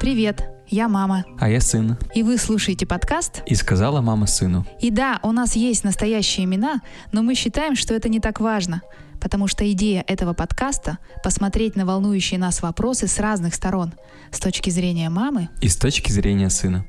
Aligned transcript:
Привет, 0.00 0.50
я 0.66 0.88
мама. 0.88 1.24
А 1.38 1.48
я 1.48 1.60
сын. 1.60 1.96
И 2.16 2.24
вы 2.24 2.36
слушаете 2.36 2.84
подкаст 2.84 3.44
И 3.46 3.54
сказала 3.54 4.00
мама 4.00 4.26
сыну. 4.26 4.66
И 4.80 4.90
да, 4.90 5.20
у 5.22 5.30
нас 5.30 5.54
есть 5.54 5.84
настоящие 5.84 6.46
имена, 6.46 6.80
но 7.12 7.22
мы 7.22 7.36
считаем, 7.36 7.76
что 7.76 7.94
это 7.94 8.08
не 8.08 8.18
так 8.18 8.40
важно, 8.40 8.82
потому 9.20 9.46
что 9.46 9.70
идея 9.70 10.02
этого 10.08 10.32
подкаста— 10.32 10.98
посмотреть 11.22 11.76
на 11.76 11.86
волнующие 11.86 12.40
нас 12.40 12.60
вопросы 12.60 13.06
с 13.06 13.20
разных 13.20 13.54
сторон, 13.54 13.94
с 14.32 14.40
точки 14.40 14.70
зрения 14.70 15.10
мамы. 15.10 15.48
И 15.60 15.68
с 15.68 15.76
точки 15.76 16.10
зрения 16.10 16.50
сына. 16.50 16.84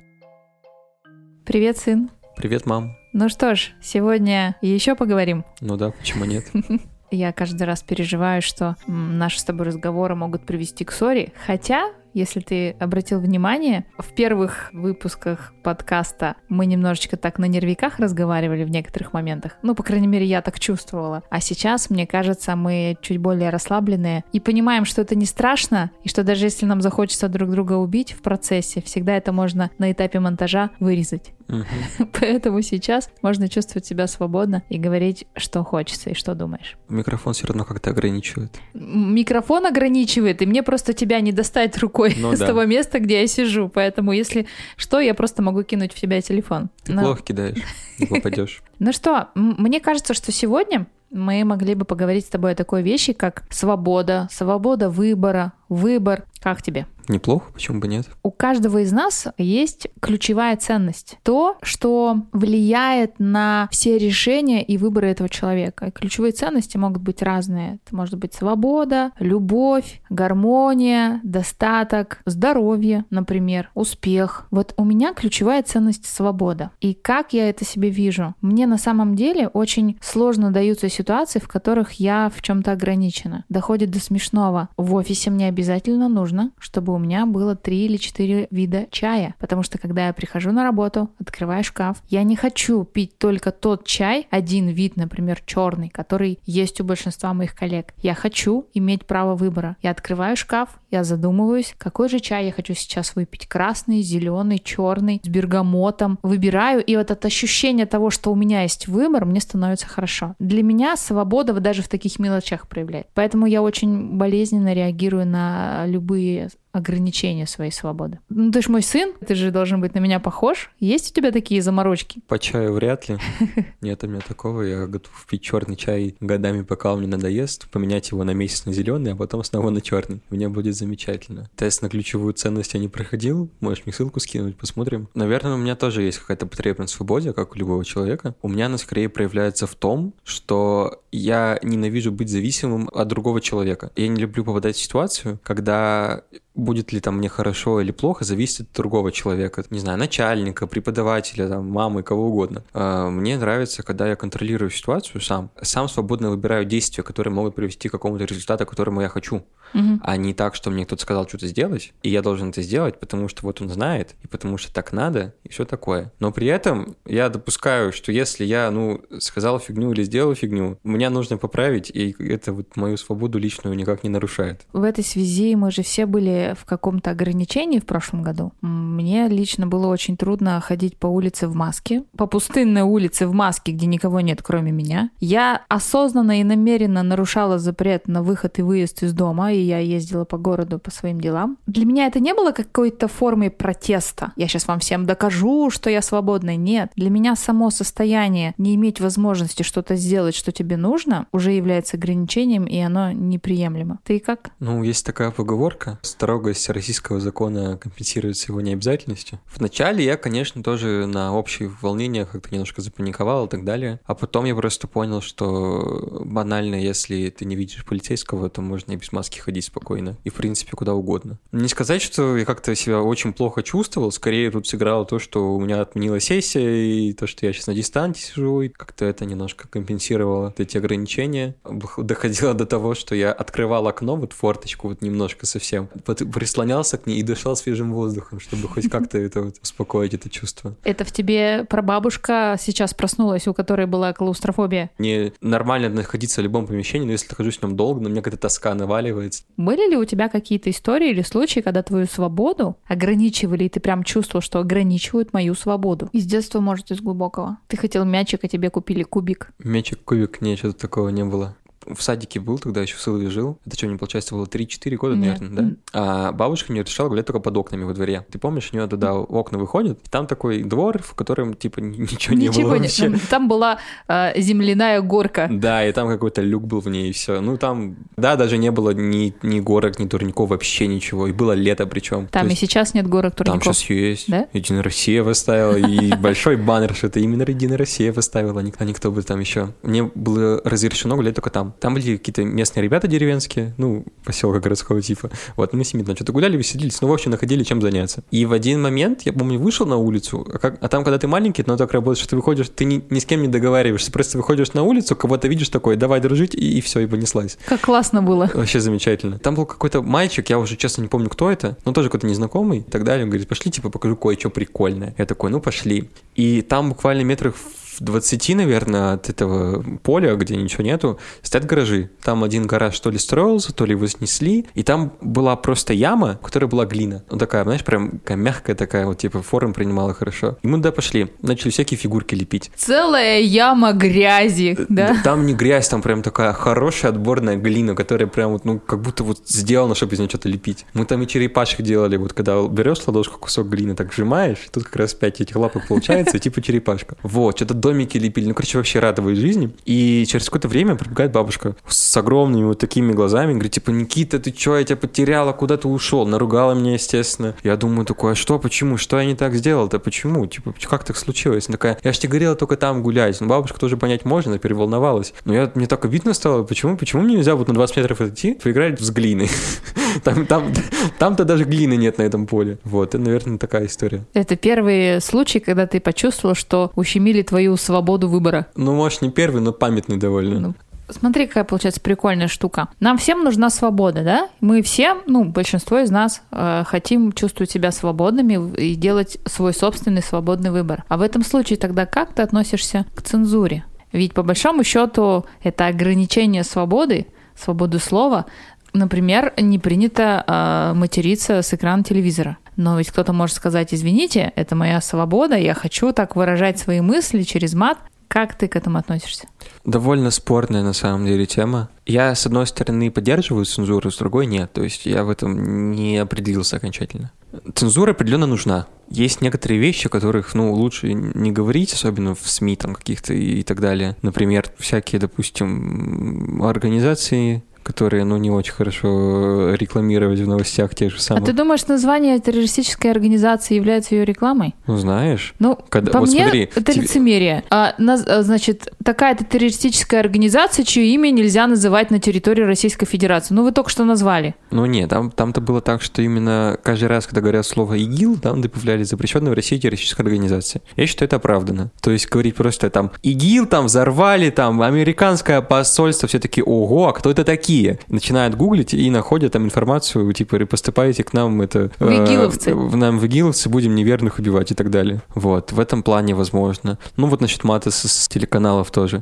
Привет, 1.46 1.78
сын. 1.78 2.10
Привет, 2.36 2.66
мам. 2.66 2.96
Ну 3.14 3.30
что 3.30 3.54
ж, 3.54 3.74
сегодня 3.84 4.56
еще 4.64 4.96
поговорим. 4.96 5.46
Ну 5.62 5.78
да, 5.78 5.92
почему 5.92 6.26
нет? 6.26 6.46
Я 7.14 7.32
каждый 7.32 7.64
раз 7.64 7.84
переживаю, 7.84 8.42
что 8.42 8.76
наши 8.88 9.40
с 9.40 9.44
тобой 9.44 9.68
разговоры 9.68 10.16
могут 10.16 10.48
привести 10.48 10.84
к 10.84 10.92
ссоре. 10.92 11.32
Хотя, 11.46 11.92
если 12.14 12.40
ты 12.40 12.72
обратил 12.80 13.20
внимание, 13.20 13.86
в 13.98 14.14
первых 14.14 14.70
выпусках 14.74 15.54
подкаста 15.64 16.36
мы 16.50 16.66
немножечко 16.66 17.18
так 17.18 17.40
на 17.40 17.46
нервиках 17.46 18.00
разговаривали 18.00 18.64
в 18.64 18.70
некоторых 18.70 19.14
моментах. 19.14 19.58
Ну, 19.62 19.76
по 19.76 19.84
крайней 19.84 20.08
мере, 20.08 20.26
я 20.26 20.42
так 20.42 20.60
чувствовала. 20.60 21.24
А 21.30 21.40
сейчас, 21.40 21.90
мне 21.90 22.06
кажется, 22.06 22.56
мы 22.56 22.98
чуть 23.02 23.18
более 23.18 23.50
расслабленные 23.50 24.24
и 24.32 24.40
понимаем, 24.40 24.86
что 24.86 25.02
это 25.02 25.16
не 25.16 25.26
страшно, 25.26 25.92
и 26.04 26.10
что 26.10 26.24
даже 26.24 26.46
если 26.46 26.66
нам 26.66 26.82
захочется 26.82 27.28
друг 27.28 27.50
друга 27.50 27.74
убить 27.74 28.14
в 28.14 28.22
процессе, 28.22 28.82
всегда 28.82 29.16
это 29.16 29.32
можно 29.32 29.72
на 29.78 29.92
этапе 29.92 30.20
монтажа 30.20 30.72
вырезать. 30.80 31.34
Мгм. 31.48 31.66
Поэтому 32.20 32.62
сейчас 32.62 33.10
можно 33.22 33.48
чувствовать 33.50 33.86
себя 33.86 34.08
свободно 34.08 34.64
и 34.70 34.78
говорить, 34.78 35.26
что 35.36 35.64
хочется 35.64 36.12
и 36.12 36.14
что 36.14 36.36
думаешь. 36.36 36.78
Микрофон 36.90 37.34
все 37.34 37.48
равно 37.48 37.66
как-то 37.66 37.90
ограничивает. 37.92 38.60
Микрофон 38.74 39.66
ограничивает, 39.66 40.42
и 40.42 40.46
мне 40.46 40.64
просто 40.64 40.94
тебя 40.94 41.20
не 41.20 41.32
достать 41.32 41.78
рукой 41.78 42.03
Ну 42.18 42.32
с 42.36 42.40
да. 42.40 42.48
того 42.48 42.66
места, 42.66 43.00
где 43.00 43.22
я 43.22 43.28
сижу. 43.28 43.70
Поэтому, 43.70 44.12
если 44.12 44.48
что, 44.78 45.00
я 45.00 45.14
просто 45.14 45.42
могу 45.42 45.64
кинуть 45.64 45.94
в 45.94 46.00
тебя 46.00 46.22
телефон. 46.22 46.70
Ты 46.84 46.94
Ну, 46.94 47.02
плохо 47.02 47.24
кидаешь, 47.24 47.58
не 48.00 48.06
попадешь. 48.06 48.62
ну 48.80 48.92
что, 48.92 49.30
мне 49.36 49.80
кажется, 49.80 50.14
что 50.14 50.32
сегодня 50.32 50.88
мы 51.14 51.44
могли 51.44 51.76
бы 51.76 51.86
поговорить 51.86 52.26
с 52.26 52.30
тобой 52.30 52.54
о 52.54 52.56
такой 52.56 52.82
вещи, 52.82 53.14
как 53.14 53.44
свобода, 53.52 54.28
свобода 54.32 54.90
выбора, 54.90 55.54
выбор. 55.70 56.26
Как 56.44 56.62
тебе? 56.62 56.86
Неплохо, 57.08 57.52
почему 57.54 57.80
бы 57.80 57.88
нет? 57.88 58.08
У 58.24 58.32
каждого 58.32 58.80
из 58.80 58.92
нас 58.92 59.28
есть 59.38 59.88
ключевая 60.00 60.56
ценность. 60.58 61.18
То, 61.24 61.58
что 61.62 62.26
влияет 62.32 63.20
на 63.20 63.68
все 63.72 63.98
решения 63.98 64.64
и 64.64 64.78
выборы 64.78 65.08
этого 65.08 65.30
человека. 65.30 65.88
И 65.88 65.92
ключевые 65.92 66.32
ценности 66.32 66.78
могут 66.78 67.02
быть 67.02 67.22
разные. 67.22 67.80
Это 67.86 67.96
может 67.96 68.18
быть 68.18 68.34
свобода, 68.34 69.12
любовь, 69.20 70.02
гармония, 70.10 71.20
достаток, 71.24 72.22
здоровье, 72.26 73.06
например, 73.10 73.70
успех. 73.74 74.48
Вот 74.52 74.74
у 74.78 74.86
меня 74.86 75.14
ключевая 75.14 75.64
ценность 75.64 76.06
свобода. 76.06 76.72
И 76.80 76.94
как 76.94 77.34
я 77.34 77.50
это 77.50 77.66
себе 77.66 77.90
вижу? 77.90 78.36
Мне 78.42 78.68
на 78.68 78.78
самом 78.78 79.16
деле 79.16 79.48
очень 79.48 79.98
сложно 80.02 80.52
даются 80.52 80.90
ситуации, 80.90 81.40
в 81.40 81.48
которых 81.48 81.94
я 81.94 82.32
в 82.34 82.42
чем-то 82.42 82.72
ограничена. 82.72 83.44
Доходит 83.50 83.92
до 83.92 84.00
смешного. 84.00 84.70
В 84.78 84.94
офисе 84.96 85.30
мне 85.30 85.48
обязательно 85.48 86.08
нужно, 86.08 86.33
чтобы 86.60 86.94
у 86.94 86.98
меня 86.98 87.26
было 87.26 87.56
три 87.56 87.86
или 87.86 87.98
четыре 87.98 88.48
вида 88.52 88.88
чая. 88.92 89.36
Потому 89.40 89.64
что 89.64 89.78
когда 89.78 90.08
я 90.08 90.14
прихожу 90.14 90.52
на 90.52 90.64
работу, 90.64 91.10
открываю 91.20 91.64
шкаф, 91.64 92.02
я 92.10 92.24
не 92.24 92.36
хочу 92.36 92.84
пить 92.84 93.18
только 93.18 93.52
тот 93.52 93.86
чай, 93.86 94.28
один 94.30 94.68
вид, 94.68 94.96
например, 94.96 95.42
черный, 95.46 95.90
который 95.90 96.40
есть 96.46 96.82
у 96.82 96.84
большинства 96.84 97.34
моих 97.34 97.56
коллег. 97.56 97.94
Я 98.02 98.16
хочу 98.16 98.68
иметь 98.74 99.06
право 99.06 99.36
выбора. 99.36 99.78
Я 99.82 99.92
открываю 99.92 100.36
шкаф, 100.36 100.80
я 100.92 101.04
задумываюсь, 101.04 101.74
какой 101.78 102.10
же 102.10 102.20
чай 102.20 102.46
я 102.46 102.52
хочу 102.52 102.74
сейчас 102.74 103.16
выпить. 103.16 103.48
Красный, 103.48 104.02
зеленый, 104.02 104.60
черный, 104.60 105.22
с 105.24 105.28
бергамотом. 105.28 106.20
Выбираю, 106.24 106.84
и 106.84 106.96
вот 106.96 107.12
это 107.12 107.28
ощущение 107.28 107.86
того, 107.86 108.10
что 108.10 108.32
у 108.32 108.36
меня 108.36 108.62
есть 108.62 108.88
выбор, 108.88 109.26
мне 109.26 109.40
становится 109.40 109.88
хорошо. 109.88 110.36
Для 110.40 110.64
меня 110.64 110.96
свобода 110.96 111.54
даже 111.54 111.82
в 111.82 111.88
таких 111.88 112.20
мелочах 112.20 112.68
проявляет. 112.68 113.08
Поэтому 113.14 113.46
я 113.46 113.62
очень 113.62 114.18
болезненно 114.18 114.74
реагирую 114.74 115.26
на 115.26 115.86
любые 115.88 116.23
years. 116.24 116.58
Ограничения 116.74 117.46
своей 117.46 117.72
свободы. 117.72 118.20
Ну, 118.30 118.52
ты 118.52 118.62
же 118.62 118.70
мой 118.70 118.82
сын, 118.82 119.14
ты 119.26 119.36
же 119.36 119.52
должен 119.52 119.80
быть 119.80 119.94
на 119.94 120.00
меня 120.00 120.20
похож. 120.20 120.72
Есть 120.80 121.12
у 121.12 121.14
тебя 121.14 121.32
такие 121.32 121.62
заморочки? 121.62 122.22
По 122.28 122.40
чаю 122.40 122.74
вряд 122.74 123.08
ли. 123.08 123.18
Нет 123.82 124.04
у 124.04 124.08
меня 124.08 124.22
такого. 124.28 124.64
Я 124.64 124.88
готов 124.88 125.26
пить 125.30 125.44
черный 125.44 125.76
чай 125.76 126.16
годами, 126.20 126.64
пока 126.64 126.92
он 126.92 127.00
мне 127.00 127.08
надоест, 127.08 127.70
поменять 127.70 128.10
его 128.10 128.24
на 128.24 128.32
месяц 128.32 128.66
на 128.66 128.74
зеленый, 128.74 129.14
а 129.14 129.16
потом 129.16 129.44
снова 129.44 129.70
на 129.70 129.82
черный. 129.82 130.22
Мне 130.32 130.50
будет 130.50 130.76
замечательно. 130.76 131.48
Тест 131.56 131.84
на 131.84 131.90
ключевую 131.90 132.34
ценность 132.34 132.74
я 132.74 132.80
не 132.80 132.88
проходил. 132.88 133.52
Можешь 133.60 133.86
мне 133.86 133.94
ссылку 133.94 134.20
скинуть, 134.20 134.58
посмотрим. 134.58 135.08
Наверное, 135.14 135.54
у 135.54 135.58
меня 135.58 135.76
тоже 135.76 136.02
есть 136.02 136.18
какая-то 136.18 136.48
потребность 136.48 136.94
в 136.94 136.98
свободе, 136.98 137.34
как 137.34 137.54
у 137.56 137.60
любого 137.60 137.86
человека. 137.86 138.34
У 138.42 138.50
меня 138.50 138.66
она 138.66 138.80
скорее 138.80 139.10
проявляется 139.10 139.68
в 139.68 139.76
том, 139.76 140.16
что 140.24 141.04
я 141.12 141.60
ненавижу 141.62 142.12
быть 142.12 142.30
зависимым 142.30 142.90
от 142.92 143.08
другого 143.08 143.42
человека. 143.42 143.92
Я 143.96 144.08
не 144.08 144.20
люблю 144.20 144.44
попадать 144.44 144.76
в 144.76 144.82
ситуацию, 144.82 145.40
когда 145.44 146.24
будет 146.56 146.92
ли 146.92 147.00
там 147.00 147.18
мне 147.18 147.30
хорошо 147.30 147.82
или 147.82 147.92
плохо, 147.92 148.24
зависит 148.24 148.62
от 148.62 148.74
другого 148.74 149.12
человека. 149.12 149.64
Не 149.70 149.80
знаю, 149.80 149.98
начальника, 149.98 150.68
преподавателя, 150.68 151.48
там, 151.48 151.70
мамы, 151.70 152.04
кого 152.04 152.28
угодно. 152.28 152.64
А, 152.74 153.10
Мне 153.10 153.38
нравится, 153.38 153.84
когда 153.84 154.08
я 154.08 154.16
контролирую 154.16 154.70
ситуацию 154.70 155.22
сам. 155.22 155.50
Сам 155.62 155.90
свободно 155.90 156.30
выбираю 156.30 156.66
действия, 156.66 157.04
которые 157.04 157.34
могут 157.34 157.56
привести 157.56 157.90
к 157.90 157.92
какому-то 157.92 158.26
результату, 158.26 158.66
к 158.66 158.70
которому 158.70 159.02
я 159.02 159.10
хочу. 159.10 159.44
Мгм. 159.74 160.02
А 160.04 160.18
не 160.18 160.34
так, 160.34 160.54
что 160.56 160.70
мне 160.70 160.86
кто-то 160.86 161.02
сказал 161.02 161.28
что-то 161.28 161.48
сделать, 161.48 161.94
и 162.04 162.10
я 162.10 162.22
должен 162.22 162.50
это 162.50 162.62
сделать, 162.62 163.00
потому 163.00 163.28
что 163.28 163.44
вот 163.44 163.60
он 163.62 163.70
знает, 163.70 164.16
и 164.24 164.28
потому 164.28 164.58
что 164.58 164.72
так 164.72 164.94
надо, 164.94 165.34
и 165.44 165.50
все 165.50 165.66
такое. 165.66 166.12
Но 166.20 166.32
при 166.32 166.48
этом 166.48 166.96
я 167.06 167.30
допускаю, 167.30 167.92
что 167.92 168.12
если 168.12 168.46
я, 168.46 168.70
ну, 168.70 169.02
сказал 169.20 169.60
фигню 169.60 169.92
или 169.92 170.04
сделал 170.04 170.36
фигню, 170.36 170.78
мне 170.84 171.10
нужно 171.10 171.38
поправить, 171.38 171.90
и 171.90 172.16
это 172.20 172.54
вот 172.54 172.76
мою 172.76 172.98
свободу 172.98 173.40
личную 173.40 173.76
никак 173.76 174.04
не 174.04 174.10
нарушает. 174.10 174.62
В 174.74 174.84
этой 174.84 175.04
связи 175.04 175.56
мы 175.56 175.72
же 175.72 175.82
все 175.82 176.06
были 176.06 176.43
в 176.60 176.66
каком-то 176.66 177.12
ограничении 177.12 177.80
в 177.80 177.86
прошлом 177.86 178.24
году. 178.24 178.54
Мне 178.62 179.28
лично 179.28 179.68
было 179.68 179.88
очень 179.88 180.18
трудно 180.18 180.60
ходить 180.62 180.98
по 180.98 181.08
улице 181.08 181.48
в 181.48 181.56
маске, 181.56 182.04
по 182.18 182.28
пустынной 182.28 182.82
улице 182.82 183.28
в 183.28 183.34
маске, 183.34 183.72
где 183.72 183.86
никого 183.86 184.22
нет, 184.22 184.42
кроме 184.42 184.72
меня. 184.72 185.10
Я 185.20 185.62
осознанно 185.70 186.40
и 186.40 186.44
намеренно 186.44 187.04
нарушала 187.04 187.60
запрет 187.60 188.08
на 188.08 188.24
выход 188.24 188.60
и 188.60 188.62
выезд 188.62 189.04
из 189.04 189.14
дома, 189.14 189.52
и 189.52 189.60
я 189.60 189.80
ездила 189.80 190.26
по 190.26 190.38
городу 190.38 190.80
по 190.80 190.92
своим 190.92 191.20
делам. 191.20 191.58
Для 191.68 191.86
меня 191.86 192.08
это 192.08 192.20
не 192.20 192.34
было 192.34 192.52
какой-то 192.52 193.08
формой 193.08 193.50
протеста. 193.50 194.34
Я 194.36 194.48
сейчас 194.48 194.68
вам 194.68 194.80
всем 194.80 195.06
докажу, 195.06 195.70
что 195.70 195.90
я 195.90 196.02
свободная. 196.02 196.56
Нет. 196.56 196.92
Для 196.96 197.10
меня 197.10 197.36
само 197.36 197.70
состояние 197.70 198.54
не 198.58 198.76
иметь 198.76 199.00
возможности 199.00 199.64
что-то 199.64 199.96
сделать, 199.96 200.36
что 200.36 200.52
тебе 200.52 200.78
нужно, 200.78 201.28
уже 201.32 201.52
является 201.52 201.98
ограничением, 201.98 202.66
и 202.66 202.80
оно 202.80 203.12
неприемлемо. 203.12 204.00
Ты 204.04 204.20
как? 204.20 204.52
Ну, 204.60 204.84
есть 204.84 205.06
такая 205.06 205.32
поговорка, 205.32 206.00
строгость 206.34 206.68
российского 206.70 207.20
закона 207.20 207.78
компенсируется 207.78 208.52
его 208.52 208.60
необязательностью. 208.60 209.40
Вначале 209.56 210.04
я, 210.04 210.18
конечно, 210.18 210.64
тоже 210.64 211.06
на 211.06 211.38
общей 211.38 211.70
волнении 211.80 212.24
как-то 212.24 212.50
немножко 212.50 212.82
запаниковал 212.82 213.46
и 213.46 213.50
так 213.50 213.64
далее. 213.64 214.00
А 214.06 214.16
потом 214.16 214.46
я 214.46 214.56
просто 214.56 214.88
понял, 214.88 215.22
что 215.22 216.24
банально, 216.26 216.74
если 216.74 217.30
ты 217.30 217.46
не 217.46 217.56
видишь 217.56 217.86
полицейского, 217.86 218.50
то 218.50 218.62
можно 218.62 218.94
и 218.94 218.96
без 218.96 219.12
маски 219.12 219.38
ходить 219.38 219.66
спокойно. 219.66 220.18
И, 220.24 220.32
в 220.32 220.34
принципе, 220.34 220.72
куда 220.72 220.96
угодно. 220.96 221.38
Не 221.52 221.68
сказать, 221.68 222.02
что 222.02 222.36
я 222.36 222.46
как-то 222.46 222.74
себя 222.74 223.04
очень 223.04 223.32
плохо 223.32 223.62
чувствовал, 223.62 224.12
скорее 224.12 224.50
тут 224.50 224.66
сыграло 224.66 225.06
то, 225.06 225.20
что 225.20 225.54
у 225.54 225.60
меня 225.60 225.82
отменила 225.82 226.20
сессия, 226.20 227.10
и 227.10 227.14
то, 227.14 227.28
что 227.28 227.46
я 227.46 227.54
сейчас 227.54 227.68
на 227.68 227.76
дистанции 227.76 228.34
сижу, 228.34 228.62
и 228.62 228.70
как-то 228.70 229.06
это 229.06 229.26
немножко 229.26 229.68
компенсировало 229.68 230.52
эти 230.58 230.78
ограничения. 230.78 231.56
Доходило 231.96 232.56
до 232.56 232.66
того, 232.66 232.96
что 232.96 233.14
я 233.14 233.32
открывал 233.32 233.88
окно, 233.88 234.16
вот 234.16 234.34
форточку 234.34 234.88
вот 234.88 235.04
немножко 235.04 235.46
совсем, 235.46 235.90
вот 236.08 236.23
прислонялся 236.26 236.98
к 236.98 237.08
ней 237.08 237.20
и 237.20 237.24
дышал 237.24 237.56
свежим 237.56 237.94
воздухом, 237.94 238.40
чтобы 238.40 238.68
хоть 238.68 238.90
как-то 238.90 239.18
это 239.18 239.44
вот 239.44 239.56
успокоить 239.62 240.14
это 240.14 240.30
чувство. 240.30 240.76
Это 240.84 241.06
в 241.06 241.12
тебе 241.12 241.66
прабабушка 241.66 242.58
сейчас 242.60 242.94
проснулась, 242.94 243.48
у 243.48 243.54
которой 243.54 243.88
была 243.88 244.14
клаустрофобия. 244.14 244.90
Мне 244.98 245.34
нормально 245.42 245.90
находиться 245.90 246.42
в 246.42 246.44
любом 246.44 246.68
помещении, 246.68 247.06
но 247.06 247.12
если 247.12 247.30
нахожусь 247.30 247.58
в 247.58 247.64
нем 247.64 247.76
долго, 247.76 248.02
на 248.02 248.08
меня 248.08 248.22
какая-то 248.22 248.42
тоска 248.42 248.74
наваливается. 248.74 249.44
Были 249.58 249.90
ли 249.90 249.98
у 249.98 250.06
тебя 250.06 250.30
какие-то 250.30 250.70
истории 250.70 251.10
или 251.10 251.22
случаи, 251.22 251.62
когда 251.62 251.84
твою 251.84 252.06
свободу 252.06 252.78
ограничивали, 252.88 253.66
и 253.66 253.70
ты 253.70 253.80
прям 253.80 254.04
чувствовал, 254.04 254.42
что 254.42 254.60
ограничивают 254.60 255.34
мою 255.34 255.56
свободу? 255.56 256.10
Из 256.12 256.26
детства, 256.26 256.60
может, 256.60 256.92
из 256.92 257.02
глубокого. 257.02 257.58
Ты 257.68 257.78
хотел 257.78 258.06
мячик, 258.06 258.44
а 258.44 258.48
тебе 258.48 258.70
купили 258.70 259.04
кубик. 259.04 259.52
Мячик, 259.60 260.04
кубик, 260.04 260.42
нет, 260.42 260.60
что-то 260.60 260.80
такого 260.80 261.10
не 261.10 261.24
было. 261.24 261.56
В 261.88 262.02
садике 262.02 262.40
был, 262.40 262.58
тогда 262.60 262.82
еще 262.82 262.96
в 262.96 263.02
Сылове 263.02 263.30
жил. 263.30 263.58
Это 263.66 263.76
что, 263.76 263.88
не 263.88 263.98
получается, 263.98 264.36
было 264.36 264.46
3-4 264.46 264.96
года, 264.96 265.16
Нет. 265.16 265.40
наверное, 265.40 265.64
да? 265.72 265.76
А 265.94 266.32
бабушка 266.32 266.72
мне 266.72 266.82
разрешала 266.82 267.10
гулять 267.10 267.26
только 267.26 267.40
под 267.40 267.56
окнами 267.58 267.84
во 267.84 267.94
дворе. 267.94 268.26
Ты 268.32 268.40
помнишь, 268.40 268.70
у 268.72 268.76
нее 268.76 268.88
туда 268.88 269.14
окна 269.16 269.58
выходят, 269.58 270.00
и 270.06 270.10
там 270.10 270.28
такой 270.28 270.64
двор, 270.64 271.02
в 271.02 271.14
котором, 271.14 271.54
типа, 271.54 271.80
ничего 271.80 272.36
не 272.36 272.48
Ничего 272.48 272.64
было 272.70 272.76
не... 272.76 272.82
вообще. 272.82 273.10
Там, 273.10 273.20
там 273.30 273.48
была 273.48 273.80
э, 274.08 274.40
земляная 274.40 275.02
горка. 275.02 275.48
Да, 275.52 275.86
и 275.88 275.92
там 275.92 276.08
какой-то 276.08 276.42
люк 276.42 276.64
был 276.66 276.80
в 276.80 276.88
ней, 276.90 277.10
и 277.10 277.14
все. 277.14 277.42
Ну, 277.42 277.58
там, 277.58 277.96
да, 278.18 278.36
даже 278.36 278.58
не 278.58 278.72
было 278.72 278.92
ни, 278.92 279.34
ни 279.44 279.60
горок, 279.60 280.00
ни 280.00 280.08
турников, 280.08 280.50
вообще 280.50 280.88
ничего. 280.88 281.28
И 281.28 281.32
было 281.32 281.54
лето 281.54 281.86
причем. 281.88 282.28
Там 282.28 282.44
То 282.44 282.48
и 282.48 282.50
есть 282.52 282.62
сейчас 282.62 282.94
нет 282.94 283.08
горок 283.08 283.36
Там 283.36 283.46
турников. 283.46 283.76
сейчас 283.78 283.90
есть. 283.90 284.30
Да? 284.30 284.48
Единая 284.54 284.84
Россия 284.84 285.24
поставила, 285.24 285.76
и 285.76 286.14
большой 286.18 286.56
баннер, 286.58 286.94
что 286.96 287.08
это 287.08 287.20
именно 287.20 287.44
Единая 287.44 287.78
Россия 287.78 288.12
поставила, 288.14 288.60
а 288.60 288.64
не- 288.64 288.74
а 288.78 288.86
не 288.86 288.94
кто 288.94 289.12
бы 289.12 289.22
там 289.22 289.40
еще. 289.40 289.74
Мне 289.84 290.04
было 290.04 290.62
разрешено 290.64 291.16
гулять 291.16 291.36
только 291.36 291.50
там. 291.50 291.73
Там 291.80 291.94
были 291.94 292.18
какие-то 292.18 292.44
местные 292.44 292.84
ребята 292.84 293.08
деревенские, 293.08 293.74
ну, 293.78 294.06
поселка 294.26 294.60
городского 294.60 295.02
типа. 295.02 295.30
Вот, 295.56 295.74
мы 295.74 295.84
с 295.84 295.94
ними 295.94 296.04
там 296.06 296.16
что-то 296.16 296.32
гуляли, 296.32 296.58
веселились, 296.58 297.02
ну, 297.02 297.08
в 297.08 297.14
общем, 297.14 297.32
находили 297.32 297.64
чем 297.64 297.82
заняться. 297.82 298.24
И 298.32 298.46
в 298.46 298.54
один 298.54 298.82
момент, 298.82 299.22
я 299.24 299.34
помню, 299.34 299.60
вышел 299.60 299.86
на 299.86 299.98
улицу, 299.98 300.46
а, 300.54 300.58
как- 300.58 300.78
а 300.82 300.88
там, 300.88 301.04
когда 301.04 301.18
ты 301.20 301.28
маленький, 301.28 301.64
но 301.66 301.78
так 301.78 301.92
работает, 301.94 302.20
что 302.20 302.30
ты 302.30 302.36
выходишь, 302.36 302.70
ты 302.70 302.86
ни, 302.86 303.04
ни 303.10 303.20
с 303.20 303.26
кем 303.26 303.42
не 303.42 303.48
договариваешься, 303.48 304.12
просто 304.12 304.38
выходишь 304.38 304.74
на 304.74 304.84
улицу, 304.84 305.16
кого-то 305.16 305.48
видишь 305.48 305.70
такой, 305.70 305.96
давай 305.96 306.20
дружить, 306.22 306.56
и, 306.56 306.78
и 306.78 306.82
все, 306.82 307.02
и 307.02 307.08
понеслась. 307.08 307.58
Как 307.66 307.82
классно 307.82 308.22
было. 308.22 308.50
Вообще 308.54 308.80
замечательно. 308.80 309.40
Там 309.40 309.56
был 309.56 309.66
какой-то 309.66 310.02
мальчик, 310.02 310.50
я 310.50 310.60
уже 310.60 310.76
честно 310.76 311.02
не 311.02 311.08
помню, 311.08 311.30
кто 311.30 311.52
это, 311.52 311.78
но 311.86 311.92
тоже 311.94 312.10
какой-то 312.10 312.28
незнакомый 312.28 312.80
и 312.80 312.84
так 312.84 313.04
далее. 313.04 313.24
Он 313.24 313.30
говорит, 313.30 313.48
пошли, 313.48 313.72
типа, 313.72 313.90
покажу 313.90 314.16
кое-что 314.16 314.50
прикольное. 314.50 315.16
Я 315.18 315.26
такой, 315.26 315.50
ну, 315.52 315.60
пошли. 315.60 316.10
И 316.36 316.62
там 316.62 316.90
буквально 316.90 317.22
метрах 317.24 317.56
в 317.56 317.83
20, 318.00 318.56
наверное, 318.56 319.14
от 319.14 319.30
этого 319.30 319.84
поля, 320.04 320.36
где 320.36 320.56
ничего 320.56 320.84
нету, 320.84 321.20
стоят 321.42 321.66
гаражи. 321.66 322.10
Там 322.24 322.44
один 322.44 322.68
гараж 322.68 323.00
то 323.00 323.10
ли 323.10 323.18
строился, 323.18 323.74
то 323.74 323.86
ли 323.86 323.92
его 323.92 324.08
снесли, 324.08 324.66
и 324.74 324.84
там 324.84 325.14
была 325.22 325.56
просто 325.56 325.94
яма, 325.94 326.38
в 326.42 326.46
которой 326.46 326.66
была 326.66 326.86
глина. 326.86 327.24
Ну, 327.30 327.38
такая, 327.38 327.64
знаешь, 327.64 327.84
прям 327.84 328.20
такая 328.20 328.38
мягкая 328.38 328.76
такая, 328.76 329.06
вот, 329.06 329.18
типа, 329.18 329.42
форму 329.42 329.74
принимала 329.74 330.14
хорошо. 330.14 330.58
И 330.62 330.68
мы 330.68 330.78
туда 330.78 330.92
пошли, 330.92 331.32
начали 331.42 331.72
всякие 331.72 331.98
фигурки 331.98 332.36
лепить. 332.36 332.72
Целая 332.76 333.40
яма 333.40 333.94
грязи, 333.94 334.78
да? 334.90 335.18
Там 335.24 335.46
не 335.46 335.54
грязь, 335.54 335.88
там 335.88 336.02
прям 336.02 336.22
такая 336.22 336.54
хорошая 336.54 337.12
отборная 337.12 337.56
глина, 337.56 337.96
которая 337.96 338.28
прям 338.28 338.52
вот, 338.52 338.66
ну, 338.66 338.80
как 338.80 339.02
будто 339.02 339.24
вот 339.24 339.40
сделана, 339.48 339.96
чтобы 339.96 340.16
из 340.16 340.20
нее 340.20 340.30
что-то 340.30 340.50
лепить. 340.50 340.86
Мы 340.94 341.06
там 341.06 341.22
и 341.22 341.28
черепашек 341.28 341.82
делали, 341.82 342.18
вот 342.18 342.34
когда 342.34 342.66
берешь 342.68 343.00
ладошку 343.06 343.40
кусок 343.40 343.70
глины, 343.70 343.96
так 343.96 344.14
сжимаешь, 344.14 344.60
тут 344.72 344.84
как 344.84 344.96
раз 344.96 345.14
пять 345.14 345.42
этих 345.42 345.56
лапок 345.56 345.88
получается, 345.88 346.38
и 346.38 346.40
типа 346.40 346.62
черепашка. 346.62 347.16
Вот, 347.24 347.58
что-то 347.58 347.74
домики 347.84 348.18
лепили, 348.18 348.48
ну, 348.48 348.54
короче, 348.54 348.78
вообще 348.78 349.00
радовались 349.00 349.38
жизни. 349.38 349.72
И 349.86 350.26
через 350.28 350.46
какое-то 350.46 350.68
время 350.70 350.96
прибегает 350.96 351.32
бабушка 351.32 351.76
с 351.88 352.18
огромными 352.18 352.66
вот 352.66 352.80
такими 352.80 353.12
глазами, 353.12 353.54
говорит, 353.54 353.74
типа, 353.74 353.92
Никита, 353.92 354.40
ты 354.40 354.52
чё, 354.52 354.78
я 354.78 354.84
тебя 354.84 354.96
потеряла, 354.96 355.52
куда 355.52 355.78
ты 355.78 355.88
ушел? 355.88 356.26
Наругала 356.26 356.74
меня, 356.74 356.94
естественно. 356.94 357.56
Я 357.64 357.76
думаю 357.76 358.06
такой, 358.06 358.32
а 358.32 358.36
что, 358.36 358.58
почему, 358.58 358.98
что 358.98 359.20
я 359.20 359.26
не 359.26 359.36
так 359.36 359.54
сделал-то, 359.54 360.00
почему? 360.00 360.48
Типа, 360.48 360.74
как 360.90 361.04
так 361.04 361.18
случилось? 361.18 361.68
Она 361.68 361.74
такая, 361.74 362.00
я 362.04 362.14
ж 362.14 362.18
тебе 362.18 362.30
говорила 362.30 362.56
только 362.56 362.78
там 362.78 363.04
гулять. 363.04 363.40
Ну, 363.42 363.48
бабушка 363.48 363.80
тоже 363.80 363.98
понять 363.98 364.24
можно, 364.26 364.52
она 364.52 364.60
переволновалась. 364.60 365.34
Но 365.44 365.54
я, 365.54 365.72
мне 365.76 365.88
так 365.88 366.06
обидно 366.06 366.34
стало, 366.34 366.64
почему, 366.64 366.98
почему 366.98 367.22
мне 367.22 367.36
нельзя 367.36 367.56
вот 367.56 367.68
на 367.68 367.74
20 367.74 367.98
метров 367.98 368.22
идти, 368.22 368.54
поиграть 368.54 369.00
с 369.02 369.10
глиной? 369.10 369.50
Там, 370.24 370.46
там, 370.46 370.74
там-то 371.20 371.46
даже 371.46 371.64
глины 371.64 371.96
нет 371.96 372.18
на 372.18 372.24
этом 372.24 372.48
поле. 372.48 372.78
Вот, 372.84 373.10
это, 373.10 373.20
наверное, 373.20 373.58
такая 373.58 373.86
история. 373.86 374.24
Это 374.34 374.56
первый 374.56 375.22
случай, 375.22 375.60
когда 375.60 375.88
ты 375.88 376.00
почувствовал, 376.00 376.56
что 376.56 376.92
ущемили 376.96 377.42
твою 377.42 377.78
свободу 377.78 378.30
выбора. 378.30 378.68
Ну, 378.76 378.94
может, 378.94 379.22
не 379.22 379.32
первый, 379.32 379.62
но 379.62 379.72
памятный 379.72 380.18
довольно. 380.18 380.60
Ну, 380.60 380.74
Смотри, 381.10 381.48
какая 381.48 381.64
получается 381.66 382.02
прикольная 382.02 382.48
штука. 382.48 382.88
Нам 383.00 383.18
всем 383.18 383.44
нужна 383.44 383.70
свобода, 383.70 384.24
да? 384.24 384.50
Мы 384.62 384.82
все, 384.82 385.18
ну, 385.28 385.44
большинство 385.44 386.00
из 386.00 386.10
нас 386.10 386.42
э, 386.52 386.84
хотим 386.88 387.34
чувствовать 387.34 387.72
себя 387.72 387.92
свободными 387.92 388.74
и 388.78 388.96
делать 388.96 389.38
свой 389.46 389.74
собственный 389.74 390.24
свободный 390.24 390.72
выбор. 390.72 391.04
А 391.10 391.18
в 391.18 391.22
этом 391.22 391.44
случае 391.44 391.78
тогда 391.78 392.06
как 392.06 392.34
ты 392.34 392.42
относишься 392.42 393.06
к 393.16 393.22
цензуре? 393.22 393.86
Ведь 394.14 394.34
по 394.34 394.44
большому 394.44 394.84
счету 394.84 395.46
это 395.62 395.88
ограничение 395.88 396.64
свободы, 396.64 397.28
свободы 397.56 398.00
слова. 398.00 398.46
Например, 398.94 399.54
не 399.58 399.80
принято 399.80 400.44
э, 400.48 400.94
материться 400.98 401.62
с 401.62 401.74
экрана 401.74 402.04
телевизора. 402.04 402.58
Но 402.76 402.98
ведь 402.98 403.10
кто-то 403.10 403.34
может 403.34 403.56
сказать, 403.56 403.94
извините, 403.94 404.52
это 404.56 404.76
моя 404.76 405.02
свобода, 405.02 405.56
я 405.56 405.74
хочу 405.74 406.14
так 406.14 406.36
выражать 406.36 406.80
свои 406.80 407.02
мысли 407.02 407.44
через 407.44 407.74
мат. 407.74 407.98
Как 408.28 408.58
ты 408.58 408.68
к 408.68 408.76
этому 408.76 408.98
относишься? 408.98 409.48
Довольно 409.86 410.32
спорная 410.32 410.82
на 410.82 410.94
самом 410.94 411.26
деле 411.28 411.46
тема. 411.46 411.90
Я, 412.08 412.34
с 412.34 412.48
одной 412.48 412.66
стороны, 412.66 413.12
поддерживаю 413.12 413.66
цензуру, 413.66 414.10
с 414.10 414.18
другой 414.18 414.48
нет. 414.48 414.74
То 414.74 414.82
есть 414.82 415.06
я 415.06 415.24
в 415.24 415.30
этом 415.30 415.92
не 415.92 416.18
определился 416.18 416.78
окончательно. 416.78 417.32
Цензура 417.76 418.12
определенно 418.12 418.48
нужна. 418.48 418.88
Есть 419.10 419.42
некоторые 419.42 419.80
вещи, 419.80 420.10
которых, 420.10 420.56
ну, 420.56 420.74
лучше 420.74 421.14
не 421.14 421.52
говорить, 421.52 421.94
особенно 421.94 422.34
в 422.34 422.50
СМИ 422.50 422.76
там 422.76 422.96
каких-то 422.96 423.36
и 423.36 423.62
так 423.62 423.80
далее. 423.80 424.16
Например, 424.24 424.66
всякие, 424.80 425.20
допустим, 425.20 426.64
организации, 426.64 427.64
которые, 427.84 428.24
ну, 428.24 428.38
не 428.38 428.50
очень 428.52 428.74
хорошо 428.74 429.74
рекламировать 429.76 430.40
в 430.40 430.48
новостях 430.48 430.96
тех 430.96 431.12
же 431.12 431.18
А 431.18 431.22
самых. 431.22 431.46
ты 431.46 431.54
думаешь, 431.54 431.86
название 431.88 432.40
террористической 432.40 433.12
организации 433.12 433.76
является 433.76 434.16
ее 434.16 434.26
рекламой? 434.26 434.76
Ну, 434.88 434.98
знаешь, 434.98 435.54
Ну, 435.60 435.78
Когда- 435.90 436.12
по 436.12 436.20
вот 436.20 436.30
мне, 436.30 436.42
смотри, 436.44 436.70
это 436.76 436.92
тебе- 436.94 437.02
лицемерие. 437.04 437.64
А, 437.70 437.94
наз- 438.00 438.26
а, 438.28 438.44
значит, 438.44 438.92
такая-то 439.04 439.44
террористическая 439.44 440.20
организация, 440.20 440.84
чье 440.86 441.06
имя 441.14 441.30
нельзя 441.32 441.68
называть 441.68 442.12
на 442.12 442.20
территории 442.20 442.64
Российской 442.64 443.06
Федерации. 443.06 443.54
Ну, 443.54 443.64
вы 443.64 443.72
только 443.72 443.90
что 443.90 444.04
назвали. 444.06 444.56
Ну 444.72 444.86
нет, 444.86 445.10
там, 445.10 445.32
там-то 445.32 445.62
было 445.62 445.82
так, 445.82 446.02
что 446.02 446.22
именно 446.22 446.78
каждый 446.84 447.06
раз, 447.06 447.26
когда 447.28 447.42
говорят 447.42 447.66
слово 447.66 447.96
ИГИЛ, 447.98 448.38
там 448.40 448.62
добавляли 448.62 449.04
запрещенная 449.04 449.52
в 449.52 449.56
России 449.56 449.78
террористическая 449.78 450.26
организация. 450.26 450.82
Я 450.96 451.08
считаю, 451.08 451.28
это 451.28 451.38
оправдано. 451.38 451.92
То 452.02 452.12
есть 452.12 452.30
говорить 452.30 452.56
просто 452.56 452.90
там 452.90 453.12
ИГИЛ 453.24 453.66
там 453.68 453.86
взорвали, 453.86 454.50
там 454.50 454.82
американское 454.82 455.62
посольство, 455.62 456.28
все 456.28 456.40
такие, 456.40 456.64
ого, 456.64 457.08
а 457.10 457.14
кто 457.14 457.30
это 457.32 457.44
такие? 457.44 457.73
Начинают 458.08 458.56
гуглить 458.56 458.94
и 458.94 459.10
находят 459.10 459.54
там 459.54 459.66
информацию, 459.66 460.32
типа, 460.34 460.66
поступайте 460.66 461.24
к 461.24 461.34
нам, 461.34 461.62
это... 461.62 461.92
В 462.00 462.10
игиловцы. 462.10 462.72
э, 462.72 462.74
в 462.74 462.96
нам 462.96 463.20
в 463.20 463.26
игиловцы, 463.26 463.70
будем 463.70 463.96
неверных 463.96 464.40
убивать 464.40 464.72
и 464.72 464.76
так 464.76 464.90
далее. 464.90 465.22
Вот, 465.36 465.72
в 465.72 465.80
этом 465.80 466.04
плане 466.04 466.36
возможно. 466.36 466.98
Ну 467.18 467.28
вот 467.28 467.42
насчет 467.42 467.64
мата 467.64 467.92
с, 467.92 468.08
с 468.08 468.28
телеканалов 468.28 468.92
тоже. 468.92 469.22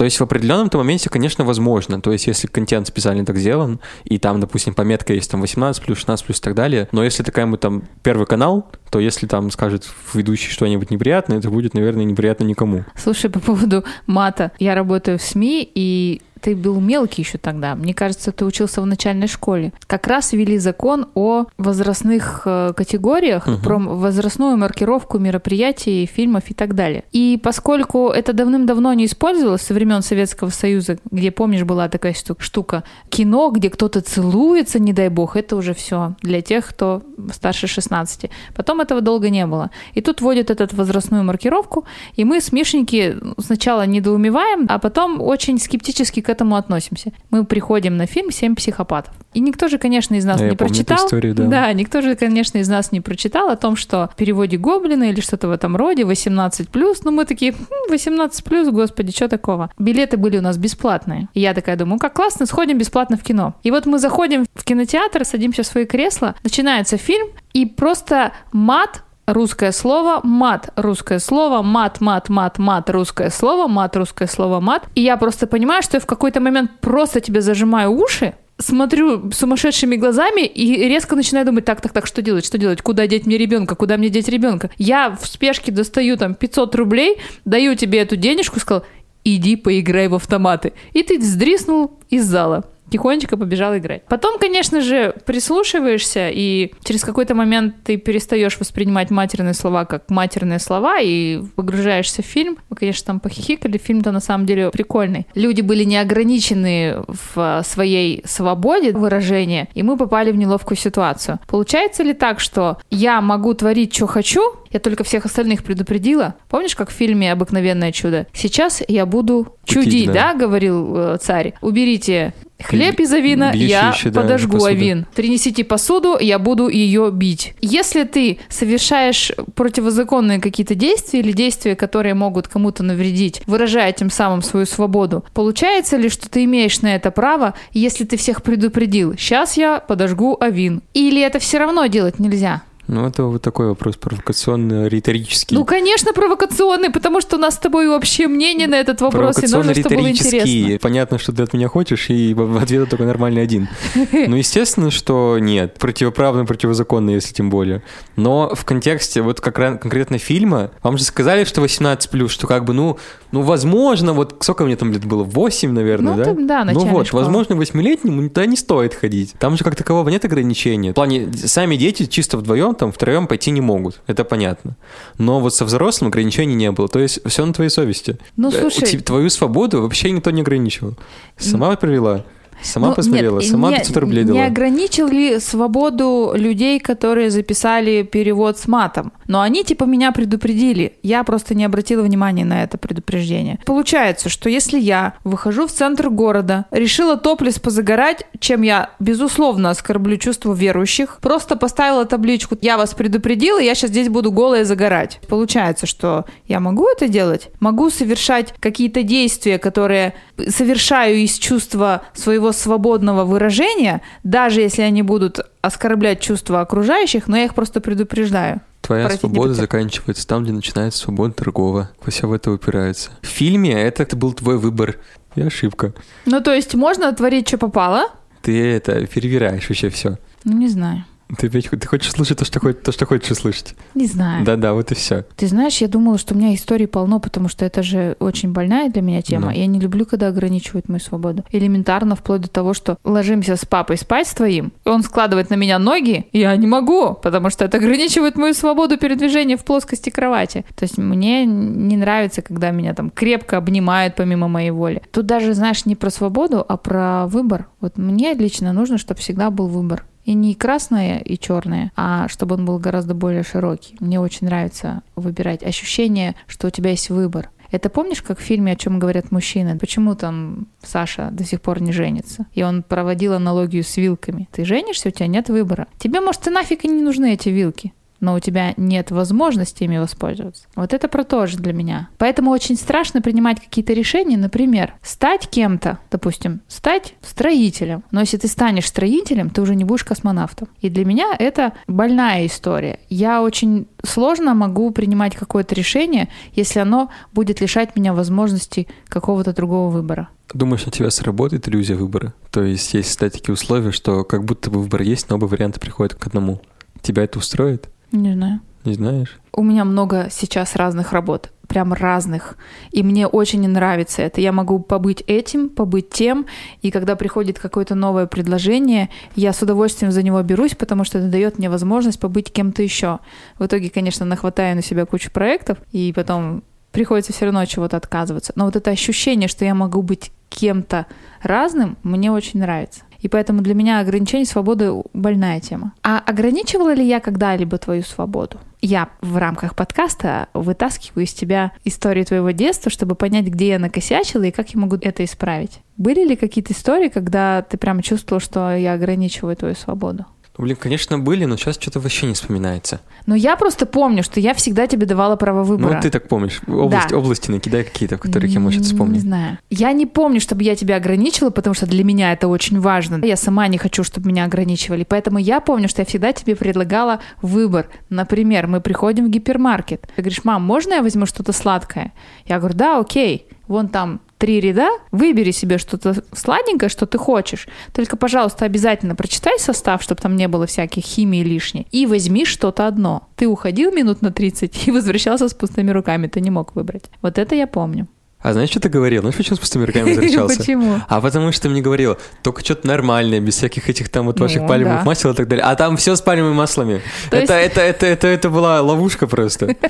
То 0.00 0.04
есть 0.04 0.18
в 0.18 0.22
определенном-то 0.22 0.78
моменте, 0.78 1.10
конечно, 1.10 1.44
возможно. 1.44 2.00
То 2.00 2.10
есть 2.10 2.26
если 2.26 2.46
контент 2.46 2.86
специально 2.86 3.22
так 3.26 3.36
сделан, 3.36 3.80
и 4.04 4.16
там, 4.16 4.40
допустим, 4.40 4.72
пометка 4.72 5.12
есть 5.12 5.30
там 5.30 5.42
18 5.42 5.82
плюс, 5.82 5.98
16 5.98 6.24
плюс 6.24 6.38
и 6.38 6.42
так 6.42 6.54
далее, 6.54 6.88
но 6.92 7.04
если 7.04 7.22
такая 7.22 7.44
мы 7.44 7.58
там 7.58 7.82
первый 8.02 8.26
канал, 8.26 8.70
то 8.90 8.98
если 8.98 9.26
там 9.26 9.50
скажет 9.50 9.86
ведущий 10.14 10.50
что-нибудь 10.50 10.90
неприятное, 10.90 11.36
это 11.36 11.50
будет, 11.50 11.74
наверное, 11.74 12.06
неприятно 12.06 12.44
никому. 12.44 12.86
Слушай, 12.96 13.28
по 13.28 13.40
поводу 13.40 13.84
мата. 14.06 14.52
Я 14.58 14.74
работаю 14.74 15.18
в 15.18 15.22
СМИ, 15.22 15.70
и 15.74 16.22
ты 16.40 16.56
был 16.56 16.80
мелкий 16.80 17.22
еще 17.22 17.38
тогда. 17.38 17.74
Мне 17.74 17.94
кажется, 17.94 18.32
ты 18.32 18.44
учился 18.44 18.80
в 18.82 18.86
начальной 18.86 19.26
школе. 19.28 19.72
Как 19.86 20.06
раз 20.06 20.32
ввели 20.32 20.58
закон 20.58 21.06
о 21.14 21.46
возрастных 21.58 22.42
э, 22.44 22.72
категориях, 22.76 23.46
Мгм. 23.46 23.62
про 23.62 23.78
возрастную 23.78 24.56
маркировку 24.56 25.18
мероприятий, 25.18 26.06
фильмов 26.06 26.44
и 26.48 26.54
так 26.54 26.74
далее. 26.74 27.04
И 27.12 27.38
поскольку 27.42 28.08
это 28.08 28.32
давным-давно 28.32 28.92
не 28.94 29.06
использовалось 29.06 29.62
со 29.62 29.74
времен 29.74 30.02
Советского 30.02 30.50
Союза, 30.50 30.98
где, 31.10 31.30
помнишь, 31.30 31.64
была 31.64 31.88
такая 31.88 32.12
шту- 32.14 32.36
штука, 32.38 32.84
кино, 33.08 33.50
где 33.50 33.70
кто-то 33.70 34.00
целуется, 34.00 34.78
не 34.78 34.92
дай 34.92 35.08
бог, 35.08 35.36
это 35.36 35.56
уже 35.56 35.74
все 35.74 36.14
для 36.22 36.40
тех, 36.42 36.66
кто 36.68 37.02
старше 37.34 37.66
16. 37.66 38.30
Потом 38.54 38.80
этого 38.80 39.00
долго 39.00 39.30
не 39.30 39.46
было. 39.46 39.70
И 39.94 40.00
тут 40.00 40.20
вводят 40.20 40.50
эту 40.50 40.68
возрастную 40.76 41.24
маркировку, 41.24 41.84
и 42.16 42.24
мы, 42.24 42.40
смешники, 42.40 43.16
сначала 43.38 43.86
недоумеваем, 43.86 44.66
а 44.68 44.78
потом 44.78 45.20
очень 45.20 45.58
скептически 45.58 46.20
к 46.30 46.32
этому 46.32 46.54
относимся. 46.54 47.12
Мы 47.30 47.44
приходим 47.44 47.96
на 47.96 48.06
фильм 48.06 48.30
«Семь 48.30 48.54
психопатов». 48.54 49.12
И 49.34 49.40
никто 49.40 49.66
же, 49.66 49.78
конечно, 49.78 50.14
из 50.14 50.24
нас 50.24 50.38
Да, 50.38 50.48
не 50.48 50.54
прочитал. 50.56 50.96
историю, 51.04 51.34
да. 51.34 51.46
да, 51.46 51.72
никто 51.72 52.02
же, 52.02 52.14
конечно, 52.14 52.58
из 52.58 52.68
нас 52.68 52.92
не 52.92 53.00
прочитал 53.00 53.48
о 53.48 53.56
том, 53.56 53.74
что 53.74 54.10
в 54.12 54.16
переводе 54.16 54.56
Гоблина 54.56 55.10
или 55.10 55.20
что-то 55.20 55.48
в 55.48 55.50
этом 55.50 55.76
роде 55.76 56.04
18+, 56.04 56.68
ну 57.04 57.10
мы 57.10 57.24
такие, 57.24 57.52
«Хм, 57.52 57.92
18+, 57.92 58.70
господи, 58.70 59.12
что 59.12 59.28
такого? 59.28 59.70
Билеты 59.78 60.16
были 60.16 60.38
у 60.38 60.42
нас 60.42 60.56
бесплатные. 60.56 61.28
И 61.34 61.40
я 61.40 61.52
такая 61.52 61.76
думаю, 61.76 61.98
как 61.98 62.14
классно, 62.14 62.46
сходим 62.46 62.78
бесплатно 62.78 63.16
в 63.16 63.22
кино. 63.22 63.54
И 63.64 63.70
вот 63.72 63.86
мы 63.86 63.98
заходим 63.98 64.46
в 64.54 64.64
кинотеатр, 64.64 65.24
садимся 65.24 65.64
в 65.64 65.66
свои 65.66 65.84
кресла, 65.84 66.36
начинается 66.44 66.96
фильм, 66.96 67.26
и 67.52 67.66
просто 67.66 68.32
мат 68.52 69.02
русское 69.26 69.72
слово, 69.72 70.20
мат, 70.24 70.70
русское 70.76 71.18
слово, 71.18 71.62
мат, 71.62 72.00
мат, 72.00 72.28
мат, 72.28 72.58
мат, 72.58 72.90
русское 72.90 73.30
слово, 73.30 73.68
мат, 73.68 73.96
русское 73.96 74.28
слово, 74.28 74.60
мат. 74.60 74.84
И 74.94 75.02
я 75.02 75.16
просто 75.16 75.46
понимаю, 75.46 75.82
что 75.82 75.96
я 75.96 76.00
в 76.00 76.06
какой-то 76.06 76.40
момент 76.40 76.70
просто 76.80 77.20
тебе 77.20 77.40
зажимаю 77.40 77.90
уши, 77.90 78.34
смотрю 78.58 79.30
сумасшедшими 79.32 79.96
глазами 79.96 80.46
и 80.46 80.88
резко 80.88 81.16
начинаю 81.16 81.46
думать, 81.46 81.64
так, 81.64 81.80
так, 81.80 81.92
так, 81.92 82.06
что 82.06 82.22
делать, 82.22 82.44
что 82.44 82.58
делать, 82.58 82.82
куда 82.82 83.06
деть 83.06 83.26
мне 83.26 83.38
ребенка, 83.38 83.74
куда 83.74 83.96
мне 83.96 84.08
деть 84.08 84.28
ребенка. 84.28 84.70
Я 84.76 85.16
в 85.20 85.26
спешке 85.26 85.72
достаю 85.72 86.16
там 86.16 86.34
500 86.34 86.74
рублей, 86.74 87.16
даю 87.44 87.74
тебе 87.74 88.00
эту 88.00 88.16
денежку, 88.16 88.60
сказал, 88.60 88.84
иди 89.24 89.56
поиграй 89.56 90.08
в 90.08 90.14
автоматы. 90.14 90.72
И 90.92 91.02
ты 91.02 91.20
сдриснул 91.20 91.98
из 92.10 92.26
зала 92.26 92.64
тихонечко 92.90 93.36
побежал 93.36 93.76
играть. 93.76 94.04
Потом, 94.06 94.38
конечно 94.38 94.80
же, 94.80 95.14
прислушиваешься, 95.24 96.30
и 96.30 96.72
через 96.84 97.04
какой-то 97.04 97.34
момент 97.34 97.76
ты 97.84 97.96
перестаешь 97.96 98.58
воспринимать 98.58 99.10
матерные 99.10 99.54
слова 99.54 99.84
как 99.84 100.10
матерные 100.10 100.58
слова, 100.58 100.98
и 101.00 101.42
погружаешься 101.56 102.22
в 102.22 102.26
фильм. 102.26 102.58
Мы, 102.68 102.76
конечно, 102.76 103.06
там 103.06 103.20
похихикали, 103.20 103.78
фильм-то 103.78 104.12
на 104.12 104.20
самом 104.20 104.46
деле 104.46 104.70
прикольный. 104.70 105.26
Люди 105.34 105.60
были 105.60 105.84
не 105.84 105.96
ограничены 105.96 107.04
в 107.08 107.62
своей 107.64 108.22
свободе 108.26 108.92
выражения, 108.92 109.68
и 109.74 109.82
мы 109.82 109.96
попали 109.96 110.32
в 110.32 110.36
неловкую 110.36 110.76
ситуацию. 110.76 111.38
Получается 111.48 112.02
ли 112.02 112.12
так, 112.12 112.40
что 112.40 112.78
я 112.90 113.20
могу 113.20 113.54
творить, 113.54 113.94
что 113.94 114.06
хочу, 114.06 114.42
я 114.70 114.80
только 114.80 115.04
всех 115.04 115.24
остальных 115.24 115.64
предупредила. 115.64 116.34
Помнишь, 116.48 116.76
как 116.76 116.90
в 116.90 116.92
фильме 116.92 117.32
«Обыкновенное 117.32 117.92
чудо»? 117.92 118.26
Сейчас 118.32 118.82
я 118.86 119.06
буду 119.06 119.56
чудить, 119.64 120.06
да, 120.06 120.32
да 120.32 120.34
говорил 120.34 120.96
э, 120.96 121.18
царь. 121.20 121.54
Уберите 121.60 122.34
Хлеб 122.62 123.00
из 123.00 123.12
авина 123.12 123.52
я 123.54 123.94
да, 124.04 124.20
подожгу 124.22 124.52
посуду. 124.54 124.70
авин. 124.70 125.06
Принесите 125.14 125.64
посуду, 125.64 126.16
я 126.18 126.38
буду 126.38 126.68
ее 126.68 127.10
бить. 127.12 127.54
Если 127.60 128.04
ты 128.04 128.38
совершаешь 128.48 129.32
противозаконные 129.54 130.40
какие-то 130.40 130.74
действия 130.74 131.20
или 131.20 131.32
действия, 131.32 131.76
которые 131.76 132.14
могут 132.14 132.48
кому-то 132.48 132.82
навредить, 132.82 133.42
выражая 133.46 133.92
тем 133.92 134.10
самым 134.10 134.42
свою 134.42 134.66
свободу, 134.66 135.24
получается 135.34 135.96
ли, 135.96 136.08
что 136.08 136.28
ты 136.28 136.44
имеешь 136.44 136.80
на 136.82 136.94
это 136.94 137.10
право, 137.10 137.54
если 137.72 138.04
ты 138.04 138.16
всех 138.16 138.42
предупредил? 138.42 139.14
Сейчас 139.16 139.56
я 139.56 139.80
подожгу 139.80 140.36
авин. 140.40 140.82
Или 140.94 141.20
это 141.22 141.38
все 141.38 141.58
равно 141.58 141.86
делать 141.86 142.18
нельзя? 142.18 142.62
Ну, 142.90 143.06
это 143.06 143.22
вот 143.22 143.40
такой 143.40 143.68
вопрос 143.68 143.96
провокационный, 143.96 144.88
риторический. 144.88 145.54
Ну, 145.54 145.64
конечно, 145.64 146.12
провокационный, 146.12 146.90
потому 146.90 147.20
что 147.20 147.36
у 147.36 147.38
нас 147.38 147.54
с 147.54 147.58
тобой 147.58 147.88
общее 147.88 148.26
мнение 148.26 148.66
на 148.66 148.74
этот 148.74 149.00
вопрос, 149.00 149.38
и 149.38 149.46
нужно, 149.46 149.74
чтобы 149.74 149.96
было 149.96 150.10
интересно. 150.10 150.78
Понятно, 150.80 151.18
что 151.18 151.32
ты 151.32 151.44
от 151.44 151.52
меня 151.52 151.68
хочешь, 151.68 152.10
и 152.10 152.34
в 152.34 152.60
ответ 152.60 152.90
только 152.90 153.04
нормальный 153.04 153.42
один. 153.42 153.68
Ну, 154.30 154.36
естественно, 154.36 154.90
что 154.90 155.38
нет. 155.40 155.74
Противоправно, 155.78 156.44
противозаконно, 156.44 157.10
если 157.10 157.32
тем 157.32 157.48
более. 157.48 157.82
Но 158.16 158.52
в 158.54 158.64
контексте 158.64 159.22
вот 159.22 159.40
как 159.40 159.54
конкретно 159.54 160.18
фильма, 160.18 160.70
вам 160.82 160.98
же 160.98 161.04
сказали, 161.04 161.44
что 161.44 161.64
18+, 161.64 162.28
что 162.28 162.46
как 162.46 162.64
бы, 162.64 162.72
ну, 162.72 162.98
ну, 163.32 163.42
возможно, 163.42 164.12
вот 164.12 164.36
сколько 164.40 164.64
мне 164.64 164.76
там 164.76 164.92
лет 164.92 165.04
было? 165.04 165.22
8, 165.22 165.70
наверное, 165.72 166.12
ну, 166.14 166.18
да? 166.18 166.24
Там, 166.24 166.46
да, 166.46 166.64
Ну 166.64 166.80
вот, 166.86 167.06
школа. 167.06 167.22
возможно, 167.22 167.56
восьмилетнему 167.56 168.28
туда 168.28 168.46
не 168.46 168.56
стоит 168.56 168.94
ходить. 168.94 169.34
Там 169.38 169.56
же 169.56 169.64
как 169.64 169.76
такового 169.76 170.08
нет 170.08 170.24
ограничения. 170.24 170.90
В 170.90 170.94
плане, 170.94 171.32
сами 171.32 171.76
дети 171.76 172.06
чисто 172.06 172.36
вдвоем 172.36 172.74
там 172.80 172.92
втроем 172.92 173.26
пойти 173.26 173.50
не 173.50 173.60
могут, 173.60 174.00
это 174.06 174.24
понятно. 174.24 174.74
Но 175.18 175.38
вот 175.38 175.54
со 175.54 175.66
взрослым 175.66 176.08
ограничений 176.08 176.54
не 176.54 176.70
было, 176.72 176.88
то 176.88 176.98
есть 176.98 177.20
все 177.26 177.44
на 177.44 177.52
твоей 177.52 177.68
совести. 177.68 178.16
Ну, 178.38 178.48
э, 178.48 178.52
слушай... 178.52 178.98
Твою 179.00 179.28
свободу 179.28 179.82
вообще 179.82 180.10
никто 180.10 180.30
не 180.30 180.40
ограничивал. 180.40 180.94
Сама 181.36 181.76
провела. 181.76 182.24
Сама 182.62 182.88
ну, 182.88 182.94
посмотрела, 182.94 183.40
нет, 183.40 183.50
сама 183.50 183.70
500 183.72 183.96
рублей 183.98 184.24
дала. 184.24 184.38
Не 184.38 184.46
ограничил 184.46 185.08
ли 185.08 185.40
свободу 185.40 186.32
людей, 186.34 186.80
которые 186.80 187.30
записали 187.30 188.02
перевод 188.02 188.58
с 188.58 188.66
матом? 188.66 189.12
Но 189.30 189.42
они 189.42 189.62
типа 189.62 189.84
меня 189.84 190.10
предупредили. 190.10 190.94
Я 191.04 191.22
просто 191.22 191.54
не 191.54 191.64
обратила 191.64 192.02
внимания 192.02 192.44
на 192.44 192.64
это 192.64 192.78
предупреждение. 192.78 193.60
Получается, 193.64 194.28
что 194.28 194.50
если 194.50 194.76
я 194.76 195.14
выхожу 195.22 195.68
в 195.68 195.70
центр 195.70 196.10
города, 196.10 196.66
решила 196.72 197.16
топлес 197.16 197.60
позагорать, 197.60 198.26
чем 198.40 198.62
я, 198.62 198.90
безусловно, 198.98 199.70
оскорблю 199.70 200.16
чувство 200.16 200.52
верующих, 200.52 201.18
просто 201.22 201.54
поставила 201.54 202.06
табличку 202.06 202.58
«Я 202.60 202.76
вас 202.76 202.92
предупредила, 202.94 203.60
я 203.60 203.76
сейчас 203.76 203.90
здесь 203.90 204.08
буду 204.08 204.32
голая 204.32 204.64
загорать». 204.64 205.20
Получается, 205.28 205.86
что 205.86 206.24
я 206.48 206.58
могу 206.58 206.88
это 206.88 207.06
делать? 207.06 207.50
Могу 207.60 207.88
совершать 207.90 208.52
какие-то 208.58 209.04
действия, 209.04 209.60
которые 209.60 210.14
совершаю 210.48 211.18
из 211.18 211.38
чувства 211.38 212.02
своего 212.14 212.50
свободного 212.50 213.24
выражения, 213.24 214.02
даже 214.24 214.60
если 214.60 214.82
они 214.82 215.02
будут 215.02 215.38
оскорблять 215.62 216.18
чувства 216.20 216.62
окружающих, 216.62 217.28
но 217.28 217.36
я 217.36 217.44
их 217.44 217.54
просто 217.54 217.80
предупреждаю. 217.80 218.60
Твоя 218.90 219.08
свобода 219.10 219.54
заканчивается 219.54 220.26
там, 220.26 220.42
где 220.42 220.52
начинается 220.52 220.98
свобода 220.98 221.32
другого. 221.36 221.90
Все 222.08 222.26
в 222.26 222.32
это 222.32 222.50
упирается. 222.50 223.12
В 223.22 223.26
фильме 223.26 223.72
это, 223.72 224.02
это 224.02 224.16
был 224.16 224.32
твой 224.32 224.58
выбор 224.58 224.98
и 225.36 225.42
ошибка. 225.42 225.94
Ну, 226.26 226.40
то 226.40 226.52
есть 226.52 226.74
можно 226.74 227.12
творить, 227.12 227.46
что 227.46 227.56
попало? 227.56 228.08
Ты 228.42 228.60
это 228.60 229.06
перевираешь 229.06 229.68
вообще 229.68 229.90
все. 229.90 230.18
Ну, 230.42 230.58
не 230.58 230.66
знаю. 230.66 231.04
Ты, 231.38 231.48
ведь, 231.48 231.70
ты 231.70 231.86
хочешь 231.86 232.12
слушать 232.12 232.38
то 232.38 232.44
что, 232.44 232.72
то, 232.72 232.92
что 232.92 233.06
хочешь 233.06 233.30
услышать? 233.30 233.74
Не 233.94 234.06
знаю. 234.06 234.44
Да-да, 234.44 234.72
вот 234.72 234.90
и 234.92 234.94
все. 234.94 235.24
Ты 235.36 235.46
знаешь, 235.46 235.78
я 235.78 235.88
думала, 235.88 236.18
что 236.18 236.34
у 236.34 236.38
меня 236.38 236.54
истории 236.54 236.86
полно, 236.86 237.20
потому 237.20 237.48
что 237.48 237.64
это 237.64 237.82
же 237.82 238.16
очень 238.20 238.52
больная 238.52 238.90
для 238.90 239.02
меня 239.02 239.22
тема. 239.22 239.46
Ну. 239.46 239.50
Я 239.52 239.66
не 239.66 239.80
люблю, 239.80 240.06
когда 240.06 240.28
ограничивают 240.28 240.88
мою 240.88 241.00
свободу. 241.00 241.44
Элементарно, 241.50 242.16
вплоть 242.16 242.42
до 242.42 242.48
того, 242.48 242.74
что 242.74 242.98
ложимся 243.04 243.56
с 243.56 243.64
папой 243.64 243.96
спать 243.96 244.26
с 244.26 244.34
твоим, 244.34 244.72
и 244.84 244.88
он 244.88 245.02
складывает 245.02 245.50
на 245.50 245.54
меня 245.54 245.78
ноги, 245.78 246.26
и 246.32 246.40
я 246.40 246.56
не 246.56 246.66
могу, 246.66 247.14
потому 247.14 247.50
что 247.50 247.64
это 247.64 247.78
ограничивает 247.78 248.36
мою 248.36 248.54
свободу 248.54 248.98
передвижения 248.98 249.56
в 249.56 249.64
плоскости 249.64 250.10
кровати. 250.10 250.64
То 250.76 250.84
есть 250.84 250.98
мне 250.98 251.44
не 251.44 251.96
нравится, 251.96 252.42
когда 252.42 252.70
меня 252.70 252.94
там 252.94 253.10
крепко 253.10 253.56
обнимают 253.56 254.14
помимо 254.16 254.48
моей 254.48 254.70
воли. 254.70 255.02
Тут 255.12 255.26
даже, 255.26 255.54
знаешь, 255.54 255.86
не 255.86 255.96
про 255.96 256.10
свободу, 256.10 256.64
а 256.66 256.76
про 256.76 257.26
выбор. 257.26 257.68
Вот 257.80 257.96
мне 257.96 258.34
лично 258.34 258.72
нужно, 258.72 258.98
чтобы 258.98 259.20
всегда 259.20 259.50
был 259.50 259.66
выбор. 259.66 260.04
И 260.30 260.34
не 260.34 260.54
красное 260.54 261.18
и 261.18 261.36
черное, 261.36 261.90
а 261.96 262.28
чтобы 262.28 262.54
он 262.54 262.64
был 262.64 262.78
гораздо 262.78 263.14
более 263.14 263.42
широкий. 263.42 263.96
Мне 263.98 264.20
очень 264.20 264.46
нравится 264.46 265.02
выбирать 265.16 265.64
ощущение, 265.64 266.36
что 266.46 266.68
у 266.68 266.70
тебя 266.70 266.90
есть 266.90 267.10
выбор. 267.10 267.50
Это 267.72 267.90
помнишь, 267.90 268.22
как 268.22 268.38
в 268.38 268.42
фильме 268.42 268.70
«О 268.70 268.76
чем 268.76 269.00
говорят 269.00 269.32
мужчины»? 269.32 269.76
Почему 269.76 270.14
там 270.14 270.68
Саша 270.84 271.30
до 271.32 271.42
сих 271.42 271.60
пор 271.60 271.82
не 271.82 271.90
женится? 271.90 272.46
И 272.52 272.62
он 272.62 272.84
проводил 272.84 273.32
аналогию 273.32 273.82
с 273.82 273.96
вилками. 273.96 274.48
Ты 274.52 274.64
женишься, 274.64 275.08
у 275.08 275.10
тебя 275.10 275.26
нет 275.26 275.48
выбора. 275.48 275.88
Тебе, 275.98 276.20
может, 276.20 276.46
и 276.46 276.50
нафиг 276.50 276.84
и 276.84 276.88
не 276.88 277.02
нужны 277.02 277.34
эти 277.34 277.48
вилки 277.48 277.92
но 278.20 278.34
у 278.34 278.40
тебя 278.40 278.74
нет 278.76 279.10
возможности 279.10 279.84
ими 279.84 279.98
воспользоваться. 279.98 280.64
Вот 280.76 280.92
это 280.92 281.08
про 281.08 281.24
то 281.24 281.46
же 281.46 281.56
для 281.58 281.72
меня. 281.72 282.08
Поэтому 282.18 282.50
очень 282.50 282.76
страшно 282.76 283.20
принимать 283.22 283.60
какие-то 283.60 283.92
решения, 283.92 284.36
например, 284.36 284.94
стать 285.02 285.48
кем-то, 285.48 285.98
допустим, 286.10 286.60
стать 286.68 287.14
строителем. 287.22 288.04
Но 288.10 288.20
если 288.20 288.36
ты 288.36 288.48
станешь 288.48 288.86
строителем, 288.86 289.50
ты 289.50 289.62
уже 289.62 289.74
не 289.74 289.84
будешь 289.84 290.04
космонавтом. 290.04 290.68
И 290.80 290.88
для 290.88 291.04
меня 291.04 291.34
это 291.38 291.72
больная 291.86 292.46
история. 292.46 293.00
Я 293.08 293.42
очень 293.42 293.86
сложно 294.04 294.54
могу 294.54 294.90
принимать 294.90 295.34
какое-то 295.34 295.74
решение, 295.74 296.28
если 296.52 296.80
оно 296.80 297.10
будет 297.32 297.60
лишать 297.60 297.96
меня 297.96 298.12
возможности 298.12 298.88
какого-то 299.08 299.52
другого 299.54 299.90
выбора. 299.90 300.28
Думаешь, 300.52 300.84
на 300.84 300.90
тебя 300.90 301.10
сработает 301.10 301.68
иллюзия 301.68 301.94
выбора? 301.94 302.34
То 302.50 302.62
есть 302.62 302.92
есть 302.94 303.12
стать 303.12 303.34
такие 303.34 303.52
условия, 303.52 303.92
что 303.92 304.24
как 304.24 304.44
будто 304.44 304.70
бы 304.70 304.80
выбор 304.80 305.02
есть, 305.02 305.30
но 305.30 305.36
оба 305.36 305.46
варианта 305.46 305.78
приходят 305.78 306.14
к 306.14 306.26
одному. 306.26 306.60
Тебя 307.02 307.22
это 307.24 307.38
устроит? 307.38 307.88
Не 308.12 308.34
знаю. 308.34 308.60
Не 308.84 308.94
знаешь? 308.94 309.38
У 309.52 309.62
меня 309.62 309.84
много 309.84 310.28
сейчас 310.30 310.74
разных 310.74 311.12
работ, 311.12 311.50
прям 311.68 311.92
разных. 311.92 312.56
И 312.92 313.02
мне 313.02 313.26
очень 313.26 313.68
нравится 313.68 314.22
это. 314.22 314.40
Я 314.40 314.52
могу 314.52 314.78
побыть 314.80 315.22
этим, 315.26 315.68
побыть 315.68 316.08
тем, 316.08 316.46
и 316.80 316.90
когда 316.90 317.14
приходит 317.14 317.58
какое-то 317.58 317.94
новое 317.94 318.26
предложение, 318.26 319.10
я 319.36 319.52
с 319.52 319.60
удовольствием 319.60 320.12
за 320.12 320.22
него 320.22 320.42
берусь, 320.42 320.74
потому 320.74 321.04
что 321.04 321.18
это 321.18 321.28
дает 321.28 321.58
мне 321.58 321.68
возможность 321.68 322.18
побыть 322.18 322.50
кем-то 322.50 322.82
еще. 322.82 323.18
В 323.58 323.66
итоге, 323.66 323.90
конечно, 323.90 324.24
нахватаю 324.24 324.76
на 324.76 324.82
себя 324.82 325.04
кучу 325.04 325.30
проектов, 325.30 325.78
и 325.92 326.12
потом 326.14 326.62
приходится 326.90 327.32
все 327.32 327.44
равно 327.44 327.60
от 327.60 327.68
чего-то 327.68 327.98
отказываться. 327.98 328.52
Но 328.56 328.64
вот 328.64 328.76
это 328.76 328.90
ощущение, 328.90 329.48
что 329.48 329.64
я 329.64 329.74
могу 329.74 330.02
быть 330.02 330.32
кем-то 330.48 331.06
разным, 331.42 331.98
мне 332.02 332.32
очень 332.32 332.60
нравится. 332.60 333.02
И 333.20 333.28
поэтому 333.28 333.62
для 333.62 333.74
меня 333.74 334.00
ограничение 334.00 334.46
свободы 334.46 334.92
больная 335.12 335.60
тема. 335.60 335.92
А 336.02 336.18
ограничивала 336.18 336.94
ли 336.94 337.06
я 337.06 337.20
когда-либо 337.20 337.78
твою 337.78 338.02
свободу? 338.02 338.58
Я 338.80 339.10
в 339.20 339.36
рамках 339.36 339.76
подкаста 339.76 340.48
вытаскиваю 340.54 341.24
из 341.24 341.34
тебя 341.34 341.72
историю 341.84 342.24
твоего 342.24 342.50
детства, 342.50 342.90
чтобы 342.90 343.14
понять, 343.14 343.46
где 343.46 343.68
я 343.68 343.78
накосячила 343.78 344.44
и 344.44 344.50
как 344.50 344.70
я 344.70 344.80
могу 344.80 344.96
это 344.96 345.22
исправить. 345.24 345.80
Были 345.98 346.26
ли 346.26 346.36
какие-то 346.36 346.72
истории, 346.72 347.08
когда 347.08 347.60
ты 347.62 347.76
прям 347.76 348.00
чувствовал, 348.00 348.40
что 348.40 348.74
я 348.74 348.94
ограничиваю 348.94 349.54
твою 349.54 349.74
свободу? 349.74 350.24
Блин, 350.60 350.76
конечно, 350.76 351.18
были, 351.18 351.46
но 351.46 351.56
сейчас 351.56 351.76
что-то 351.76 352.00
вообще 352.00 352.26
не 352.26 352.34
вспоминается. 352.34 353.00
Но 353.26 353.34
я 353.34 353.56
просто 353.56 353.86
помню, 353.86 354.22
что 354.22 354.40
я 354.40 354.52
всегда 354.54 354.86
тебе 354.86 355.06
давала 355.06 355.36
право 355.36 355.64
выбора. 355.64 355.94
Ну, 355.94 356.00
ты 356.00 356.10
так 356.10 356.28
помнишь. 356.28 356.60
Область, 356.66 357.08
да. 357.08 357.16
Области 357.16 357.50
накидай 357.50 357.84
какие-то, 357.84 358.18
в 358.18 358.20
которых 358.20 358.50
я, 358.50 358.60
может, 358.60 358.84
вспомню. 358.84 359.14
Не 359.14 359.20
знаю. 359.20 359.58
Я 359.70 359.92
не 359.92 360.06
помню, 360.06 360.40
чтобы 360.40 360.62
я 360.62 360.76
тебя 360.76 360.96
ограничила, 360.96 361.50
потому 361.50 361.74
что 361.74 361.86
для 361.86 362.04
меня 362.04 362.32
это 362.32 362.46
очень 362.48 362.78
важно. 362.78 363.24
Я 363.24 363.36
сама 363.36 363.68
не 363.68 363.78
хочу, 363.78 364.04
чтобы 364.04 364.28
меня 364.28 364.44
ограничивали. 364.44 365.04
Поэтому 365.04 365.38
я 365.38 365.60
помню, 365.60 365.88
что 365.88 366.02
я 366.02 366.06
всегда 366.06 366.32
тебе 366.32 366.54
предлагала 366.56 367.20
выбор. 367.40 367.88
Например, 368.10 368.66
мы 368.66 368.80
приходим 368.80 369.26
в 369.26 369.30
гипермаркет. 369.30 370.02
Ты 370.14 370.22
говоришь, 370.22 370.44
мам, 370.44 370.62
можно 370.62 370.94
я 370.94 371.02
возьму 371.02 371.24
что-то 371.26 371.52
сладкое? 371.52 372.12
Я 372.44 372.58
говорю, 372.58 372.74
да, 372.76 372.98
окей. 372.98 373.46
Вон 373.66 373.88
там 373.88 374.20
три 374.40 374.58
ряда, 374.58 374.88
выбери 375.12 375.50
себе 375.50 375.76
что-то 375.76 376.24
сладенькое, 376.32 376.88
что 376.88 377.06
ты 377.06 377.18
хочешь. 377.18 377.68
Только, 377.92 378.16
пожалуйста, 378.16 378.64
обязательно 378.64 379.14
прочитай 379.14 379.58
состав, 379.58 380.02
чтобы 380.02 380.22
там 380.22 380.34
не 380.34 380.48
было 380.48 380.66
всяких 380.66 381.04
химии 381.04 381.44
лишней, 381.44 381.86
и 381.92 382.06
возьми 382.06 382.46
что-то 382.46 382.86
одно. 382.86 383.28
Ты 383.36 383.46
уходил 383.46 383.92
минут 383.92 384.22
на 384.22 384.32
30 384.32 384.88
и 384.88 384.90
возвращался 384.90 385.48
с 385.48 385.54
пустыми 385.54 385.90
руками, 385.90 386.26
ты 386.26 386.40
не 386.40 386.50
мог 386.50 386.74
выбрать. 386.74 387.04
Вот 387.20 387.36
это 387.36 387.54
я 387.54 387.66
помню. 387.66 388.08
А 388.42 388.52
знаешь, 388.54 388.70
что 388.70 388.80
ты 388.80 388.88
говорил? 388.88 389.20
Знаешь, 389.20 389.36
почему 389.36 389.56
с 389.56 389.60
пустыми 389.60 389.84
руками 389.84 390.08
возвращался? 390.08 390.58
Почему? 390.58 391.00
А 391.08 391.20
потому 391.20 391.52
что 391.52 391.62
ты 391.62 391.68
мне 391.68 391.82
говорила, 391.82 392.16
только 392.42 392.62
что-то 392.64 392.86
нормальное, 392.86 393.38
без 393.40 393.56
всяких 393.56 393.88
этих 393.90 394.08
там 394.08 394.26
вот 394.26 394.38
Ну, 394.38 394.46
ваших 394.46 394.66
пальмовых 394.66 395.00
да. 395.00 395.04
масел 395.04 395.30
и 395.30 395.34
так 395.34 395.46
далее. 395.48 395.64
А 395.64 395.74
там 395.76 395.96
все 395.98 396.16
с 396.16 396.22
пальмовыми 396.22 396.54
маслами. 396.54 397.02
То 397.30 397.36
Это, 397.36 397.60
есть- 397.60 397.72
это, 397.72 397.80
это, 397.82 398.06
это, 398.06 398.26
это 398.28 398.48
была 398.50 398.80
ловушка 398.80 399.26
просто. 399.26 399.76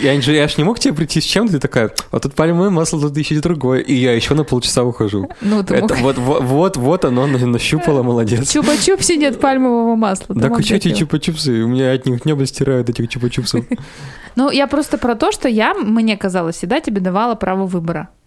Я 0.00 0.18
же, 0.22 0.32
я 0.32 0.48
ж 0.48 0.56
не 0.56 0.64
мог 0.64 0.78
тебе 0.78 0.94
прийти 0.94 1.20
с 1.20 1.24
чем-то, 1.24 1.52
ты 1.52 1.58
такая, 1.58 1.90
а 2.10 2.18
тут 2.18 2.34
пальмовое 2.34 2.70
масло, 2.70 2.98
тут 2.98 3.16
ищите 3.18 3.42
другое. 3.42 3.80
И 3.80 3.92
я 3.94 4.14
еще 4.14 4.32
на 4.32 4.42
полчаса 4.42 4.84
ухожу. 4.84 5.28
Ну, 5.42 5.62
ты 5.62 5.74
Это 5.74 5.94
мог... 5.96 6.00
вот, 6.02 6.18
вот, 6.18 6.42
вот, 6.42 6.76
вот 6.78 7.04
оно 7.04 7.26
на- 7.26 7.46
нащупало, 7.46 8.02
молодец. 8.02 8.48
В 8.48 8.56
чупа-чупсе 8.56 9.16
нет 9.16 9.38
пальмового 9.38 9.94
масла. 9.94 10.32
и 10.34 10.62
что 10.62 10.74
эти 10.76 10.88
чупа-чупсы? 10.88 11.62
У 11.62 11.68
меня 11.68 11.92
от 11.92 12.06
них 12.06 12.24
небо 12.24 12.46
стирают 12.46 12.88
этих 12.88 13.04
чупа-чупсов. 13.04 13.66
Ну, 14.34 14.50
я 14.50 14.66
просто 14.66 14.96
про 14.96 15.14
то, 15.14 15.30
что 15.30 15.46
я, 15.46 15.74
мне 15.74 16.16
казалось, 16.16 16.56
всегда 16.56 16.80
тебе 16.80 17.02
давала 17.02 17.34
право 17.34 17.66
выбора. 17.66 17.81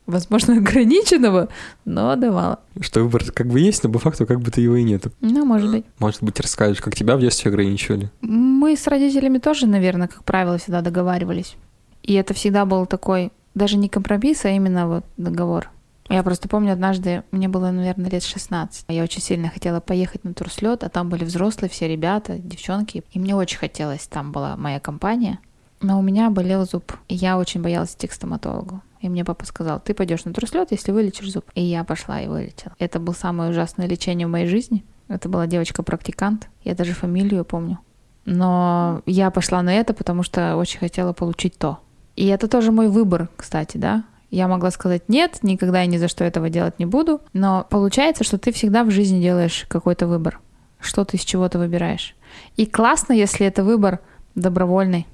Возможно, 0.06 0.58
ограниченного, 0.58 1.50
но 1.84 2.16
давала. 2.16 2.60
Что 2.80 3.02
выбор 3.02 3.24
как 3.32 3.48
бы 3.48 3.60
есть, 3.60 3.84
но 3.84 3.92
по 3.92 4.00
факту 4.00 4.26
как 4.26 4.40
бы 4.40 4.52
то 4.52 4.62
его 4.62 4.76
и 4.76 4.84
нету. 4.84 5.12
Ну, 5.22 5.46
может 5.46 5.72
быть. 5.72 5.86
Может 6.00 6.22
быть, 6.22 6.40
расскажешь, 6.40 6.82
как 6.82 6.96
тебя 6.96 7.18
в 7.18 7.22
детстве 7.22 7.50
ограничивали? 7.50 8.12
Мы 8.22 8.78
с 8.78 8.88
родителями 8.88 9.40
тоже, 9.40 9.68
наверное, 9.68 10.08
как 10.08 10.24
правило, 10.24 10.58
всегда 10.58 10.82
договаривались. 10.82 11.56
И 12.04 12.14
это 12.14 12.34
всегда 12.36 12.66
был 12.66 12.86
такой, 12.86 13.32
даже 13.56 13.78
не 13.78 13.90
компромисс, 13.90 14.46
а 14.46 14.50
именно 14.50 14.88
вот 14.88 15.06
договор. 15.18 15.72
Я 16.08 16.22
просто 16.22 16.48
помню, 16.48 16.74
однажды, 16.74 17.24
мне 17.32 17.48
было, 17.48 17.72
наверное, 17.72 18.12
лет 18.12 18.24
16. 18.24 18.86
Я 18.90 19.04
очень 19.04 19.22
сильно 19.22 19.50
хотела 19.50 19.80
поехать 19.80 20.24
на 20.24 20.36
турслет, 20.36 20.84
а 20.84 20.90
там 20.90 21.10
были 21.10 21.24
взрослые 21.24 21.70
все 21.70 21.88
ребята, 21.88 22.38
девчонки. 22.38 23.04
И 23.12 23.20
мне 23.20 23.36
очень 23.36 23.58
хотелось, 23.58 24.06
там 24.06 24.32
была 24.32 24.56
моя 24.56 24.80
компания. 24.80 25.40
Но 25.82 26.00
у 26.00 26.02
меня 26.02 26.30
болел 26.30 26.66
зуб. 26.66 26.94
И 27.08 27.16
я 27.16 27.38
очень 27.38 27.62
боялась 27.62 27.94
идти 27.94 28.08
к 28.08 28.14
стоматологу. 28.14 28.82
И 29.02 29.10
мне 29.10 29.24
папа 29.24 29.46
сказал, 29.46 29.80
ты 29.80 29.94
пойдешь 29.94 30.26
на 30.26 30.34
турслет, 30.34 30.72
если 30.72 30.92
вылечишь 30.92 31.32
зуб. 31.32 31.46
И 31.54 31.62
я 31.62 31.84
пошла 31.84 32.22
и 32.22 32.28
вылечила. 32.28 32.74
Это 32.80 33.00
было 33.00 33.14
самое 33.14 33.52
ужасное 33.52 33.88
лечение 33.88 34.26
в 34.26 34.32
моей 34.32 34.48
жизни. 34.48 34.84
Это 35.08 35.30
была 35.30 35.46
девочка-практикант. 35.46 36.50
Я 36.64 36.74
даже 36.74 36.94
фамилию 36.94 37.46
помню. 37.46 37.80
Но 38.26 39.04
я 39.06 39.30
пошла 39.30 39.62
на 39.62 39.74
это, 39.74 39.94
потому 39.94 40.24
что 40.24 40.56
очень 40.56 40.80
хотела 40.80 41.14
получить 41.14 41.58
то. 41.58 41.80
И 42.16 42.26
это 42.28 42.48
тоже 42.48 42.72
мой 42.72 42.88
выбор, 42.88 43.30
кстати, 43.36 43.78
да. 43.78 44.06
Я 44.32 44.48
могла 44.48 44.72
сказать 44.72 45.08
нет, 45.08 45.40
никогда 45.44 45.84
и 45.84 45.88
ни 45.88 45.98
за 45.98 46.08
что 46.08 46.24
этого 46.24 46.50
делать 46.50 46.80
не 46.80 46.86
буду. 46.86 47.22
Но 47.34 47.68
получается, 47.70 48.24
что 48.24 48.38
ты 48.38 48.52
всегда 48.52 48.84
в 48.84 48.92
жизни 48.92 49.22
делаешь 49.22 49.66
какой-то 49.70 50.08
выбор. 50.08 50.40
Что 50.80 51.06
ты 51.06 51.18
из 51.18 51.24
чего-то 51.24 51.60
выбираешь. 51.60 52.16
И 52.58 52.66
классно, 52.66 53.14
если 53.14 53.46
это 53.46 53.64
выбор 53.64 54.00
добровольный. 54.34 55.08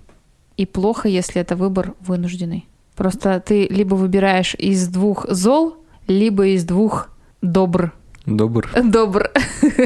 И 0.61 0.67
плохо, 0.67 1.09
если 1.09 1.41
это 1.41 1.55
выбор 1.55 1.95
вынужденный. 2.01 2.67
Просто 2.95 3.39
ты 3.43 3.65
либо 3.65 3.95
выбираешь 3.95 4.53
из 4.53 4.87
двух 4.89 5.25
зол, 5.27 5.77
либо 6.05 6.49
из 6.49 6.65
двух 6.65 7.09
добр. 7.41 7.93
Добр. 8.27 8.69
Добр. 8.83 9.31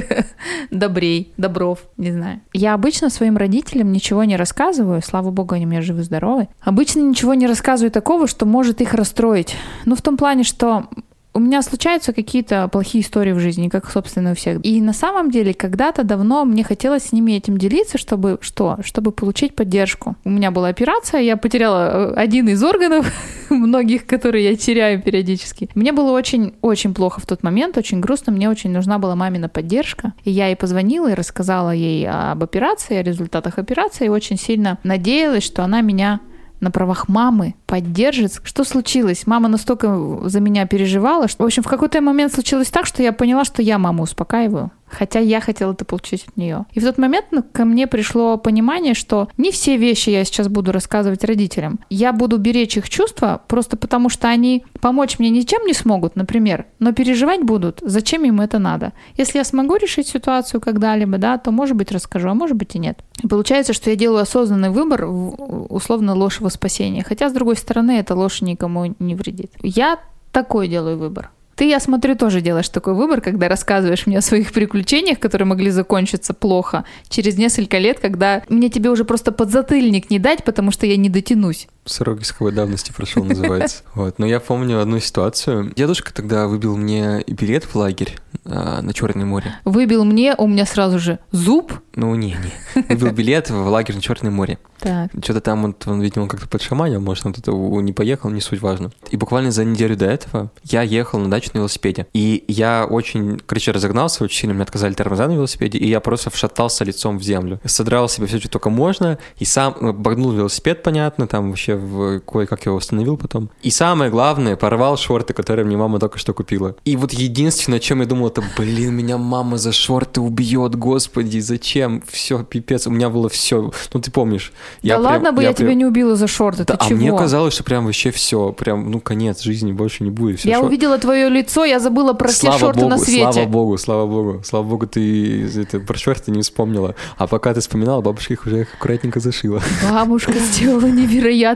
Добрей, 0.72 1.32
добров, 1.38 1.79
не 1.96 2.12
знаю. 2.12 2.41
Я 2.51 2.74
обычно 2.74 3.10
своим 3.10 3.38
родителям 3.38 3.94
ничего 3.94 4.25
не 4.25 4.36
рассказываю, 4.36 5.01
слава 5.01 5.32
богу, 5.32 5.55
они 5.55 5.65
у 5.65 5.70
меня 5.70 5.82
живы-здоровы. 5.82 6.50
Обычно 6.60 7.00
ничего 7.00 7.36
не 7.36 7.48
рассказываю 7.48 7.91
такого, 7.91 8.27
что 8.27 8.46
может 8.46 8.82
их 8.82 8.94
расстроить. 8.94 9.55
Ну, 9.86 9.96
в 9.96 10.01
том 10.01 10.17
плане, 10.17 10.44
что 10.44 10.89
у 11.36 11.39
меня 11.39 11.62
случаются 11.62 12.13
какие-то 12.13 12.70
плохие 12.70 13.04
истории 13.04 13.34
в 13.34 13.39
жизни, 13.39 13.68
как, 13.68 13.92
собственно, 13.92 14.32
у 14.32 14.36
всех. 14.36 14.65
И 14.65 14.82
на 14.82 14.94
самом 14.94 15.30
деле, 15.30 15.54
когда-то 15.54 16.06
давно 16.06 16.46
мне 16.46 16.63
хотелось 16.63 17.04
с 17.04 17.12
ними 17.12 17.34
этим 17.34 17.58
делиться, 17.58 17.98
чтобы 17.98 18.38
что? 18.39 18.77
Чтобы 18.84 19.12
получить 19.12 19.54
поддержку. 19.54 20.15
У 20.24 20.30
меня 20.30 20.50
была 20.51 20.70
операция, 20.70 21.20
я 21.20 21.36
потеряла 21.36 22.13
э, 22.13 22.13
один 22.15 22.48
из 22.48 22.63
органов, 22.63 23.12
многих, 23.50 24.06
которые 24.06 24.46
я 24.46 24.56
теряю 24.56 25.01
периодически. 25.01 25.70
Мне 25.75 25.92
было 25.92 26.12
очень-очень 26.12 26.94
плохо 26.94 27.20
в 27.20 27.25
тот 27.25 27.44
момент, 27.44 27.77
очень 27.77 28.00
грустно, 28.00 28.32
мне 28.32 28.50
очень 28.50 28.72
нужна 28.72 28.98
была 28.98 29.18
мамина 29.18 29.50
поддержка. 29.50 30.13
И 30.24 30.32
я 30.32 30.48
ей 30.48 30.56
позвонила 30.56 31.12
и 31.12 31.15
рассказала 31.15 31.72
ей 31.72 32.08
об 32.08 32.42
операции, 32.44 32.96
о 32.96 33.04
результатах 33.04 33.58
операции, 33.58 34.06
и 34.06 34.10
очень 34.10 34.38
сильно 34.38 34.80
надеялась, 34.84 35.44
что 35.44 35.65
она 35.65 35.82
меня 35.82 36.22
на 36.65 36.72
правах 36.72 37.07
мамы 37.07 37.53
поддержит. 37.67 38.41
Что 38.43 38.63
случилось? 38.63 39.27
Мама 39.27 39.48
настолько 39.48 40.19
за 40.25 40.39
меня 40.39 40.65
переживала, 40.65 41.27
что, 41.27 41.43
в 41.43 41.45
общем, 41.45 41.63
в 41.63 41.67
какой-то 41.67 42.01
момент 42.01 42.34
случилось 42.34 42.69
так, 42.69 42.88
что 42.88 43.03
я 43.03 43.13
поняла, 43.13 43.45
что 43.45 43.62
я 43.62 43.77
маму 43.77 44.03
успокаиваю. 44.03 44.72
Хотя 44.88 45.20
я 45.20 45.42
хотела 45.42 45.74
это 45.74 45.84
получить 45.86 46.25
от 46.27 46.38
нее. 46.38 46.65
И 46.74 46.80
в 46.80 46.84
тот 46.84 46.98
момент 46.98 47.27
ну, 47.32 47.44
ко 47.44 47.65
мне 47.65 47.88
пришло 47.88 48.38
понимание, 48.38 48.93
что 48.93 49.30
не 49.38 49.52
все 49.52 49.78
вещи 49.78 50.10
я 50.12 50.24
сейчас 50.24 50.48
буду 50.48 50.71
рассказывать 50.71 51.24
родителям. 51.24 51.80
Я 51.89 52.13
буду 52.13 52.38
беречь 52.38 52.78
их 52.78 52.89
чувства 52.89 53.41
просто 53.48 53.78
потому, 53.78 54.10
что 54.10 54.28
они 54.28 54.65
помочь 54.82 55.19
мне 55.19 55.30
ничем 55.30 55.65
не 55.65 55.74
смогут, 55.74 56.15
например, 56.15 56.65
но 56.80 56.93
переживать 56.93 57.41
будут. 57.41 57.80
Зачем 57.82 58.24
им 58.26 58.41
это 58.41 58.60
надо? 58.60 58.93
Если 59.17 59.38
я 59.38 59.43
смогу 59.43 59.76
решить 59.76 60.08
ситуацию 60.08 60.62
когда-либо, 60.62 61.17
да, 61.17 61.38
то, 61.38 61.52
может 61.52 61.76
быть, 61.76 61.91
расскажу, 61.91 62.30
а 62.30 62.34
может 62.34 62.56
быть 62.56 62.76
и 62.76 62.80
нет. 62.80 63.00
И 63.24 63.28
получается, 63.28 63.74
что 63.74 63.89
я 63.89 63.95
делаю 63.95 64.21
осознанный 64.21 64.69
выбор 64.69 65.06
условно 65.06 66.13
ложного 66.13 66.50
спасения. 66.50 67.04
Хотя, 67.04 67.30
с 67.30 67.34
другой 67.34 67.56
стороны, 67.56 68.00
эта 68.00 68.15
ложь 68.15 68.41
никому 68.41 68.95
не 69.00 69.15
вредит. 69.15 69.52
Я 69.62 70.00
такой 70.32 70.67
делаю 70.67 70.98
выбор. 70.98 71.32
Ты, 71.56 71.70
я 71.70 71.80
смотрю, 71.80 72.15
тоже 72.15 72.41
делаешь 72.41 72.70
такой 72.70 72.94
выбор, 72.94 73.22
когда 73.22 73.48
рассказываешь 73.48 74.06
мне 74.06 74.18
о 74.18 74.22
своих 74.22 74.52
приключениях, 74.52 75.20
которые 75.20 75.48
могли 75.48 75.72
закончиться 75.72 76.34
плохо, 76.34 76.84
через 77.08 77.38
несколько 77.38 77.78
лет, 77.78 78.00
когда 78.00 78.44
мне 78.50 78.70
тебе 78.70 78.89
уже 78.89 79.06
просто 79.06 79.32
подзатыльник 79.32 80.10
не 80.10 80.20
дать, 80.20 80.44
потому 80.44 80.72
что 80.72 80.86
я 80.86 80.98
не 80.98 81.10
дотянусь. 81.10 81.68
Срок 81.86 82.21
исковой 82.21 82.52
давности 82.52 82.91
прошел, 82.91 83.24
называется. 83.24 83.84
Вот. 83.95 84.19
Но 84.19 84.26
я 84.26 84.39
помню 84.39 84.82
одну 84.82 85.00
ситуацию. 85.00 85.71
Дедушка 85.76 86.13
тогда 86.13 86.48
выбил 86.48 86.76
мне 86.76 87.24
билет 87.28 87.63
в 87.63 87.76
лагерь 87.76 88.17
а, 88.43 88.82
на 88.82 88.93
Черное 88.93 89.26
море. 89.26 89.56
Выбил 89.63 90.04
мне, 90.04 90.36
у 90.38 90.48
меня 90.48 90.65
сразу 90.65 91.00
же 91.00 91.19
зуб. 91.32 91.74
Ну, 91.95 92.13
не, 92.15 92.36
не. 92.76 92.84
Выбил 92.89 93.12
билет 93.12 93.50
в 93.50 93.67
лагерь 93.67 93.95
на 93.95 94.02
Черное 94.02 94.32
море. 94.32 94.58
Так. 94.80 95.12
Что-то 95.24 95.41
там, 95.41 95.62
вот, 95.63 95.88
он, 95.88 96.02
видимо, 96.02 96.28
как-то 96.28 96.48
подшаманил, 96.48 97.00
может, 97.00 97.26
он 97.26 97.34
тут 97.34 97.48
не 97.48 97.93
поехал, 97.93 98.30
не 98.30 98.41
суть 98.41 98.62
важно. 98.62 98.91
И 99.12 99.17
буквально 99.17 99.52
за 99.52 99.63
неделю 99.63 99.95
до 99.95 100.06
этого 100.06 100.52
я 100.63 100.82
ехал 100.82 101.19
на 101.19 101.30
дачу 101.30 101.52
на 101.54 101.60
велосипеде. 101.60 102.08
И 102.13 102.43
я 102.48 102.86
очень, 102.86 103.39
короче, 103.45 103.71
разогнался 103.71 104.24
очень 104.24 104.41
сильно, 104.41 104.54
мне 104.54 104.63
отказали 104.63 104.93
тормоза 104.93 105.28
на 105.28 105.34
велосипеде, 105.34 105.78
и 105.78 105.88
я 105.88 106.00
просто 106.02 106.30
вшатался 106.30 106.84
лицом 106.84 107.17
в 107.17 107.24
землю. 107.24 107.60
Содрал 107.63 108.10
себе 108.10 108.28
все, 108.28 108.39
что 108.39 108.50
только 108.50 108.69
можно, 108.69 109.17
и 109.38 109.45
сам 109.45 109.76
ну, 109.80 109.89
обогнул 109.89 110.32
велосипед, 110.32 110.84
понятно, 110.84 111.28
там 111.28 111.50
вообще 111.50 111.74
в 111.77 112.19
кое-как 112.21 112.65
его 112.65 112.77
остановил 112.77 113.17
потом. 113.17 113.49
И 113.61 113.69
самое 113.69 114.11
главное, 114.11 114.55
порвал 114.55 114.97
шорты, 114.97 115.33
которые 115.33 115.65
мне 115.65 115.77
мама 115.77 115.99
только 115.99 116.17
что 116.19 116.33
купила. 116.33 116.75
И 116.85 116.95
вот 116.95 117.13
единственное, 117.13 117.77
о 117.77 117.81
чем 117.81 118.01
я 118.01 118.05
думал, 118.07 118.27
это, 118.27 118.43
блин, 118.57 118.93
меня 118.93 119.17
мама 119.17 119.57
за 119.57 119.71
шорты 119.71 120.21
убьет, 120.21 120.75
господи, 120.75 121.39
зачем? 121.39 122.03
Все, 122.07 122.43
пипец, 122.43 122.88
у 122.88 122.91
меня 122.91 123.09
было 123.09 123.29
все. 123.29 123.71
Ну, 123.93 123.99
ты 124.01 124.11
помнишь. 124.11 124.51
да 124.83 124.97
ладно 124.97 125.31
бы 125.31 125.43
я, 125.43 125.53
тебя 125.53 125.73
не 125.73 125.85
убила 125.85 126.15
за 126.15 126.27
шорты, 126.27 126.65
Да, 126.65 126.75
ты 126.75 126.85
а 126.85 126.89
чего? 126.89 126.99
мне 126.99 127.17
казалось, 127.17 127.53
что 127.53 127.63
прям 127.63 127.85
вообще 127.85 128.11
все, 128.11 128.51
прям, 128.51 128.91
ну, 128.91 128.99
конец 128.99 129.41
жизни 129.41 129.71
больше 129.71 130.03
не 130.03 130.11
будет. 130.11 130.39
Всё, 130.39 130.49
я 130.49 130.59
шор- 130.59 130.65
увидела 130.65 130.97
твое 130.97 131.29
лицо, 131.29 131.65
я 131.65 131.79
забыла 131.79 132.13
про 132.13 132.29
слава 132.29 132.57
все 132.57 132.65
шорты 132.65 132.79
богу, 132.81 132.89
на 132.89 132.97
свете. 132.97 133.31
Слава 133.31 133.47
богу, 133.47 133.77
слава 133.77 134.07
богу, 134.07 134.41
слава 134.43 134.63
богу, 134.63 134.88
ты 134.88 135.45
это, 135.55 135.79
про 135.79 135.97
шорты 135.97 136.31
не 136.31 136.41
вспомнила. 136.41 136.95
А 137.17 137.27
пока 137.27 137.53
ты 137.53 137.59
вспоминала, 137.61 138.01
бабушка 138.01 138.33
их 138.33 138.45
уже 138.45 138.67
аккуратненько 138.73 139.19
зашила. 139.19 139.61
Бабушка 139.89 140.33
сделала 140.33 140.85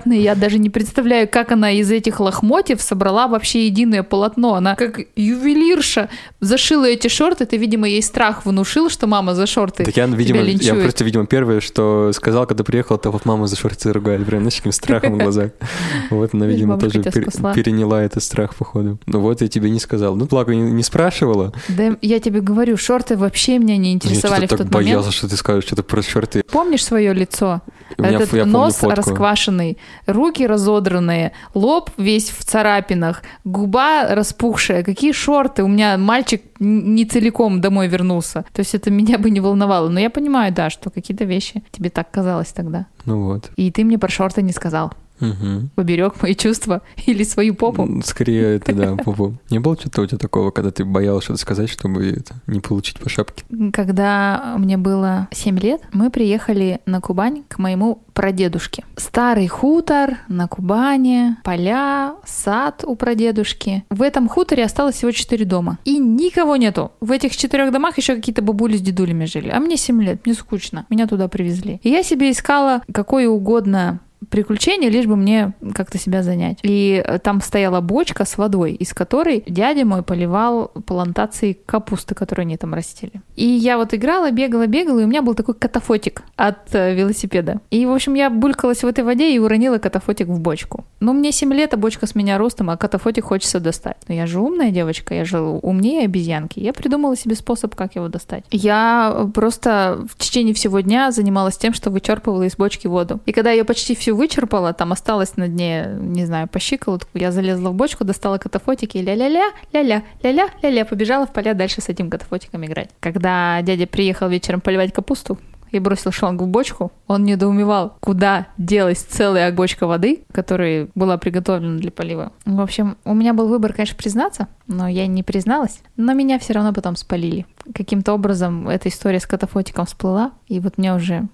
невероятное. 0.10 0.19
Я 0.19 0.36
даже 0.36 0.60
не 0.60 0.69
представляю, 0.69 1.28
как 1.28 1.52
она 1.52 1.72
из 1.72 1.91
этих 1.91 2.19
лохмотьев 2.19 2.82
собрала 2.82 3.28
вообще 3.28 3.65
единое 3.65 4.04
полотно. 4.04 4.56
Она 4.56 4.76
как 4.76 5.00
ювелирша 5.15 6.10
зашила 6.39 6.86
эти 6.86 7.08
шорты. 7.08 7.45
Ты, 7.45 7.58
видимо, 7.58 7.88
ей 7.88 8.02
страх 8.02 8.45
внушил, 8.45 8.89
что 8.89 9.08
мама 9.08 9.36
за 9.36 9.45
шорты 9.45 9.86
Так 9.86 9.98
я, 9.98 10.06
видимо, 10.06 10.41
я 10.41 10.76
просто, 10.76 11.04
видимо, 11.04 11.26
первое, 11.26 11.62
что 11.62 12.12
сказал, 12.13 12.45
когда 12.45 12.63
приехал, 12.63 12.98
то 12.98 13.12
вот 13.12 13.26
мама 13.26 13.48
за 13.48 13.56
шорты 13.56 13.91
ругали, 13.91 14.24
прям, 14.24 14.41
знаешь, 14.41 14.56
таким 14.56 14.72
страхом 14.72 15.15
в 15.15 15.17
глазах. 15.17 15.52
Вот 16.10 16.34
она, 16.34 16.45
видимо, 16.45 16.78
тоже 16.78 17.02
переняла 17.02 18.04
этот 18.04 18.24
страх, 18.24 18.56
походу. 18.56 19.00
Ну 19.06 19.19
вот 19.19 19.41
я 19.41 19.48
тебе 19.48 19.69
не 19.69 19.80
сказал. 19.80 20.15
Ну, 20.15 20.26
благо, 20.26 20.54
не, 20.56 20.84
спрашивала. 20.84 21.54
Да 21.67 21.98
я 22.02 22.19
тебе 22.19 22.41
говорю, 22.41 22.78
шорты 22.78 23.15
вообще 23.15 23.58
меня 23.58 23.78
не 23.78 23.89
Я 23.89 23.95
интересовали 23.95 24.45
в 24.45 24.50
тот 24.50 24.60
момент. 24.60 24.74
боялся, 24.74 25.12
что 25.12 25.30
ты 25.30 25.38
скажешь 25.38 25.65
что-то 25.65 25.84
про 25.84 26.02
шорты. 26.02 26.43
Помнишь 26.52 26.84
свое 26.84 27.13
лицо? 27.13 27.62
Этот 27.98 28.34
я 28.34 28.45
нос 28.45 28.82
расквашенный, 28.82 29.78
руки 30.06 30.46
разодранные, 30.46 31.32
лоб 31.54 31.92
весь 31.98 32.30
в 32.30 32.44
царапинах, 32.44 33.24
губа 33.44 34.08
распухшая. 34.10 34.84
Какие 34.84 35.12
шорты? 35.12 35.64
У 35.64 35.68
меня 35.68 35.98
мальчик 35.98 36.42
не 36.60 37.06
целиком 37.06 37.62
домой 37.62 37.88
вернулся. 37.88 38.46
То 38.54 38.60
есть 38.60 38.76
это 38.76 38.92
меня 38.92 39.18
бы 39.18 39.30
не 39.30 39.40
волновало. 39.40 39.90
Но 39.90 40.00
я 40.00 40.10
понимаю, 40.10 40.54
да, 40.54 40.70
что 40.70 40.90
какие-то 40.90 41.26
вещи 41.26 41.64
тебе 41.72 41.90
так 41.90 42.12
казалось 42.12 42.52
тогда. 42.52 42.86
Ну 43.06 43.26
вот. 43.26 43.52
И 43.56 43.72
ты 43.72 43.84
мне 43.84 43.98
про 43.98 44.10
шорты 44.10 44.42
не 44.42 44.52
сказал. 44.52 44.94
Угу. 45.21 45.69
Поберег 45.75 46.21
мои 46.21 46.36
чувства 46.36 46.82
или 47.05 47.23
свою 47.23 47.55
попу. 47.55 47.88
Скорее, 48.03 48.55
это 48.55 48.73
да, 48.73 48.95
попу. 49.03 49.36
Не 49.49 49.60
было 49.60 49.75
что-то 49.75 50.01
у 50.01 50.05
тебя 50.05 50.17
такого, 50.17 50.51
когда 50.51 50.71
ты 50.71 50.86
боялась 50.86 51.23
что-то 51.25 51.39
сказать, 51.39 51.69
чтобы 51.69 52.08
это, 52.08 52.36
не 52.47 52.60
получить 52.60 52.99
по 52.99 53.10
шапке? 53.10 53.43
Когда 53.73 54.55
мне 54.58 54.77
было 54.77 55.27
7 55.32 55.60
лет, 55.60 55.82
мы 55.91 56.10
приехали 56.10 56.79
на 56.86 57.01
Кубань 57.01 57.43
к 57.47 57.60
моему 57.60 58.03
прадедушке. 58.13 58.84
Старый 58.97 59.47
хутор 59.47 60.17
на 60.27 60.47
Кубани, 60.47 61.38
поля, 61.43 62.15
сад 62.25 62.84
у 62.86 62.95
прадедушки. 62.95 63.86
В 63.89 64.01
этом 64.01 64.27
хуторе 64.27 64.65
осталось 64.65 64.95
всего 64.95 65.12
4 65.12 65.45
дома. 65.45 65.77
И 65.86 65.97
никого 65.97 66.55
нету. 66.58 66.91
В 66.99 67.12
этих 67.12 67.36
четырех 67.36 67.71
домах 67.71 67.97
еще 67.97 68.15
какие-то 68.15 68.41
бабули 68.41 68.77
с 68.77 68.82
дедулями 68.82 69.25
жили. 69.25 69.49
А 69.49 69.60
мне 69.60 69.77
7 69.77 70.03
лет, 70.03 70.25
мне 70.25 70.36
скучно. 70.36 70.86
Меня 70.89 71.08
туда 71.08 71.27
привезли. 71.27 71.79
И 71.84 71.89
я 71.89 72.03
себе 72.03 72.32
искала 72.32 72.82
какое 72.91 73.29
угодно 73.29 74.01
приключение, 74.29 74.89
лишь 74.89 75.05
бы 75.05 75.15
мне 75.15 75.53
как-то 75.73 75.97
себя 75.97 76.23
занять. 76.23 76.60
И 76.63 77.01
э, 77.03 77.19
там 77.19 77.41
стояла 77.41 77.82
бочка 77.82 78.25
с 78.25 78.38
водой, 78.38 78.73
из 78.73 78.93
которой 78.93 79.43
дядя 79.47 79.86
мой 79.86 80.03
поливал 80.03 80.67
плантации 80.86 81.58
капусты, 81.65 82.15
которые 82.15 82.43
они 82.43 82.58
там 82.58 82.73
растили. 82.73 83.13
И 83.36 83.45
я 83.45 83.77
вот 83.77 83.93
играла, 83.93 84.32
бегала, 84.32 84.67
бегала, 84.67 84.99
и 84.99 85.03
у 85.05 85.08
меня 85.08 85.21
был 85.21 85.36
такой 85.36 85.55
катафотик 85.55 86.23
от 86.36 86.73
э, 86.75 86.93
велосипеда. 86.93 87.62
И, 87.71 87.86
в 87.86 87.91
общем, 87.91 88.13
я 88.15 88.29
булькалась 88.29 88.84
в 88.84 88.88
этой 88.88 89.03
воде 89.03 89.34
и 89.34 89.39
уронила 89.39 89.77
катафотик 89.77 90.27
в 90.27 90.39
бочку. 90.39 90.86
Ну, 90.99 91.13
мне 91.13 91.32
7 91.32 91.53
лет, 91.53 91.73
а 91.73 91.77
бочка 91.77 92.05
с 92.05 92.15
меня 92.15 92.38
ростом, 92.38 92.69
а 92.69 92.77
катафотик 92.77 93.25
хочется 93.25 93.60
достать. 93.60 93.97
Но 94.08 94.13
я 94.13 94.27
же 94.27 94.39
умная 94.39 94.71
девочка, 94.71 95.13
я 95.13 95.23
же 95.23 95.39
умнее 95.39 96.05
обезьянки. 96.05 96.60
Я 96.60 96.73
придумала 96.73 97.15
себе 97.15 97.36
способ, 97.36 97.75
как 97.75 97.95
его 97.95 98.10
достать. 98.10 98.43
Я 98.51 99.29
просто 99.34 100.05
в 100.10 100.17
течение 100.17 100.53
всего 100.53 100.82
дня 100.82 101.12
занималась 101.12 101.58
тем, 101.58 101.73
что 101.73 101.89
вычерпывала 101.89 102.43
из 102.43 102.55
бочки 102.55 102.88
воду. 102.88 103.19
И 103.25 103.32
когда 103.32 103.51
я 103.51 103.63
почти 103.63 103.95
всю 103.95 104.09
вычерпала, 104.12 104.74
там 104.74 104.91
осталось 104.91 105.38
на 105.38 105.48
дне, 105.48 105.98
не 106.00 106.26
знаю, 106.26 106.48
по 106.48 106.60
щиколотку, 106.60 107.10
я 107.13 107.32
залезла 107.32 107.69
в 107.69 107.74
бочку, 107.74 108.04
достала 108.04 108.38
катафотики 108.38 108.98
ля-ля-ля, 108.98 109.52
ля-ля, 109.74 110.04
ля-ля, 110.24 110.50
ля-ля, 110.62 110.86
побежала 110.86 111.26
в 111.26 111.34
поля 111.34 111.54
дальше 111.54 111.82
с 111.82 111.89
этим 111.89 112.10
катафотиком 112.10 112.65
играть. 112.65 112.89
Когда 113.00 113.62
дядя 113.62 113.88
приехал 113.88 114.30
вечером 114.30 114.62
поливать 114.62 114.93
капусту, 114.93 115.38
и 115.72 115.80
бросил 115.80 116.12
шланг 116.12 116.41
в 116.41 116.48
бочку, 116.48 116.91
он 117.08 117.24
недоумевал, 117.24 117.95
куда 118.00 118.48
делась 118.58 119.00
целая 119.00 119.52
бочка 119.52 119.88
воды, 119.88 120.24
которая 120.32 120.88
была 120.95 121.17
приготовлена 121.17 121.78
для 121.78 121.91
полива. 121.91 122.32
В 122.45 122.60
общем, 122.62 122.98
у 123.06 123.13
меня 123.13 123.34
был 123.34 123.48
выбор, 123.48 123.74
конечно, 123.74 123.95
признаться, 123.95 124.48
но 124.67 124.88
я 124.88 125.08
не 125.08 125.24
призналась. 125.24 125.82
Но 125.95 126.13
меня 126.13 126.39
все 126.39 126.54
равно 126.54 126.74
потом 126.74 126.95
спалили. 126.95 127.45
Каким-то 127.74 128.13
образом 128.13 128.67
эта 128.67 128.89
история 128.89 129.19
с 129.19 129.28
катафотиком 129.28 129.86
всплыла, 129.86 130.32
и 130.48 130.60
вот 130.60 130.78
мне 130.78 130.93
уже 130.93 131.28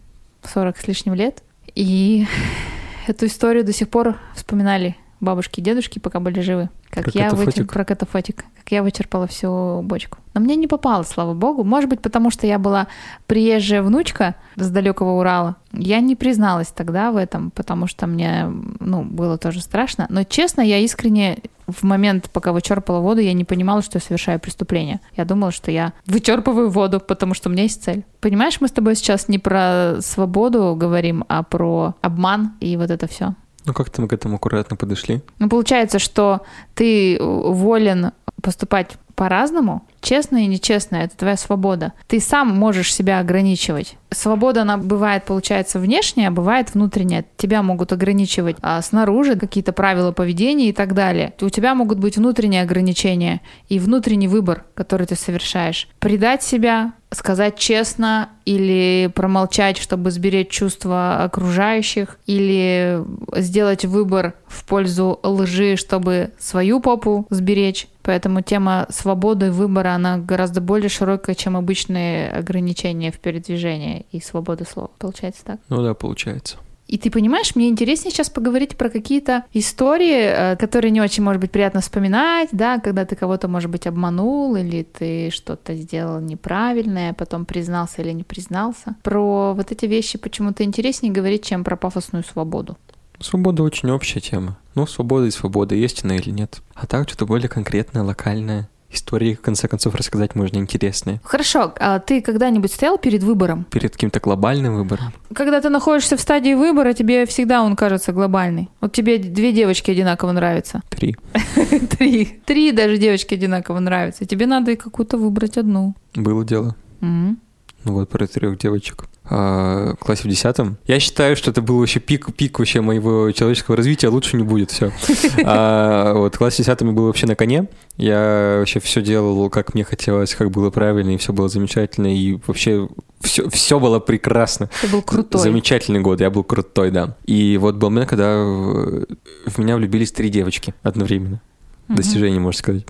40 0.43 0.77
с 0.77 0.88
лишним 0.88 1.13
лет. 1.13 1.41
И 1.75 2.25
эту 3.07 3.27
историю 3.27 3.63
до 3.63 3.73
сих 3.73 3.89
пор 3.89 4.17
вспоминали 4.33 4.95
бабушки 5.19 5.59
и 5.59 5.63
дедушки, 5.63 5.99
пока 5.99 6.19
были 6.19 6.39
живы. 6.41 6.69
Как 6.95 7.12
Про 7.12 7.12
я 7.13 7.29
вычер- 7.29 7.65
про 7.65 7.84
катафотик. 7.84 8.45
Как 8.58 8.71
я 8.71 8.81
вычерпала 8.81 9.27
всю 9.27 9.81
бочку. 9.84 10.17
Но 10.34 10.41
мне 10.41 10.55
не 10.55 10.67
попало, 10.67 11.03
слава 11.03 11.34
богу. 11.34 11.63
Может 11.63 11.89
быть, 11.89 12.01
потому 12.01 12.31
что 12.31 12.47
я 12.47 12.58
была 12.58 12.88
приезжая 13.27 13.81
внучка 13.81 14.36
с 14.55 14.69
далекого 14.69 15.19
Урала. 15.19 15.58
Я 15.71 15.99
не 15.99 16.15
призналась 16.15 16.67
тогда 16.67 17.12
в 17.12 17.17
этом, 17.17 17.51
потому 17.51 17.88
что 17.88 18.08
мне, 18.08 18.51
ну, 18.79 19.03
было 19.03 19.38
тоже 19.38 19.62
страшно. 19.62 20.08
Но, 20.10 20.23
честно, 20.23 20.62
я 20.62 20.79
искренне 20.79 21.39
в 21.67 21.84
момент, 21.84 22.29
пока 22.31 22.53
вычерпала 22.53 22.99
воду, 22.99 23.21
я 23.21 23.34
не 23.34 23.43
понимала, 23.43 23.81
что 23.81 23.97
я 23.97 24.01
совершаю 24.01 24.39
преступление. 24.39 24.99
Я 25.17 25.25
думала, 25.25 25.51
что 25.51 25.71
я 25.71 25.93
вычерпываю 26.05 26.69
воду, 26.69 26.99
потому 26.99 27.34
что 27.34 27.49
у 27.49 27.51
меня 27.51 27.63
есть 27.63 27.84
цель. 27.84 28.05
Понимаешь, 28.21 28.62
мы 28.62 28.67
с 28.67 28.71
тобой 28.71 28.95
сейчас 28.95 29.27
не 29.27 29.39
про 29.39 29.97
свободу 29.99 30.75
говорим, 30.77 31.25
а 31.27 31.43
про 31.43 31.95
обман 32.01 32.53
и 32.60 32.77
вот 32.77 32.89
это 32.91 33.08
все. 33.08 33.36
Ну, 33.65 33.73
как-то 33.73 34.01
мы 34.01 34.08
к 34.08 34.13
этому 34.13 34.36
аккуратно 34.36 34.75
подошли. 34.75 35.21
Ну, 35.39 35.49
получается, 35.49 35.99
что 35.99 36.41
ты 36.75 37.17
волен 37.19 38.12
поступать 38.41 38.97
по-разному, 39.15 39.88
честно 40.01 40.43
и 40.43 40.47
нечестно, 40.47 40.97
это 40.97 41.15
твоя 41.17 41.38
свобода. 41.38 41.93
Ты 42.08 42.19
сам 42.19 42.49
можешь 42.49 42.93
себя 42.93 43.19
ограничивать. 43.19 43.97
Свобода, 44.12 44.62
она 44.62 44.78
бывает, 44.78 45.23
получается, 45.23 45.80
внешняя, 45.80 46.28
а 46.28 46.32
бывает 46.32 46.73
внутренняя. 46.73 47.25
Тебя 47.38 47.63
могут 47.63 47.91
ограничивать 47.93 48.58
а, 48.62 48.82
снаружи 48.82 49.36
какие-то 49.36 49.73
правила 49.73 50.12
поведения 50.12 50.69
и 50.69 50.73
так 50.73 50.93
далее. 50.93 51.34
У 51.41 51.49
тебя 51.49 51.75
могут 51.75 51.99
быть 51.99 52.17
внутренние 52.17 52.62
ограничения 52.62 53.41
и 53.69 53.80
внутренний 53.80 54.28
выбор, 54.28 54.65
который 54.73 55.08
ты 55.08 55.15
совершаешь. 55.15 55.88
Предать 55.99 56.43
себя, 56.43 56.93
сказать 57.15 57.58
честно 57.58 58.30
или 58.45 59.10
промолчать, 59.15 59.78
чтобы 59.78 60.12
сберечь 60.12 60.49
чувства 60.49 61.23
окружающих, 61.23 62.19
или 62.28 63.01
сделать 63.36 63.86
выбор 63.86 64.34
в 64.47 64.65
пользу 64.65 65.19
лжи, 65.23 65.75
чтобы 65.75 66.32
свою 66.38 66.80
попу 66.80 67.25
сберечь. 67.30 67.88
Поэтому 68.04 68.41
тема 68.41 68.86
свободы 68.89 69.51
выбора, 69.51 69.93
она 69.95 70.17
гораздо 70.19 70.62
более 70.62 70.89
широкая, 70.89 71.36
чем 71.36 71.58
обычные 71.58 72.30
ограничения 72.30 73.12
в 73.12 73.19
передвижении 73.19 74.06
и 74.12 74.21
свободы 74.21 74.65
слова. 74.65 74.91
Получается 74.99 75.43
так? 75.45 75.60
Ну 75.69 75.82
да, 75.82 75.93
получается. 75.95 76.58
И 76.87 76.97
ты 76.97 77.09
понимаешь, 77.09 77.55
мне 77.55 77.69
интереснее 77.69 78.11
сейчас 78.11 78.29
поговорить 78.29 78.77
про 78.77 78.89
какие-то 78.89 79.45
истории, 79.53 80.53
э, 80.53 80.55
которые 80.55 80.91
не 80.91 81.01
очень, 81.01 81.23
может 81.23 81.41
быть, 81.41 81.51
приятно 81.51 81.81
вспоминать, 81.81 82.49
да, 82.51 82.79
когда 82.79 83.05
ты 83.05 83.15
кого-то, 83.15 83.47
может 83.47 83.71
быть, 83.71 83.87
обманул, 83.87 84.55
или 84.55 84.83
ты 84.83 85.31
что-то 85.31 85.73
сделал 85.75 86.19
неправильное, 86.19 87.13
потом 87.13 87.45
признался 87.45 88.01
или 88.01 88.11
не 88.11 88.23
признался. 88.23 88.95
Про 89.01 89.53
вот 89.53 89.71
эти 89.71 89.85
вещи 89.85 90.17
почему-то 90.17 90.63
интереснее 90.63 91.11
говорить, 91.11 91.43
чем 91.43 91.63
про 91.63 91.75
пафосную 91.75 92.23
свободу. 92.23 92.77
Свобода 93.19 93.63
очень 93.63 93.89
общая 93.89 94.19
тема. 94.19 94.57
Ну, 94.75 94.85
свобода 94.85 95.25
и 95.25 95.31
свобода, 95.31 95.73
есть 95.73 96.03
она 96.03 96.17
или 96.17 96.29
нет. 96.29 96.61
А 96.73 96.85
так 96.85 97.07
что-то 97.07 97.25
более 97.25 97.47
конкретное, 97.47 98.03
локальное. 98.03 98.69
Истории, 98.95 99.36
в 99.36 99.41
конце 99.41 99.67
концов, 99.67 99.95
рассказать 99.95 100.36
можно 100.36 100.58
интересные. 100.58 101.19
Хорошо, 101.23 101.73
а 101.79 101.99
ты 101.99 102.21
когда-нибудь 102.21 102.71
стоял 102.71 102.97
перед 102.97 103.23
выбором? 103.23 103.65
Перед 103.69 103.91
каким-то 103.91 104.19
глобальным 104.19 104.75
выбором. 104.75 105.13
Когда 105.34 105.62
ты 105.62 105.69
находишься 105.69 106.17
в 106.17 106.21
стадии 106.21 106.53
выбора, 106.53 106.93
тебе 106.93 107.25
всегда 107.25 107.62
он 107.62 107.75
кажется 107.75 108.13
глобальный. 108.13 108.69
Вот 108.81 108.93
тебе 108.93 109.17
две 109.17 109.51
девочки 109.51 109.91
одинаково 109.91 110.31
нравятся. 110.31 110.81
Три. 110.89 111.15
Три. 111.97 112.39
Три 112.45 112.71
даже 112.71 112.97
девочки 112.97 113.34
одинаково 113.34 113.79
нравятся. 113.79 114.25
Тебе 114.25 114.45
надо 114.45 114.71
и 114.71 114.75
какую-то 114.75 115.17
выбрать 115.17 115.58
одну. 115.58 115.93
Было 116.15 116.45
дело. 116.45 116.75
М. 117.01 117.39
Ну 117.85 117.93
вот 117.93 118.09
про 118.09 118.25
трех 118.27 118.57
девочек. 118.57 119.05
А, 119.27 119.93
в 119.99 120.03
классе 120.03 120.23
в 120.23 120.27
десятом. 120.27 120.77
Я 120.85 120.99
считаю, 120.99 121.35
что 121.35 121.51
это 121.51 121.61
был 121.61 121.79
вообще 121.79 121.99
пик, 121.99 122.35
пик 122.35 122.59
вообще 122.59 122.81
моего 122.81 123.31
человеческого 123.31 123.77
развития, 123.77 124.09
лучше 124.09 124.37
не 124.37 124.43
будет, 124.43 124.71
все. 124.71 124.91
вот 125.07 126.35
в 126.35 126.37
классе 126.37 126.57
в 126.57 126.65
десятом 126.65 126.89
я 126.89 126.93
был 126.93 127.05
вообще 127.05 127.27
на 127.27 127.35
коне. 127.35 127.67
Я 127.97 128.57
вообще 128.59 128.79
все 128.79 129.01
делал, 129.01 129.49
как 129.49 129.73
мне 129.73 129.83
хотелось, 129.83 130.35
как 130.35 130.51
было 130.51 130.69
правильно, 130.69 131.11
и 131.11 131.17
все 131.17 131.31
было 131.31 131.47
замечательно, 131.47 132.13
и 132.13 132.39
вообще 132.45 132.89
все, 133.21 133.49
все 133.49 133.79
было 133.79 133.99
прекрасно. 133.99 134.69
Ты 134.81 134.87
был 134.87 135.01
крутой. 135.01 135.41
Замечательный 135.41 136.01
год, 136.01 136.21
я 136.21 136.29
был 136.29 136.43
крутой, 136.43 136.91
да. 136.91 137.15
И 137.25 137.57
вот 137.57 137.75
был 137.75 137.89
момент, 137.89 138.09
когда 138.09 138.35
в 138.35 139.57
меня 139.57 139.75
влюбились 139.75 140.11
три 140.11 140.29
девочки 140.29 140.73
одновременно. 140.83 141.41
Достижение, 141.87 142.39
можно 142.39 142.57
сказать. 142.57 142.83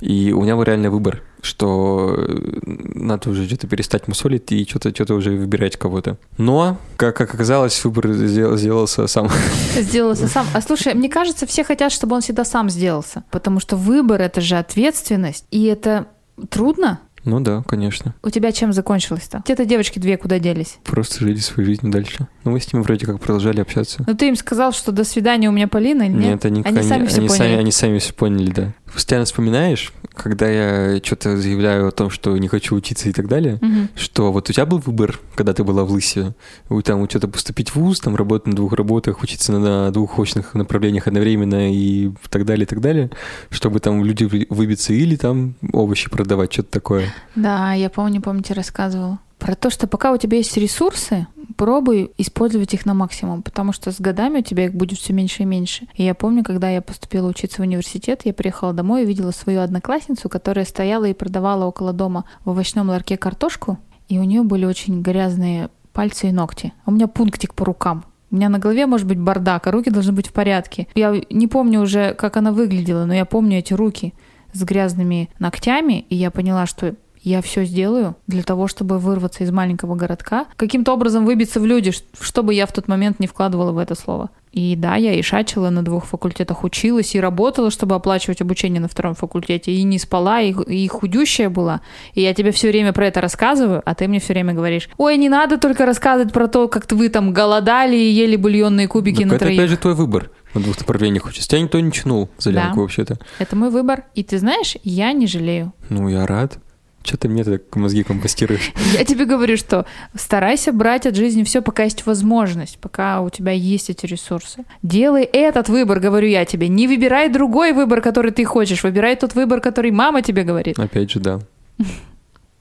И 0.00 0.32
у 0.32 0.42
меня 0.42 0.56
был 0.56 0.64
реально 0.64 0.90
выбор, 0.90 1.22
что 1.40 2.14
э, 2.18 2.50
надо 2.94 3.30
уже 3.30 3.46
что-то 3.46 3.66
перестать 3.68 4.08
мусолить 4.08 4.50
и 4.52 4.66
что-то 4.68 4.90
что 4.92 5.14
уже 5.14 5.30
выбирать 5.30 5.76
кого-то. 5.76 6.16
Но, 6.36 6.76
как, 6.96 7.16
как 7.16 7.32
оказалось, 7.34 7.84
выбор 7.84 8.12
сделал- 8.12 8.56
сделался 8.56 9.06
сам. 9.06 9.28
Сделался 9.76 10.26
сам. 10.26 10.46
А 10.52 10.60
слушай, 10.60 10.94
мне 10.94 11.08
кажется, 11.08 11.46
все 11.46 11.62
хотят, 11.64 11.92
чтобы 11.92 12.16
он 12.16 12.22
всегда 12.22 12.44
сам 12.44 12.70
сделался. 12.70 13.24
Потому 13.30 13.60
что 13.60 13.76
выбор— 13.76 14.20
это 14.22 14.40
же 14.40 14.56
ответственность. 14.56 15.44
И 15.50 15.64
это 15.64 16.06
трудно. 16.48 17.00
Ну 17.24 17.40
да, 17.40 17.62
конечно. 17.66 18.14
У 18.22 18.30
тебя 18.30 18.50
чем 18.52 18.72
закончилось-то? 18.72 19.42
Те-то 19.46 19.64
девочки 19.64 19.98
две 19.98 20.16
куда 20.16 20.38
делись? 20.38 20.78
Просто 20.84 21.20
жили 21.20 21.36
свою 21.36 21.66
жизнь 21.66 21.90
дальше. 21.90 22.28
Ну, 22.44 22.52
мы 22.52 22.60
с 22.60 22.72
ними 22.72 22.82
вроде 22.82 23.06
как 23.06 23.20
продолжали 23.20 23.60
общаться. 23.60 24.02
Ну 24.06 24.14
ты 24.14 24.28
им 24.28 24.36
сказал, 24.36 24.72
что 24.72 24.92
до 24.92 25.04
свидания 25.04 25.48
у 25.48 25.52
меня 25.52 25.68
Полина 25.68 26.04
или 26.04 26.12
нет? 26.12 26.22
Нет, 26.22 26.44
они, 26.46 26.62
Они 26.64 26.82
сами 26.82 27.06
всё 27.06 27.18
они, 27.18 27.28
сами, 27.28 27.38
поняли. 27.38 27.58
они 27.60 27.72
сами 27.72 27.98
все 27.98 28.14
поняли, 28.14 28.50
да. 28.50 28.72
Постоянно 28.92 29.24
вспоминаешь, 29.24 29.92
когда 30.14 30.48
я 30.48 31.00
что-то 31.02 31.36
заявляю 31.36 31.88
о 31.88 31.90
том, 31.90 32.10
что 32.10 32.36
не 32.36 32.48
хочу 32.48 32.74
учиться 32.74 33.08
и 33.08 33.12
так 33.12 33.28
далее, 33.28 33.58
Мгм. 33.60 33.88
что 33.94 34.32
вот 34.32 34.50
у 34.50 34.52
тебя 34.52 34.66
был 34.66 34.78
выбор, 34.78 35.18
когда 35.36 35.52
ты 35.54 35.62
была 35.64 35.84
в 35.84 35.90
Лысе, 35.92 36.34
у 36.68 36.82
там 36.82 37.08
что-то 37.08 37.28
поступить 37.28 37.70
в 37.70 37.76
ВУЗ, 37.76 38.00
там 38.00 38.16
работать 38.16 38.46
на 38.48 38.54
двух 38.56 38.72
работах, 38.72 39.22
учиться 39.22 39.52
на, 39.52 39.90
двух 39.92 40.18
очных 40.18 40.54
направлениях 40.54 41.06
одновременно 41.06 41.72
и 41.72 42.10
так 42.28 42.44
далее, 42.44 42.64
и 42.64 42.66
так 42.66 42.80
далее, 42.80 43.10
чтобы 43.50 43.80
там 43.80 44.04
люди 44.04 44.24
вы- 44.24 44.46
выбиться 44.50 44.92
или 44.92 45.16
там 45.16 45.54
овощи 45.72 46.10
продавать, 46.10 46.52
что-то 46.52 46.70
такое. 46.70 47.06
Да, 47.36 47.72
я 47.74 47.90
помню, 47.90 48.20
тебе 48.42 48.56
рассказывала. 48.56 49.18
Про 49.38 49.54
то, 49.54 49.70
что 49.70 49.86
пока 49.86 50.12
у 50.12 50.16
тебя 50.18 50.36
есть 50.36 50.56
ресурсы, 50.56 51.26
пробуй 51.60 52.10
использовать 52.16 52.72
их 52.72 52.86
на 52.86 52.94
максимум, 52.94 53.42
потому 53.42 53.74
что 53.74 53.92
с 53.92 54.00
годами 54.00 54.38
у 54.38 54.42
тебя 54.42 54.64
их 54.64 54.74
будет 54.74 54.98
все 54.98 55.12
меньше 55.12 55.42
и 55.42 55.44
меньше. 55.44 55.88
И 55.94 56.02
я 56.02 56.14
помню, 56.14 56.42
когда 56.42 56.70
я 56.70 56.80
поступила 56.80 57.28
учиться 57.28 57.60
в 57.60 57.66
университет, 57.66 58.22
я 58.24 58.32
приехала 58.32 58.72
домой 58.72 59.02
и 59.02 59.04
видела 59.04 59.30
свою 59.30 59.60
одноклассницу, 59.60 60.30
которая 60.30 60.64
стояла 60.64 61.04
и 61.04 61.12
продавала 61.12 61.66
около 61.66 61.92
дома 61.92 62.24
в 62.46 62.48
овощном 62.48 62.88
ларьке 62.88 63.18
картошку, 63.18 63.78
и 64.08 64.18
у 64.18 64.24
нее 64.24 64.42
были 64.42 64.64
очень 64.64 65.02
грязные 65.02 65.68
пальцы 65.92 66.30
и 66.30 66.32
ногти. 66.32 66.72
А 66.86 66.90
у 66.90 66.94
меня 66.94 67.08
пунктик 67.08 67.52
по 67.52 67.66
рукам. 67.66 68.06
У 68.30 68.36
меня 68.36 68.48
на 68.48 68.58
голове 68.58 68.86
может 68.86 69.06
быть 69.06 69.18
бардак, 69.20 69.66
а 69.66 69.70
руки 69.70 69.90
должны 69.90 70.14
быть 70.14 70.28
в 70.28 70.32
порядке. 70.32 70.88
Я 70.94 71.14
не 71.28 71.46
помню 71.46 71.82
уже, 71.82 72.14
как 72.14 72.38
она 72.38 72.52
выглядела, 72.52 73.04
но 73.04 73.12
я 73.12 73.26
помню 73.26 73.58
эти 73.58 73.74
руки 73.74 74.14
с 74.54 74.62
грязными 74.62 75.28
ногтями, 75.38 76.06
и 76.08 76.16
я 76.16 76.30
поняла, 76.30 76.64
что 76.64 76.94
я 77.22 77.42
все 77.42 77.64
сделаю 77.64 78.16
для 78.26 78.42
того, 78.42 78.66
чтобы 78.66 78.98
вырваться 78.98 79.44
из 79.44 79.50
маленького 79.50 79.94
городка, 79.94 80.46
каким-то 80.56 80.92
образом 80.92 81.26
выбиться 81.26 81.60
в 81.60 81.66
люди, 81.66 81.92
чтобы 82.20 82.54
я 82.54 82.66
в 82.66 82.72
тот 82.72 82.88
момент 82.88 83.20
не 83.20 83.26
вкладывала 83.26 83.72
в 83.72 83.78
это 83.78 83.94
слово. 83.94 84.30
И 84.52 84.74
да, 84.74 84.96
я 84.96 85.14
и 85.14 85.22
шачила 85.22 85.70
на 85.70 85.84
двух 85.84 86.06
факультетах, 86.06 86.64
училась 86.64 87.14
и 87.14 87.20
работала, 87.20 87.70
чтобы 87.70 87.94
оплачивать 87.94 88.40
обучение 88.40 88.80
на 88.80 88.88
втором 88.88 89.14
факультете, 89.14 89.70
и 89.70 89.82
не 89.84 89.98
спала, 89.98 90.40
и, 90.40 90.50
и 90.52 90.88
худющая 90.88 91.48
была. 91.48 91.82
И 92.14 92.22
я 92.22 92.34
тебе 92.34 92.50
все 92.50 92.68
время 92.68 92.92
про 92.92 93.06
это 93.06 93.20
рассказываю, 93.20 93.80
а 93.84 93.94
ты 93.94 94.08
мне 94.08 94.18
все 94.18 94.32
время 94.32 94.52
говоришь, 94.52 94.88
ой, 94.96 95.18
не 95.18 95.28
надо 95.28 95.56
только 95.56 95.86
рассказывать 95.86 96.32
про 96.32 96.48
то, 96.48 96.66
как 96.66 96.90
вы 96.90 97.10
там 97.10 97.32
голодали 97.32 97.96
и 97.96 98.10
ели 98.10 98.34
бульонные 98.34 98.88
кубики 98.88 99.22
так 99.22 99.26
на 99.26 99.34
это 99.34 99.44
троих. 99.44 99.58
опять 99.58 99.70
же 99.70 99.76
твой 99.76 99.94
выбор 99.94 100.30
на 100.54 100.60
двух 100.60 100.78
направлениях 100.78 101.24
хочется. 101.24 101.48
Тебя 101.48 101.60
никто 101.60 101.78
не 101.78 101.92
чнул 101.92 102.28
за 102.38 102.50
лямку 102.50 102.76
да. 102.76 102.80
вообще-то. 102.82 103.18
Это 103.38 103.54
мой 103.54 103.70
выбор. 103.70 104.04
И 104.16 104.24
ты 104.24 104.38
знаешь, 104.38 104.76
я 104.82 105.12
не 105.12 105.28
жалею. 105.28 105.72
Ну, 105.90 106.08
я 106.08 106.26
рад. 106.26 106.58
Что 107.02 107.16
ты 107.16 107.28
мне 107.28 107.44
так 107.44 107.74
мозги 107.76 108.02
компостируешь? 108.02 108.72
Я 108.98 109.04
тебе 109.04 109.24
говорю, 109.24 109.56
что 109.56 109.86
старайся 110.14 110.72
брать 110.72 111.06
от 111.06 111.16
жизни 111.16 111.44
все, 111.44 111.62
пока 111.62 111.84
есть 111.84 112.04
возможность, 112.06 112.78
пока 112.78 113.22
у 113.22 113.30
тебя 113.30 113.52
есть 113.52 113.90
эти 113.90 114.06
ресурсы. 114.06 114.64
Делай 114.82 115.22
этот 115.24 115.68
выбор, 115.68 115.98
говорю 115.98 116.28
я 116.28 116.44
тебе. 116.44 116.68
Не 116.68 116.86
выбирай 116.86 117.30
другой 117.30 117.72
выбор, 117.72 118.00
который 118.02 118.32
ты 118.32 118.44
хочешь. 118.44 118.82
Выбирай 118.82 119.16
тот 119.16 119.34
выбор, 119.34 119.60
который 119.60 119.90
мама 119.90 120.22
тебе 120.22 120.42
говорит. 120.42 120.78
Опять 120.78 121.10
же, 121.10 121.20
да. 121.20 121.40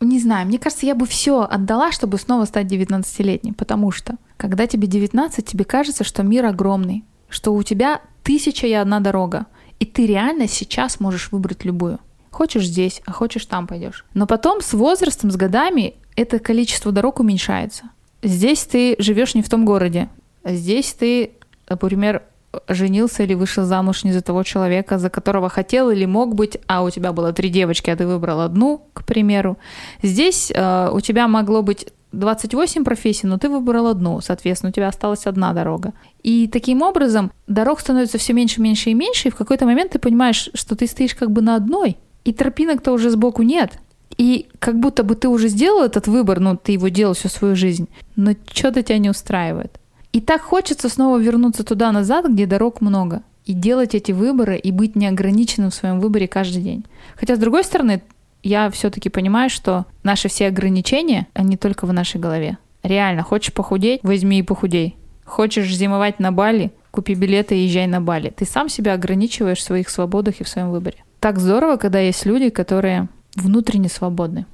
Не 0.02 0.18
знаю, 0.20 0.48
мне 0.48 0.58
кажется, 0.58 0.86
я 0.86 0.96
бы 0.96 1.06
все 1.06 1.42
отдала, 1.42 1.92
чтобы 1.92 2.18
снова 2.18 2.46
стать 2.46 2.68
19-летней, 2.68 3.52
потому 3.52 3.92
что 3.92 4.16
когда 4.38 4.66
тебе 4.66 4.88
19, 4.88 5.46
тебе 5.46 5.66
кажется, 5.66 6.06
что 6.06 6.24
мир 6.24 6.46
огромный, 6.46 7.04
что 7.28 7.54
у 7.54 7.62
тебя 7.64 8.00
тысяча 8.24 8.66
и 8.66 8.72
одна 8.72 9.02
дорога, 9.02 9.48
и 9.78 9.86
ты 9.86 10.06
реально 10.06 10.48
сейчас 10.48 11.02
можешь 11.02 11.34
выбрать 11.34 11.66
любую. 11.66 12.00
Хочешь 12.32 12.66
здесь, 12.66 13.02
а 13.06 13.12
хочешь 13.12 13.46
там 13.46 13.68
пойдешь. 13.68 14.06
Но 14.14 14.28
потом 14.28 14.62
с 14.62 14.74
возрастом, 14.74 15.32
с 15.32 15.36
годами 15.36 15.96
это 16.16 16.40
количество 16.40 16.92
дорог 16.92 17.20
уменьшается. 17.20 17.86
Здесь 18.22 18.64
ты 18.64 18.96
живешь 19.00 19.36
не 19.36 19.42
в 19.42 19.50
том 19.50 19.66
городе. 19.66 20.10
Здесь 20.44 20.94
ты, 20.94 21.32
например, 21.68 22.24
женился 22.68 23.24
или 23.24 23.34
вышел 23.34 23.64
замуж 23.64 24.04
не 24.04 24.12
за 24.12 24.22
того 24.22 24.44
человека, 24.44 24.98
за 24.98 25.10
которого 25.10 25.50
хотел 25.50 25.90
или 25.90 26.06
мог 26.06 26.36
быть, 26.36 26.58
а 26.68 26.84
у 26.84 26.90
тебя 26.90 27.14
было 27.14 27.32
три 27.32 27.50
девочки, 27.50 27.90
а 27.90 27.96
ты 27.96 28.08
выбрал 28.08 28.42
одну, 28.42 28.82
к 28.94 29.06
примеру. 29.06 29.58
Здесь 30.02 30.52
э, 30.54 30.90
у 30.92 31.00
тебя 31.00 31.28
могло 31.28 31.62
быть 31.62 31.88
28 32.12 32.84
профессий, 32.84 33.28
но 33.28 33.38
ты 33.38 33.50
выбрал 33.50 33.88
одну, 33.88 34.20
соответственно, 34.22 34.72
у 34.72 34.74
тебя 34.74 34.88
осталась 34.88 35.28
одна 35.28 35.54
дорога. 35.54 35.94
И 36.24 36.48
таким 36.48 36.82
образом 36.82 37.32
дорог 37.48 37.80
становится 37.80 38.18
все 38.18 38.34
меньше, 38.34 38.62
меньше 38.62 38.90
и 38.90 38.96
меньше, 38.96 39.28
и 39.28 39.32
в 39.32 39.36
какой-то 39.36 39.66
момент 39.66 39.92
ты 39.92 40.00
понимаешь, 40.00 40.50
что 40.54 40.76
ты 40.76 40.88
стоишь 40.88 41.14
как 41.14 41.32
бы 41.32 41.42
на 41.42 41.56
одной, 41.56 41.98
и 42.30 42.32
тропинок-то 42.32 42.92
уже 42.92 43.10
сбоку 43.10 43.42
нет. 43.42 43.80
И 44.16 44.50
как 44.60 44.80
будто 44.80 45.04
бы 45.04 45.16
ты 45.16 45.28
уже 45.28 45.48
сделал 45.48 45.84
этот 45.84 46.08
выбор, 46.08 46.40
ну, 46.40 46.56
ты 46.56 46.74
его 46.74 46.90
делал 46.90 47.16
всю 47.16 47.28
свою 47.28 47.56
жизнь, 47.56 47.88
но 48.16 48.36
что-то 48.54 48.84
тебя 48.84 49.00
не 49.00 49.10
устраивает. 49.10 49.80
И 50.14 50.22
так 50.22 50.44
хочется 50.44 50.90
снова 50.90 51.18
вернуться 51.18 51.64
туда-назад, 51.64 52.28
где 52.30 52.46
дорог 52.46 52.82
много, 52.82 53.24
и 53.46 53.54
делать 53.54 53.96
эти 53.96 54.12
выборы, 54.12 54.58
и 54.58 54.72
быть 54.72 54.96
неограниченным 54.96 55.72
в 55.72 55.74
своем 55.74 56.00
выборе 56.00 56.28
каждый 56.28 56.62
день. 56.62 56.86
Хотя, 57.16 57.36
с 57.36 57.40
другой 57.40 57.64
стороны, 57.64 58.04
я 58.44 58.70
все-таки 58.70 59.10
понимаю, 59.10 59.50
что 59.50 59.88
наши 60.04 60.30
все 60.30 60.50
ограничения, 60.50 61.26
они 61.34 61.58
только 61.58 61.88
в 61.88 61.94
нашей 61.94 62.22
голове. 62.22 62.60
Реально, 62.84 63.24
хочешь 63.24 63.56
похудеть, 63.56 64.02
возьми 64.04 64.38
и 64.38 64.44
похудей. 64.44 64.98
Хочешь 65.26 65.76
зимовать 65.76 66.20
на 66.20 66.32
Бали, 66.32 66.72
купи 66.92 67.16
билеты 67.16 67.58
и 67.58 67.66
езжай 67.66 67.88
на 67.88 68.02
Бали. 68.02 68.30
Ты 68.30 68.46
сам 68.46 68.70
себя 68.70 68.94
ограничиваешь 68.94 69.58
в 69.58 69.64
своих 69.64 69.90
свободах 69.90 70.42
и 70.42 70.44
в 70.44 70.48
своем 70.48 70.70
выборе 70.70 71.04
так 71.20 71.40
здорово, 71.40 71.78
когда 71.78 72.00
есть 72.00 72.26
люди, 72.26 72.50
которые 72.50 73.10
внутренне 73.36 73.90
свободны. 73.90 74.46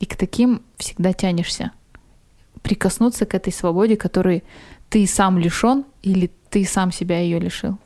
И 0.00 0.06
к 0.06 0.16
таким 0.16 0.62
всегда 0.76 1.12
тянешься. 1.12 1.72
Прикоснуться 2.62 3.26
к 3.26 3.34
этой 3.34 3.52
свободе, 3.52 3.96
которой 3.96 4.44
ты 4.90 5.06
сам 5.06 5.38
лишен 5.38 5.84
или 6.02 6.30
ты 6.50 6.64
сам 6.64 6.92
себя 6.92 7.20
ее 7.20 7.38
лишил. 7.38 7.78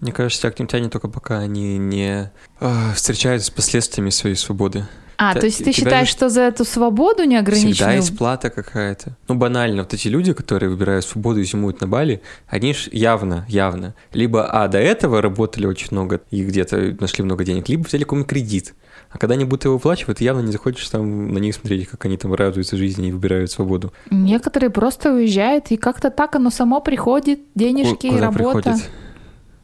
Мне 0.00 0.12
кажется, 0.12 0.42
тебя 0.42 0.52
к 0.52 0.58
ним 0.58 0.68
тянет 0.68 0.92
только 0.92 1.08
пока 1.08 1.38
они 1.38 1.76
не 1.78 2.30
э, 2.60 2.92
встречаются 2.94 3.48
с 3.48 3.50
последствиями 3.50 4.10
своей 4.10 4.36
свободы. 4.36 4.86
А, 5.20 5.34
Т- 5.34 5.40
то 5.40 5.46
есть 5.46 5.64
ты 5.64 5.72
считаешь, 5.72 6.06
же... 6.06 6.12
что 6.12 6.28
за 6.28 6.42
эту 6.42 6.64
свободу 6.64 7.24
неограниченную... 7.24 7.74
Всегда 7.74 7.92
есть 7.92 8.16
плата 8.16 8.50
какая-то. 8.50 9.16
Ну, 9.26 9.34
банально, 9.34 9.82
вот 9.82 9.92
эти 9.92 10.06
люди, 10.06 10.32
которые 10.32 10.70
выбирают 10.70 11.04
свободу 11.04 11.40
и 11.40 11.44
зимуют 11.44 11.80
на 11.80 11.88
Бали, 11.88 12.22
они 12.46 12.72
ж 12.72 12.88
явно, 12.92 13.44
явно, 13.48 13.96
либо, 14.12 14.46
а, 14.46 14.68
до 14.68 14.78
этого 14.78 15.20
работали 15.20 15.66
очень 15.66 15.88
много 15.90 16.20
и 16.30 16.44
где-то 16.44 16.96
нашли 17.00 17.24
много 17.24 17.44
денег, 17.44 17.68
либо 17.68 17.84
взяли 17.84 18.04
какой-нибудь 18.04 18.30
кредит. 18.30 18.74
А 19.10 19.18
когда 19.18 19.34
они 19.34 19.44
будут 19.44 19.64
его 19.64 19.74
выплачивать, 19.74 20.18
ты 20.18 20.24
явно 20.24 20.42
не 20.42 20.52
захочешь 20.52 20.88
там 20.88 21.32
на 21.32 21.38
них 21.38 21.54
смотреть, 21.54 21.88
как 21.88 22.04
они 22.04 22.16
там 22.16 22.32
радуются 22.34 22.76
жизни 22.76 23.08
и 23.08 23.12
выбирают 23.12 23.50
свободу. 23.50 23.92
Некоторые 24.10 24.70
просто 24.70 25.12
уезжают, 25.12 25.72
и 25.72 25.76
как-то 25.76 26.10
так 26.10 26.36
оно 26.36 26.50
само 26.50 26.80
приходит, 26.80 27.40
денежки, 27.56 28.08
Куда 28.08 28.20
работа. 28.20 28.62
Приходит? 28.62 28.90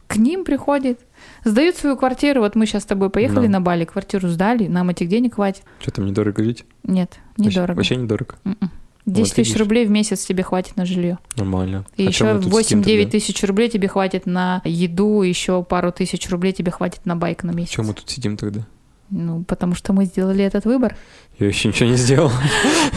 К 0.07 0.17
ним 0.17 0.43
приходит. 0.43 0.99
Сдают 1.45 1.77
свою 1.77 1.95
квартиру. 1.95 2.41
Вот 2.41 2.55
мы 2.55 2.65
сейчас 2.65 2.83
с 2.83 2.85
тобой 2.85 3.11
поехали 3.11 3.45
да. 3.45 3.53
на 3.53 3.61
Бали, 3.61 3.85
квартиру 3.85 4.27
сдали, 4.29 4.67
нам 4.67 4.89
этих 4.89 5.07
денег 5.07 5.35
хватит. 5.35 5.63
Что 5.79 5.91
там 5.91 6.07
недорого 6.07 6.43
жить? 6.43 6.65
Нет, 6.83 7.19
недорого. 7.37 7.77
Вообще, 7.77 7.93
вообще 7.93 8.03
недорого. 8.03 8.35
10 8.43 8.57
м-м. 8.61 8.71
вот 9.05 9.23
тысяч 9.29 9.37
видишь. 9.37 9.59
рублей 9.59 9.85
в 9.85 9.91
месяц 9.91 10.25
тебе 10.25 10.41
хватит 10.41 10.75
на 10.75 10.85
жилье. 10.85 11.19
Нормально. 11.37 11.85
И 11.97 12.05
а 12.05 12.09
еще 12.09 12.25
8-9 12.25 13.11
тысяч 13.11 13.43
рублей 13.43 13.69
тебе 13.69 13.87
хватит 13.87 14.25
на 14.25 14.61
еду, 14.65 15.21
еще 15.21 15.63
пару 15.63 15.91
тысяч 15.91 16.27
рублей 16.29 16.51
тебе 16.51 16.71
хватит 16.71 17.05
на 17.05 17.15
байк 17.15 17.43
на 17.43 17.51
месяц. 17.51 17.73
Чем 17.73 17.85
мы 17.85 17.93
тут 17.93 18.09
сидим 18.09 18.37
тогда? 18.37 18.65
Ну, 19.11 19.43
потому 19.43 19.75
что 19.75 19.93
мы 19.93 20.05
сделали 20.05 20.43
этот 20.43 20.65
выбор. 20.65 20.97
Я 21.37 21.45
еще 21.45 21.67
ничего 21.67 21.89
не 21.89 21.95
сделал. 21.95 22.31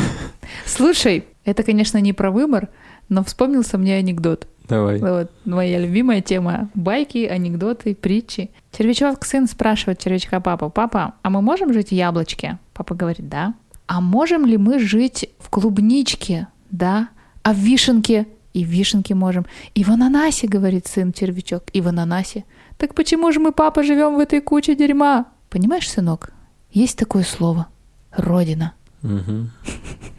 Слушай, 0.64 1.26
это, 1.44 1.62
конечно, 1.62 1.98
не 1.98 2.14
про 2.14 2.30
выбор, 2.30 2.68
но 3.11 3.22
вспомнился 3.22 3.76
мне 3.76 3.96
анекдот. 3.96 4.46
Давай. 4.68 4.98
Вот 4.98 5.31
моя 5.44 5.78
любимая 5.78 6.20
тема. 6.20 6.68
Байки, 6.74 7.24
анекдоты, 7.26 7.94
притчи. 7.94 8.50
Червячок 8.76 9.24
сын 9.24 9.46
спрашивает 9.46 9.98
червячка 9.98 10.40
папа, 10.40 10.68
папа, 10.68 11.14
а 11.22 11.31
мы 11.31 11.40
можем 11.40 11.72
жить 11.72 11.88
в 11.88 11.92
яблочке? 11.92 12.59
Папа 12.74 12.94
говорит, 12.94 13.28
да. 13.28 13.54
А 13.87 14.00
можем 14.00 14.44
ли 14.44 14.59
мы 14.59 14.78
жить 14.78 15.31
в 15.38 15.48
клубничке? 15.48 16.48
Да. 16.70 17.09
А 17.42 17.54
в 17.54 17.57
вишенке? 17.57 18.26
И 18.52 18.64
в 18.64 18.68
вишенке 18.68 19.14
можем. 19.14 19.46
И 19.74 19.85
в 19.85 19.90
ананасе, 19.90 20.46
говорит 20.46 20.87
сын 20.87 21.12
червячок, 21.12 21.64
и 21.72 21.81
в 21.81 21.88
ананасе. 21.88 22.44
Так 22.76 22.94
почему 22.94 23.33
же 23.33 23.40
мы, 23.40 23.52
папа, 23.52 23.83
живем 23.83 24.16
в 24.16 24.18
этой 24.18 24.40
куче 24.40 24.74
дерьма? 24.74 25.26
Понимаешь, 25.48 25.88
сынок, 25.88 26.33
есть 26.70 26.98
такое 26.98 27.22
слово— 27.22 27.68
родина. 28.12 28.74
Угу. 29.14 29.47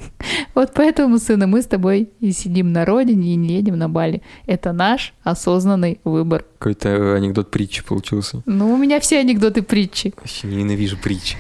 Вот 0.56 0.72
поэтому, 0.74 1.20
сына, 1.20 1.48
мы 1.48 1.62
с 1.62 1.66
тобой 1.68 2.10
и 2.20 2.34
сидим 2.34 2.74
на 2.74 2.84
родине, 2.84 3.34
и 3.34 3.36
не 3.38 3.54
едем 3.54 3.78
на 3.78 3.88
Бали. 3.88 4.22
Это 4.46 4.74
наш 4.74 5.14
осознанный 5.24 6.02
выбор. 6.04 6.44
Какой-то 6.58 7.16
анекдот 7.16 7.50
притчи 7.50 7.82
получился. 7.82 8.42
Ну, 8.46 8.74
у 8.74 8.78
меня 8.78 9.00
все 9.00 9.20
анекдоты 9.20 9.62
притчи. 9.62 10.14
Вообще 10.18 10.48
ненавижу 10.48 10.98
притчи. 10.98 11.38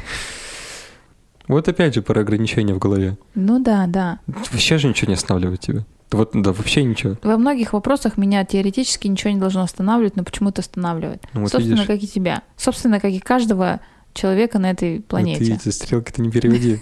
Вот 1.49 1.67
опять 1.67 1.95
же 1.95 2.01
про 2.01 2.21
ограничения 2.21 2.73
в 2.73 2.79
голове. 2.79 3.17
Ну 3.35 3.59
да, 3.59 3.87
да. 3.87 4.19
Вообще 4.27 4.77
же 4.77 4.87
ничего 4.87 5.09
не 5.09 5.15
останавливает 5.15 5.59
тебя. 5.59 5.83
Вот, 6.11 6.31
да, 6.33 6.53
вообще 6.53 6.83
ничего. 6.83 7.17
Во 7.21 7.37
многих 7.37 7.73
вопросах 7.73 8.17
меня 8.17 8.45
теоретически 8.45 9.07
ничего 9.07 9.31
не 9.31 9.39
должно 9.39 9.61
останавливать, 9.61 10.15
но 10.15 10.23
почему-то 10.23 10.61
останавливает. 10.61 11.23
Ну, 11.33 11.41
вот 11.41 11.51
Собственно, 11.51 11.75
видишь. 11.75 11.87
как 11.87 12.01
и 12.01 12.07
тебя. 12.07 12.43
Собственно, 12.55 12.99
как 12.99 13.11
и 13.11 13.19
каждого 13.19 13.81
человека 14.13 14.59
на 14.59 14.71
этой 14.71 15.01
планете. 15.01 15.45
Ты 15.45 15.53
эти 15.53 15.69
стрелки-то 15.69 16.21
не 16.21 16.31
переводи. 16.31 16.79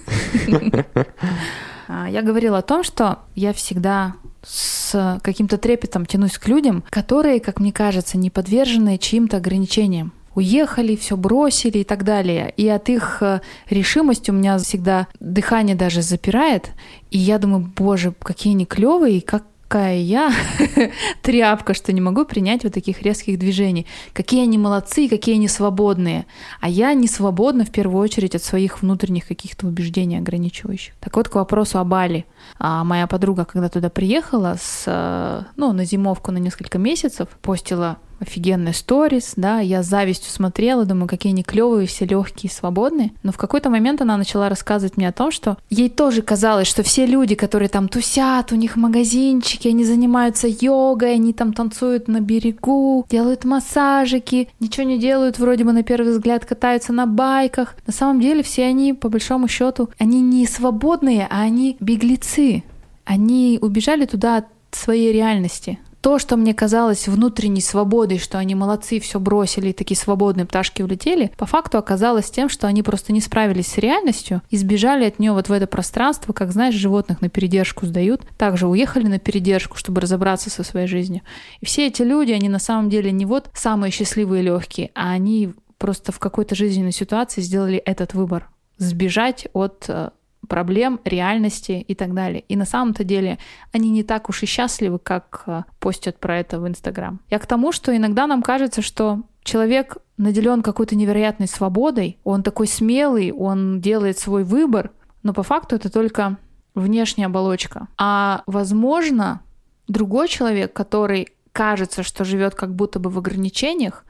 А, 1.90 2.10
я 2.10 2.22
говорила 2.22 2.58
о 2.58 2.64
том, 2.64 2.84
что 2.84 3.20
я 3.34 3.54
всегда 3.54 4.16
с 4.44 5.22
каким-то 5.24 5.58
трепетом 5.58 6.06
тянусь 6.06 6.38
к 6.38 6.46
людям, 6.50 6.84
которые, 6.90 7.40
как 7.40 7.62
мне 7.62 7.72
кажется, 7.72 8.18
не 8.18 8.30
подвержены 8.30 8.98
чьим-то 8.98 9.38
ограничениям 9.38 10.12
уехали, 10.38 10.96
все 10.96 11.18
бросили 11.18 11.80
и 11.80 11.84
так 11.84 12.04
далее. 12.04 12.54
И 12.58 12.68
от 12.68 12.90
их 12.90 13.18
э, 13.22 13.42
решимости 13.72 14.30
у 14.30 14.36
меня 14.36 14.60
всегда 14.60 15.08
дыхание 15.20 15.76
даже 15.76 16.04
запирает. 16.04 16.70
И 17.10 17.18
я 17.18 17.40
думаю, 17.40 17.72
боже, 17.76 18.14
какие 18.22 18.54
они 18.54 18.68
клевые, 18.68 19.18
и 19.18 19.22
как 19.22 19.44
какая 19.68 19.98
я 19.98 20.32
тряпка, 21.22 21.74
что 21.74 21.92
не 21.92 22.00
могу 22.00 22.26
принять 22.26 22.64
вот 22.64 22.74
таких 22.74 23.02
резких 23.02 23.38
движений. 23.38 23.86
Какие 24.14 24.44
они 24.44 24.58
молодцы, 24.58 25.10
какие 25.10 25.36
они 25.36 25.50
свободные. 25.50 26.26
А 26.62 26.70
я 26.70 26.94
не 26.94 27.08
свободна 27.08 27.66
в 27.66 27.72
первую 27.72 28.02
очередь 28.02 28.34
от 28.34 28.44
своих 28.44 28.82
внутренних 28.82 29.28
каких-то 29.28 29.68
убеждений 29.68 30.18
ограничивающих. 30.18 30.94
Так 31.02 31.18
вот, 31.18 31.28
к 31.28 31.36
вопросу 31.36 31.80
о 31.80 31.84
Бали. 31.84 32.26
А 32.60 32.84
моя 32.84 33.08
подруга, 33.08 33.44
когда 33.44 33.68
туда 33.68 33.90
приехала, 33.90 34.56
с, 34.60 34.84
э, 34.88 35.44
ну, 35.58 35.74
на 35.74 35.84
зимовку 35.84 36.32
на 36.32 36.38
несколько 36.38 36.78
месяцев, 36.78 37.28
постила 37.42 37.98
офигенные 38.20 38.74
сторис, 38.74 39.34
да, 39.36 39.60
я 39.60 39.84
с 39.84 39.88
завистью 39.88 40.32
смотрела, 40.32 40.86
думаю, 40.86 41.08
какие 41.08 41.32
они 41.34 41.44
клевые, 41.44 41.88
все 41.88 42.06
легкие, 42.06 42.52
свободные. 42.52 43.12
Но 43.24 43.32
в 43.32 43.38
какой-то 43.38 43.70
момент 43.70 44.02
она 44.02 44.18
начала 44.18 44.50
рассказывать 44.50 44.98
мне 44.98 45.08
о 45.08 45.14
том, 45.14 45.32
что 45.32 45.58
ей 45.70 45.90
тоже 45.90 46.22
казалось, 46.22 46.68
что 46.68 46.84
все 46.84 47.06
люди, 47.06 47.36
которые 47.36 47.70
там 47.70 47.88
тусят, 47.88 48.52
у 48.52 48.56
них 48.56 48.76
магазинчики, 48.76 49.68
они 49.68 49.84
занимаются 49.84 50.48
йогой, 50.48 51.14
они 51.16 51.34
там 51.34 51.54
танцуют 51.54 52.08
на 52.08 52.22
берегу, 52.22 53.06
делают 53.10 53.46
массажики, 53.46 54.50
ничего 54.60 54.86
не 54.86 55.00
делают, 55.00 55.40
вроде 55.40 55.64
бы 55.64 55.72
на 55.72 55.84
первый 55.84 56.12
взгляд 56.12 56.46
катаются 56.46 56.94
на 56.94 57.06
байках. 57.06 57.76
На 57.86 57.94
самом 57.94 58.22
деле 58.22 58.44
все 58.44 58.66
они, 58.66 58.94
по 58.94 59.10
большому 59.10 59.48
счету, 59.48 59.90
они 59.98 60.22
не 60.22 60.46
свободные, 60.46 61.28
а 61.30 61.42
они 61.42 61.78
беглецы. 61.80 62.64
Они 63.06 63.58
убежали 63.62 64.06
туда 64.06 64.38
от 64.38 64.46
своей 64.72 65.14
реальности, 65.14 65.80
то, 66.02 66.20
что 66.20 66.38
мне 66.38 66.54
казалось 66.54 67.08
внутренней 67.08 67.62
свободой, 67.62 68.20
что 68.20 68.38
они 68.38 68.56
молодцы, 68.56 69.00
все 69.00 69.20
бросили, 69.20 69.70
и 69.70 69.74
такие 69.74 69.98
свободные 69.98 70.46
пташки 70.46 70.82
улетели, 70.82 71.32
по 71.38 71.46
факту 71.46 71.78
оказалось 71.78 72.30
тем, 72.30 72.50
что 72.50 72.68
они 72.68 72.84
просто 72.84 73.14
не 73.14 73.22
справились 73.22 73.68
с 73.68 73.78
реальностью 73.78 74.42
и 74.50 74.58
сбежали 74.58 75.06
от 75.06 75.20
нее 75.20 75.32
вот 75.32 75.50
в 75.50 75.52
это 75.52 75.68
пространство, 75.68 76.34
как, 76.34 76.52
знаешь, 76.52 76.76
животных 76.76 77.22
на 77.22 77.30
передержку 77.30 77.86
сдают. 77.86 78.22
Также 78.38 78.68
уехали 78.68 79.08
на 79.08 79.20
передержку, 79.20 79.78
чтобы 79.78 80.02
разобраться 80.02 80.50
со 80.50 80.64
своей 80.64 80.88
жизнью. 80.88 81.22
И 81.62 81.66
все 81.66 81.88
эти 81.88 82.02
люди, 82.02 82.32
они 82.32 82.50
на 82.50 82.60
самом 82.60 82.90
деле 82.90 83.12
не 83.12 83.26
вот 83.26 83.50
самые 83.54 83.92
счастливые 83.92 84.44
и 84.44 84.46
легкие, 84.46 84.92
а 84.94 85.12
они 85.12 85.54
просто 85.78 86.12
в 86.12 86.20
какой-то 86.20 86.56
жизненной 86.56 86.92
ситуации 86.92 87.42
сделали 87.42 87.78
этот 87.78 88.14
выбор 88.14 88.50
сбежать 88.78 89.48
от 89.54 89.86
э, 89.88 90.12
проблем, 90.48 91.00
реальности 91.04 91.84
и 91.88 91.96
так 91.96 92.14
далее. 92.14 92.42
И 92.48 92.56
на 92.56 92.66
самом-то 92.66 93.04
деле 93.04 93.38
они 93.72 93.90
не 93.90 94.04
так 94.04 94.30
уж 94.30 94.44
и 94.44 94.46
счастливы, 94.46 95.00
как 95.00 95.44
э, 95.46 95.64
постят 95.80 96.20
про 96.20 96.40
это 96.40 96.60
в 96.60 96.68
Инстаграм. 96.68 97.20
Я 97.30 97.40
к 97.40 97.46
тому, 97.46 97.72
что 97.72 97.96
иногда 97.96 98.28
нам 98.28 98.42
кажется, 98.42 98.82
что 98.82 99.22
человек 99.44 99.98
наделен 100.18 100.62
какой-то 100.62 100.96
невероятной 100.96 101.48
свободой, 101.48 102.18
он 102.24 102.44
такой 102.44 102.68
смелый, 102.68 103.32
он 103.32 103.82
делает 103.82 104.18
свой 104.18 104.44
выбор, 104.44 104.92
но 105.24 105.34
по 105.34 105.44
факту 105.44 105.76
это 105.76 105.90
только 105.90 106.38
внешняя 106.76 107.26
оболочка. 107.26 107.88
А 107.98 108.44
возможно, 108.46 109.42
другой 109.88 110.28
человек, 110.28 110.74
который 110.74 111.30
кажется, 111.52 112.04
что 112.04 112.24
живет 112.24 112.56
как 112.56 112.76
будто 112.76 113.00
бы 113.00 113.10
в 113.10 113.18
ограничениях, 113.18 114.06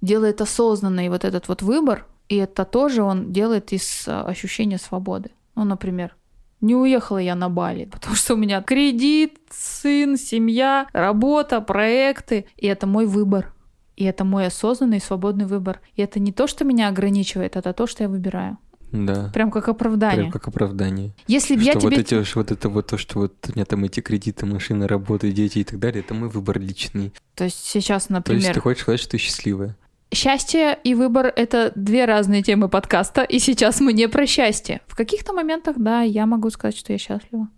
делает 0.00 0.40
осознанный 0.40 1.08
вот 1.08 1.24
этот 1.24 1.48
вот 1.48 1.62
выбор, 1.62 2.06
и 2.28 2.36
это 2.36 2.64
тоже 2.64 3.02
он 3.02 3.32
делает 3.32 3.72
из 3.72 4.06
э, 4.06 4.12
ощущения 4.12 4.78
свободы. 4.78 5.30
Ну, 5.54 5.64
например, 5.64 6.16
не 6.60 6.74
уехала 6.74 7.18
я 7.18 7.34
на 7.34 7.48
Бали, 7.48 7.84
потому 7.92 8.16
что 8.16 8.34
у 8.34 8.36
меня 8.36 8.62
кредит, 8.62 9.38
сын, 9.50 10.16
семья, 10.16 10.86
работа, 10.92 11.60
проекты, 11.60 12.46
и 12.56 12.66
это 12.66 12.86
мой 12.86 13.06
выбор. 13.06 13.52
И 13.96 14.04
это 14.04 14.24
мой 14.24 14.46
осознанный 14.46 15.00
свободный 15.00 15.46
выбор. 15.46 15.80
И 15.94 16.02
это 16.02 16.18
не 16.18 16.32
то, 16.32 16.48
что 16.48 16.64
меня 16.64 16.88
ограничивает, 16.88 17.54
это 17.54 17.72
то, 17.72 17.86
что 17.86 18.02
я 18.02 18.08
выбираю. 18.08 18.58
Да. 18.94 19.30
Прям 19.34 19.50
как 19.50 19.68
оправдание. 19.68 20.22
Прям 20.22 20.32
как 20.32 20.48
оправдание. 20.48 21.14
Если 21.26 21.56
бы 21.56 21.62
я 21.62 21.72
тебе... 21.72 21.82
вот, 21.82 21.92
эти, 21.98 22.36
вот 22.36 22.52
это 22.52 22.68
вот 22.68 22.86
то, 22.86 22.96
что 22.96 23.20
вот 23.20 23.34
у 23.48 23.52
меня 23.52 23.64
там 23.64 23.84
эти 23.84 24.00
кредиты, 24.00 24.46
машины, 24.46 24.86
работы, 24.86 25.32
дети 25.32 25.60
и 25.60 25.64
так 25.64 25.80
далее, 25.80 26.02
это 26.02 26.14
мой 26.14 26.28
выбор 26.28 26.60
личный. 26.60 27.12
То 27.34 27.44
есть 27.44 27.64
сейчас, 27.64 28.06
То 28.06 28.14
например... 28.14 28.42
есть 28.42 28.54
ты 28.54 28.60
хочешь 28.60 28.82
сказать, 28.82 29.00
что 29.00 29.10
ты 29.10 29.18
счастливая? 29.18 29.76
Счастье 30.14 30.78
и 30.84 30.94
выбор— 30.94 31.32
это 31.36 31.72
две 31.74 32.04
разные 32.04 32.42
темы 32.42 32.68
подкаста, 32.68 33.22
и 33.22 33.40
сейчас 33.40 33.80
мы 33.80 33.92
не 33.92 34.08
про 34.08 34.26
счастье. 34.26 34.80
В 34.86 34.94
каких-то 34.94 35.32
моментах, 35.32 35.74
да, 35.76 36.02
я 36.02 36.24
могу 36.24 36.50
сказать, 36.50 36.76
что 36.76 36.92
я 36.92 36.98
счастлива. 36.98 37.48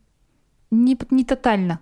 Не, 0.70 0.96
не 1.10 1.24
тотально, 1.24 1.80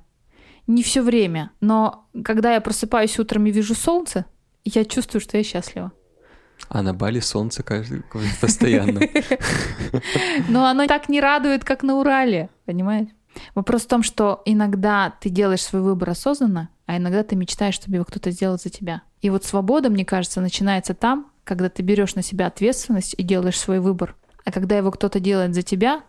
не 0.66 0.82
все 0.82 1.02
время, 1.02 1.52
но 1.60 2.08
когда 2.24 2.54
я 2.54 2.60
просыпаюсь 2.60 3.18
утром 3.20 3.46
и 3.46 3.52
вижу 3.52 3.76
солнце, 3.76 4.26
я 4.64 4.84
чувствую, 4.84 5.20
что 5.20 5.37
я 5.37 5.44
счастлива. 5.44 5.92
А 6.68 6.82
на 6.82 6.92
Бали 6.92 7.20
солнце 7.20 7.62
каждый 7.62 8.02
постоянно. 8.40 9.00
Но 10.48 10.66
оно 10.66 10.87
так 10.87 11.08
не 11.08 11.20
радует, 11.20 11.64
как 11.64 11.82
на 11.82 11.96
Урале, 11.96 12.50
понимаешь? 12.64 13.08
Вопрос 13.54 13.82
в 13.82 13.88
том, 13.88 14.02
что 14.02 14.42
иногда 14.44 15.14
ты 15.20 15.28
делаешь 15.28 15.62
свой 15.62 15.82
выбор 15.82 16.10
осознанно, 16.10 16.70
а 16.87 16.96
иногда 16.96 17.22
ты 17.22 17.37
мечтаешь, 17.37 17.74
чтобы 17.74 17.96
его 17.96 18.04
кто-то 18.04 18.30
сделал 18.30 18.58
за 18.58 18.70
тебя. 18.70 19.02
И 19.24 19.30
вот 19.30 19.42
свобода, 19.42 19.88
мне 19.88 20.04
кажется, 20.04 20.42
начинается 20.42 20.92
там, 20.92 21.32
когда 21.44 21.70
ты 21.70 21.82
берешь 21.82 22.14
на 22.14 22.20
себя 22.20 22.46
ответственность 22.46 23.14
и 23.16 23.22
делаешь 23.22 23.58
свой 23.58 23.80
выбор. 23.80 24.16
А 24.44 24.52
когда 24.52 24.76
его 24.76 24.90
кто-то 24.90 25.18
делает 25.18 25.54
за 25.54 25.62
тебя, 25.62 26.04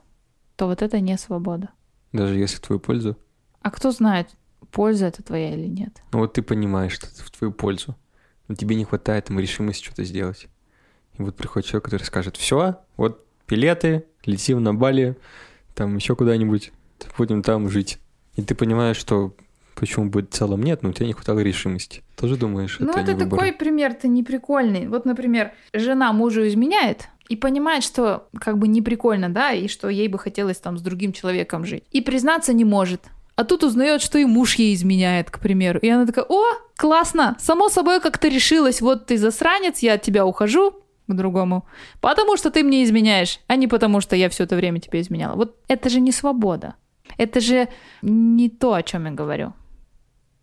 то 0.58 0.66
вот 0.66 0.82
это 0.82 1.00
не 1.00 1.18
свобода. 1.18 1.70
Даже 2.12 2.38
если 2.38 2.58
в 2.58 2.60
твою 2.60 2.82
пользу? 2.82 3.18
А 3.62 3.72
кто 3.72 3.92
знает, 3.92 4.32
польза 4.70 5.06
это 5.06 5.24
твоя 5.24 5.54
или 5.54 5.66
нет? 5.66 6.04
Ну 6.12 6.20
вот 6.20 6.34
ты 6.34 6.42
понимаешь, 6.42 6.92
что 6.92 7.08
это 7.08 7.24
в 7.24 7.32
твою 7.32 7.54
пользу. 7.54 7.96
Но 8.50 8.56
тебе 8.56 8.76
не 8.76 8.84
хватает 8.84 9.30
ему 9.30 9.40
решимости 9.40 9.86
что-то 9.86 10.04
сделать. 10.04 10.48
И 11.18 11.22
вот 11.22 11.38
приходит 11.38 11.70
человек, 11.70 11.86
который 11.86 12.04
скажет, 12.04 12.36
все, 12.36 12.82
вот 12.98 13.26
билеты, 13.48 14.08
летим 14.26 14.62
на 14.62 14.74
Бали, 14.76 15.16
там 15.74 15.96
еще 15.96 16.18
куда-нибудь, 16.18 16.74
будем 17.18 17.44
там 17.44 17.70
жить. 17.70 17.98
И 18.36 18.42
ты 18.42 18.56
понимаешь, 18.56 18.98
что 18.98 19.34
почему 19.76 20.10
бы 20.10 20.22
в 20.22 20.30
целом 20.30 20.64
нет, 20.64 20.84
но 20.84 20.90
у 20.90 20.94
тебя 20.94 21.08
не 21.08 21.14
хватало 21.14 21.40
решимости. 21.40 22.02
Тоже 22.16 22.38
думаешь, 22.38 22.78
Ну, 22.80 22.92
это, 22.92 23.00
это 23.02 23.14
не 23.14 23.24
выбор? 23.24 23.40
такой 23.40 23.54
пример-то 23.54 24.08
неприкольный. 24.08 24.88
Вот, 24.88 25.06
например, 25.06 25.54
жена 25.74 26.14
мужу 26.14 26.48
изменяет 26.48 27.10
и 27.28 27.36
понимает, 27.36 27.84
что 27.84 28.28
как 28.40 28.58
бы 28.58 28.68
не 28.68 28.82
прикольно, 28.82 29.30
да, 29.30 29.52
и 29.52 29.68
что 29.68 29.90
ей 29.90 30.08
бы 30.08 30.18
хотелось 30.20 30.58
там 30.58 30.78
с 30.78 30.82
другим 30.82 31.12
человеком 31.12 31.66
жить. 31.66 31.84
И 31.92 32.02
признаться 32.02 32.54
не 32.54 32.64
может. 32.66 33.02
А 33.36 33.44
тут 33.44 33.64
узнает, 33.64 34.02
что 34.02 34.18
и 34.18 34.26
муж 34.26 34.56
ей 34.56 34.74
изменяет, 34.74 35.30
к 35.30 35.40
примеру. 35.40 35.80
И 35.80 35.90
она 35.90 36.06
такая, 36.06 36.26
о, 36.30 36.44
классно, 36.78 37.36
само 37.40 37.68
собой 37.68 38.00
как-то 38.00 38.30
решилась, 38.30 38.80
вот 38.80 39.08
ты 39.08 39.18
засранец, 39.18 39.80
я 39.80 39.94
от 39.96 40.04
тебя 40.04 40.26
ухожу 40.26 40.72
к 41.08 41.14
другому, 41.14 41.66
потому 42.00 42.38
что 42.38 42.50
ты 42.50 42.64
мне 42.64 42.84
изменяешь, 42.84 43.40
а 43.48 43.58
не 43.58 43.68
потому 43.68 44.00
что 44.02 44.16
я 44.16 44.30
все 44.30 44.46
это 44.46 44.56
время 44.56 44.80
тебе 44.80 45.02
изменяла. 45.02 45.36
Вот 45.36 45.58
это 45.68 45.90
же 45.90 46.00
не 46.00 46.12
свобода. 46.14 46.76
Это 47.18 47.40
же 47.40 47.68
не 48.02 48.50
то, 48.50 48.74
о 48.74 48.84
чем 48.84 49.06
я 49.06 49.12
говорю. 49.12 49.54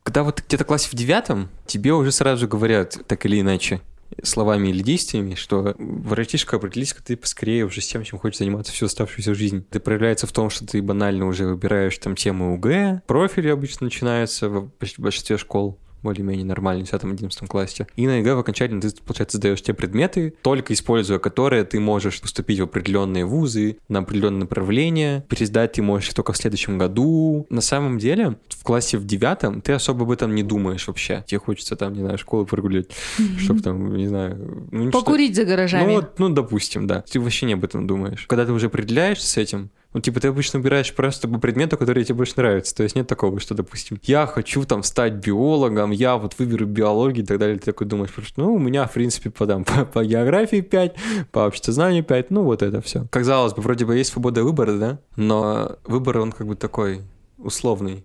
Когда 0.02 0.24
вот 0.24 0.42
где-то 0.46 0.64
классе 0.64 0.88
в 0.90 0.94
девятом, 0.94 1.48
тебе 1.66 1.92
уже 1.92 2.12
сразу 2.12 2.48
говорят, 2.48 2.98
так 3.06 3.24
или 3.24 3.40
иначе, 3.40 3.80
словами 4.22 4.68
или 4.68 4.82
действиями, 4.82 5.34
что 5.34 5.74
братишка, 5.78 6.56
определись, 6.56 6.94
ты 7.04 7.16
поскорее 7.16 7.64
уже 7.64 7.80
с 7.80 7.86
тем, 7.86 8.04
чем 8.04 8.18
хочешь 8.18 8.38
заниматься 8.38 8.72
всю 8.72 8.86
оставшуюся 8.86 9.34
жизнь. 9.34 9.64
Это 9.70 9.80
проявляется 9.80 10.26
в 10.26 10.32
том, 10.32 10.50
что 10.50 10.66
ты 10.66 10.82
банально 10.82 11.26
уже 11.26 11.46
выбираешь 11.46 11.96
там 11.98 12.16
тему 12.16 12.54
ОГЭ, 12.54 13.04
профили 13.06 13.48
обычно 13.48 13.84
начинаются 13.84 14.48
в 14.48 14.70
большинстве 14.98 15.38
школ 15.38 15.78
более-менее 16.02 16.44
нормально 16.44 16.84
в 16.84 16.92
10-11 16.92 17.46
классе. 17.46 17.86
И 17.96 18.06
на 18.06 18.18
ЕГЭ 18.18 18.34
в 18.34 18.38
окончательно 18.40 18.80
ты, 18.80 18.90
получается, 19.04 19.38
сдаешь 19.38 19.62
те 19.62 19.74
предметы, 19.74 20.34
только 20.42 20.72
используя 20.72 21.18
которые 21.18 21.64
ты 21.64 21.80
можешь 21.80 22.20
поступить 22.20 22.60
в 22.60 22.64
определенные 22.64 23.24
вузы, 23.24 23.78
на 23.88 24.00
определенное 24.00 24.40
направление. 24.40 25.24
Пересдать 25.28 25.72
ты 25.72 25.82
можешь 25.82 26.12
только 26.14 26.32
в 26.32 26.36
следующем 26.36 26.78
году. 26.78 27.46
На 27.48 27.60
самом 27.60 27.98
деле, 27.98 28.36
в 28.48 28.62
классе 28.62 28.98
в 28.98 29.06
девятом 29.06 29.60
ты 29.60 29.72
особо 29.72 30.02
об 30.02 30.10
этом 30.10 30.34
не 30.34 30.42
думаешь 30.42 30.86
вообще. 30.86 31.24
Тебе 31.26 31.38
хочется 31.38 31.76
там, 31.76 31.92
не 31.94 32.00
знаю, 32.00 32.18
школу 32.18 32.44
прогулять, 32.44 32.90
чтобы 33.38 33.60
там, 33.60 33.96
не 33.96 34.08
знаю... 34.08 34.68
Ну, 34.70 34.90
Покурить 34.90 35.36
за 35.36 35.44
гаражами. 35.44 35.86
ну, 35.86 35.94
вот, 35.94 36.18
ну, 36.18 36.28
допустим, 36.28 36.86
да. 36.86 37.02
Ты 37.02 37.20
вообще 37.20 37.46
не 37.46 37.54
об 37.54 37.64
этом 37.64 37.86
думаешь. 37.86 38.26
Когда 38.26 38.44
ты 38.44 38.52
уже 38.52 38.66
определяешься 38.66 39.26
с 39.26 39.36
этим, 39.36 39.70
ну, 39.92 40.00
типа, 40.00 40.20
ты 40.20 40.28
обычно 40.28 40.58
выбираешь 40.58 40.94
просто 40.94 41.28
по 41.28 41.38
предмету, 41.38 41.76
который 41.76 42.04
тебе 42.04 42.16
больше 42.16 42.34
нравится. 42.36 42.74
То 42.74 42.82
есть 42.82 42.96
нет 42.96 43.06
такого, 43.06 43.40
что, 43.40 43.54
допустим, 43.54 44.00
я 44.04 44.26
хочу 44.26 44.64
там 44.64 44.82
стать 44.82 45.14
биологом, 45.14 45.90
я 45.90 46.16
вот 46.16 46.38
выберу 46.38 46.66
биологию 46.66 47.24
и 47.24 47.26
так 47.26 47.38
далее. 47.38 47.58
Ты 47.58 47.66
такой 47.66 47.86
думаешь, 47.86 48.10
что, 48.10 48.40
ну, 48.40 48.54
у 48.54 48.58
меня, 48.58 48.86
в 48.86 48.92
принципе, 48.92 49.30
по, 49.30 49.46
там, 49.46 49.64
по, 49.64 49.84
по 49.84 50.04
географии 50.04 50.60
5, 50.60 50.96
по 51.30 51.40
обществознанию 51.46 52.04
5, 52.04 52.30
ну, 52.30 52.42
вот 52.42 52.62
это 52.62 52.80
все. 52.80 53.06
Казалось 53.10 53.52
бы, 53.54 53.62
вроде 53.62 53.84
бы 53.84 53.96
есть 53.96 54.12
свобода 54.12 54.42
выбора, 54.42 54.72
да? 54.78 54.98
Но 55.16 55.76
выбор, 55.84 56.18
он 56.18 56.32
как 56.32 56.46
бы 56.46 56.56
такой 56.56 57.02
условный. 57.38 58.04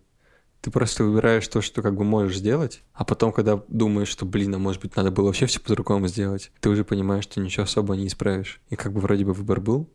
Ты 0.61 0.71
просто 0.71 1.03
выбираешь 1.03 1.47
то, 1.47 1.61
что 1.61 1.81
как 1.81 1.95
бы 1.95 2.03
можешь 2.03 2.37
сделать, 2.37 2.81
а 2.93 3.05
потом, 3.05 3.31
когда 3.31 3.61
думаешь, 3.67 4.09
что, 4.09 4.25
блин, 4.25 4.55
а 4.55 4.57
может 4.57 4.81
быть, 4.81 4.95
надо 4.95 5.11
было 5.11 5.27
вообще 5.27 5.45
все 5.45 5.59
по-другому 5.59 6.07
сделать, 6.07 6.51
ты 6.59 6.69
уже 6.69 6.83
понимаешь, 6.83 7.23
что 7.23 7.39
ничего 7.39 7.63
особо 7.63 7.95
не 7.95 8.07
исправишь. 8.07 8.59
И 8.69 8.75
как 8.75 8.91
бы 8.91 8.99
вроде 8.99 9.23
бы 9.23 9.33
выбор 9.33 9.61
был, 9.61 9.87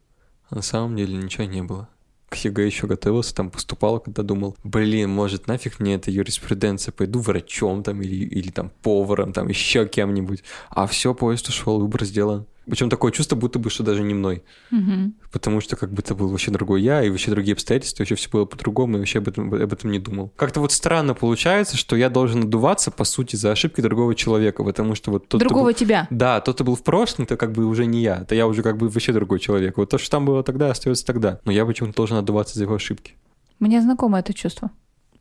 на 0.55 0.63
самом 0.63 0.97
деле 0.97 1.17
ничего 1.17 1.45
не 1.45 1.63
было. 1.63 1.89
К 2.29 2.37
ЕГЭ 2.37 2.65
еще 2.65 2.87
готовился, 2.87 3.35
там 3.35 3.51
поступал, 3.51 4.01
когда 4.01 4.23
думал, 4.23 4.57
блин, 4.65 5.11
может 5.11 5.49
нафиг 5.49 5.81
мне 5.81 5.97
эта 5.97 6.11
юриспруденция, 6.11 6.93
пойду 6.93 7.21
врачом 7.21 7.83
там 7.83 8.01
или, 8.01 8.25
или 8.25 8.51
там 8.51 8.71
поваром, 8.83 9.33
там 9.33 9.49
еще 9.49 9.87
кем-нибудь. 9.87 10.43
А 10.71 10.87
все, 10.87 11.15
поезд 11.15 11.49
ушел, 11.49 11.79
выбор 11.81 12.05
сделан. 12.05 12.47
Причем 12.67 12.89
такое 12.91 13.11
чувство, 13.13 13.37
будто 13.37 13.59
бы, 13.59 13.71
что 13.71 13.83
даже 13.83 14.03
не 14.03 14.15
мной. 14.15 14.43
Мгм. 14.71 15.15
Потому 15.33 15.61
что 15.61 15.77
как 15.77 15.93
будто 15.93 16.15
был 16.15 16.29
вообще 16.29 16.51
другой 16.51 16.83
я, 16.83 17.03
и 17.03 17.11
вообще 17.11 17.31
другие 17.31 17.55
обстоятельства, 17.55 18.03
вообще 18.03 18.15
все 18.15 18.29
было 18.31 18.45
по-другому, 18.45 18.97
и 18.97 18.99
вообще 19.01 19.19
об 19.19 19.29
этом, 19.29 19.53
об 19.53 19.73
этом 19.73 19.91
не 19.91 19.99
думал. 19.99 20.33
Как-то 20.37 20.61
вот 20.61 20.73
странно 20.73 21.15
получается, 21.15 21.77
что 21.77 21.97
я 21.97 22.09
должен 22.09 22.45
отдуваться, 22.45 22.91
по 22.91 23.05
сути, 23.05 23.37
за 23.37 23.53
ошибки 23.53 23.81
другого 23.81 24.15
человека, 24.15 24.63
потому 24.65 24.95
что 24.95 25.11
вот 25.11 25.29
тот, 25.29 25.41
Другого 25.41 25.67
был- 25.67 25.73
тебя. 25.75 26.07
Да, 26.11 26.41
тот, 26.41 26.55
кто 26.57 26.65
был 26.65 26.77
в 26.77 26.83
прошлом, 26.85 27.25
это 27.25 27.37
как 27.37 27.53
бы 27.53 27.65
уже 27.67 27.87
не 27.87 28.03
я. 28.03 28.19
Это 28.19 28.35
я 28.35 28.47
уже 28.47 28.63
как 28.63 28.77
бы 28.77 28.89
вообще 28.89 29.13
другой 29.13 29.41
человек. 29.41 29.77
Вот 29.79 29.91
то, 29.91 29.99
что 29.99 30.11
там 30.11 30.25
было 30.25 30.43
тогда, 30.45 30.71
остается 30.71 31.05
тогда. 31.05 31.41
Но 31.45 31.53
я 31.53 31.67
почему-то 31.67 31.97
должен 31.97 32.17
отдуваться 32.17 32.57
за 32.57 32.65
его 32.65 32.75
ошибки. 32.75 33.15
Мне 33.59 33.81
знакомо 33.81 34.19
это 34.21 34.33
чувство. 34.35 34.71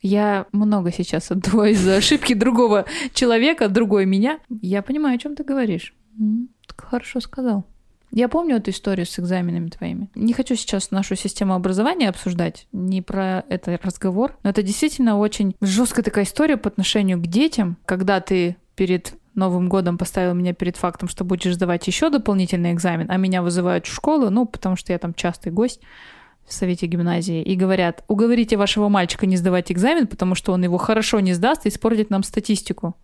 Я 0.04 0.48
много 0.52 0.92
сейчас 0.92 1.30
отдуваюсь 1.32 1.78
за 1.78 1.98
ошибки 1.98 2.34
другого 2.34 2.86
человека, 3.14 3.68
другой 3.70 4.06
меня. 4.06 4.40
Я 4.50 4.82
понимаю, 4.82 5.16
о 5.16 5.20
чем 5.20 5.36
ты 5.36 5.44
говоришь. 5.44 5.94
М, 6.20 6.50
Хорошо 6.78 7.20
сказал. 7.20 7.66
Я 8.12 8.28
помню 8.28 8.58
эту 8.58 8.72
историю 8.72 9.06
с 9.06 9.18
экзаменами 9.18 9.70
твоими. 9.70 10.10
Не 10.16 10.34
хочу 10.34 10.56
сейчас 10.56 10.92
нашу 10.92 11.16
систему 11.16 11.54
образования 11.54 12.10
обсуждать, 12.10 12.68
не 12.74 13.02
про 13.02 13.46
это 13.48 13.80
разговор, 13.82 14.38
но 14.44 14.50
это 14.50 14.64
действительно 14.64 15.18
очень 15.18 15.56
жесткая 15.62 16.04
такая 16.04 16.26
история 16.26 16.58
по 16.58 16.68
отношению 16.68 17.20
к 17.20 17.28
детям, 17.28 17.78
когда 17.86 18.20
ты 18.20 18.58
перед 18.76 19.14
Новым 19.34 19.70
годом 19.70 19.98
поставил 19.98 20.34
меня 20.34 20.54
перед 20.54 20.76
фактом, 20.76 21.08
что 21.08 21.24
будешь 21.24 21.54
сдавать 21.54 21.88
еще 21.88 22.10
дополнительный 22.10 22.74
экзамен, 22.74 23.06
а 23.10 23.16
меня 23.16 23.42
вызывают 23.42 23.86
в 23.86 23.94
школу, 23.94 24.30
ну, 24.30 24.46
потому 24.46 24.76
что 24.76 24.92
я 24.92 25.00
там 25.00 25.14
частый 25.14 25.54
гость 25.54 25.80
в 26.46 26.54
совете 26.54 26.88
гимназии, 26.88 27.42
и 27.42 27.56
говорят, 27.56 28.04
уговорите 28.10 28.58
вашего 28.58 28.90
мальчика 28.90 29.26
не 29.26 29.38
сдавать 29.38 29.72
экзамен, 29.72 30.08
потому 30.08 30.36
что 30.36 30.52
он 30.52 30.64
его 30.64 30.78
хорошо 30.78 31.22
не 31.22 31.34
сдаст 31.34 31.66
и 31.66 31.70
испортит 31.70 32.10
нам 32.10 32.24
статистику. 32.24 32.98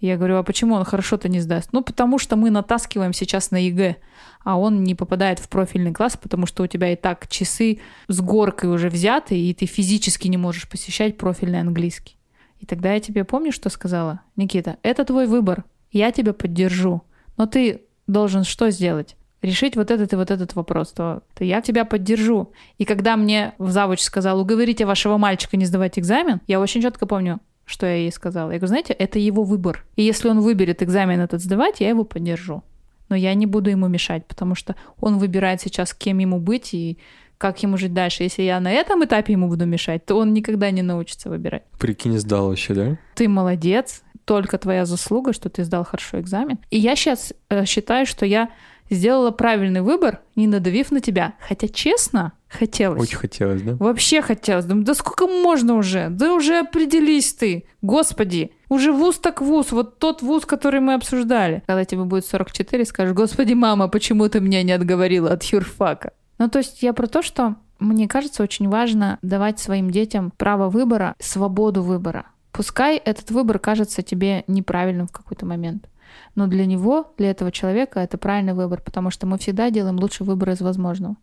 Я 0.00 0.16
говорю, 0.16 0.38
а 0.38 0.42
почему 0.42 0.74
он 0.74 0.84
хорошо-то 0.84 1.28
не 1.28 1.40
сдаст? 1.40 1.70
Ну, 1.72 1.82
потому 1.82 2.18
что 2.18 2.36
мы 2.36 2.50
натаскиваем 2.50 3.12
сейчас 3.12 3.50
на 3.50 3.62
ЕГЭ, 3.62 3.96
а 4.42 4.58
он 4.58 4.82
не 4.82 4.94
попадает 4.94 5.38
в 5.38 5.48
профильный 5.48 5.92
класс, 5.92 6.16
потому 6.16 6.46
что 6.46 6.62
у 6.62 6.66
тебя 6.66 6.92
и 6.92 6.96
так 6.96 7.28
часы 7.28 7.80
с 8.08 8.20
горкой 8.20 8.70
уже 8.70 8.88
взяты, 8.88 9.38
и 9.38 9.52
ты 9.52 9.66
физически 9.66 10.28
не 10.28 10.38
можешь 10.38 10.68
посещать 10.68 11.18
профильный 11.18 11.60
английский. 11.60 12.16
И 12.60 12.66
тогда 12.66 12.94
я 12.94 13.00
тебе 13.00 13.24
помню, 13.24 13.52
что 13.52 13.68
сказала? 13.68 14.20
Никита, 14.36 14.78
это 14.82 15.04
твой 15.04 15.26
выбор, 15.26 15.64
я 15.92 16.12
тебя 16.12 16.32
поддержу, 16.32 17.02
но 17.36 17.46
ты 17.46 17.82
должен 18.06 18.44
что 18.44 18.70
сделать? 18.70 19.16
решить 19.42 19.76
вот 19.76 19.90
этот 19.90 20.12
и 20.12 20.16
вот 20.16 20.30
этот 20.30 20.54
вопрос, 20.54 20.92
то, 20.92 21.22
то 21.34 21.44
я 21.44 21.60
тебя 21.62 21.84
поддержу. 21.84 22.52
И 22.78 22.84
когда 22.84 23.16
мне 23.16 23.54
в 23.58 23.70
завуч 23.70 24.00
сказал, 24.00 24.40
уговорите 24.40 24.84
вашего 24.84 25.16
мальчика 25.16 25.56
не 25.56 25.64
сдавать 25.64 25.98
экзамен, 25.98 26.40
я 26.46 26.60
очень 26.60 26.82
четко 26.82 27.06
помню, 27.06 27.40
что 27.70 27.86
я 27.86 27.94
ей 27.94 28.12
сказала. 28.12 28.50
Я 28.50 28.58
говорю, 28.58 28.68
знаете, 28.68 28.92
это 28.92 29.18
его 29.18 29.44
выбор. 29.44 29.84
И 29.96 30.02
если 30.02 30.28
он 30.28 30.40
выберет 30.40 30.82
экзамен 30.82 31.20
этот 31.20 31.40
сдавать, 31.42 31.80
я 31.80 31.88
его 31.88 32.04
поддержу. 32.04 32.62
Но 33.08 33.16
я 33.16 33.34
не 33.34 33.46
буду 33.46 33.70
ему 33.70 33.88
мешать, 33.88 34.26
потому 34.26 34.54
что 34.54 34.76
он 35.00 35.18
выбирает 35.18 35.60
сейчас, 35.60 35.94
кем 35.94 36.18
ему 36.18 36.38
быть 36.38 36.74
и 36.74 36.98
как 37.38 37.62
ему 37.62 37.76
жить 37.76 37.94
дальше. 37.94 38.22
Если 38.22 38.42
я 38.42 38.60
на 38.60 38.70
этом 38.70 39.04
этапе 39.04 39.32
ему 39.32 39.48
буду 39.48 39.66
мешать, 39.66 40.04
то 40.04 40.16
он 40.16 40.34
никогда 40.34 40.70
не 40.70 40.82
научится 40.82 41.30
выбирать. 41.30 41.62
Прикинь, 41.78 42.18
сдал 42.18 42.48
вообще, 42.48 42.74
да? 42.74 42.98
Ты 43.14 43.28
молодец, 43.28 44.02
только 44.24 44.58
твоя 44.58 44.84
заслуга, 44.84 45.32
что 45.32 45.48
ты 45.48 45.64
сдал 45.64 45.84
хорошо 45.84 46.20
экзамен. 46.20 46.58
И 46.70 46.78
я 46.78 46.94
сейчас 46.94 47.32
э, 47.48 47.64
считаю, 47.64 48.06
что 48.06 48.26
я 48.26 48.50
сделала 48.90 49.30
правильный 49.30 49.80
выбор, 49.80 50.20
не 50.36 50.46
надавив 50.46 50.90
на 50.90 51.00
тебя. 51.00 51.34
Хотя, 51.40 51.68
честно, 51.68 52.32
хотелось. 52.48 53.00
Очень 53.00 53.18
хотелось, 53.18 53.62
да? 53.62 53.76
Вообще 53.76 54.20
хотелось. 54.20 54.64
Думаю, 54.64 54.84
да 54.84 54.94
сколько 54.94 55.26
можно 55.26 55.74
уже? 55.74 56.08
Да 56.10 56.34
уже 56.34 56.58
определись 56.58 57.32
ты. 57.32 57.64
Господи. 57.80 58.52
Уже 58.68 58.92
вуз 58.92 59.18
так 59.18 59.40
вуз. 59.40 59.72
Вот 59.72 59.98
тот 59.98 60.22
вуз, 60.22 60.44
который 60.44 60.80
мы 60.80 60.94
обсуждали. 60.94 61.62
Когда 61.66 61.84
тебе 61.84 62.04
будет 62.04 62.26
44, 62.26 62.84
скажешь, 62.84 63.14
господи, 63.14 63.54
мама, 63.54 63.88
почему 63.88 64.28
ты 64.28 64.40
меня 64.40 64.62
не 64.62 64.72
отговорила 64.72 65.32
от 65.32 65.42
юрфака? 65.44 66.12
Ну, 66.38 66.48
то 66.48 66.58
есть 66.58 66.82
я 66.82 66.92
про 66.92 67.06
то, 67.06 67.22
что 67.22 67.56
мне 67.78 68.08
кажется, 68.08 68.42
очень 68.42 68.68
важно 68.68 69.18
давать 69.22 69.58
своим 69.58 69.90
детям 69.90 70.32
право 70.36 70.68
выбора, 70.68 71.14
свободу 71.18 71.82
выбора. 71.82 72.26
Пускай 72.52 72.96
этот 72.96 73.30
выбор 73.30 73.58
кажется 73.58 74.02
тебе 74.02 74.44
неправильным 74.46 75.06
в 75.06 75.12
какой-то 75.12 75.46
момент. 75.46 75.88
Но 76.34 76.46
для 76.46 76.66
него, 76.66 77.12
для 77.18 77.30
этого 77.30 77.52
человека 77.52 78.00
это 78.00 78.18
правильный 78.18 78.54
выбор, 78.54 78.80
потому 78.82 79.10
что 79.10 79.26
мы 79.26 79.38
всегда 79.38 79.70
делаем 79.70 79.98
лучший 79.98 80.26
выбор 80.26 80.50
из 80.50 80.60
возможного. 80.60 81.16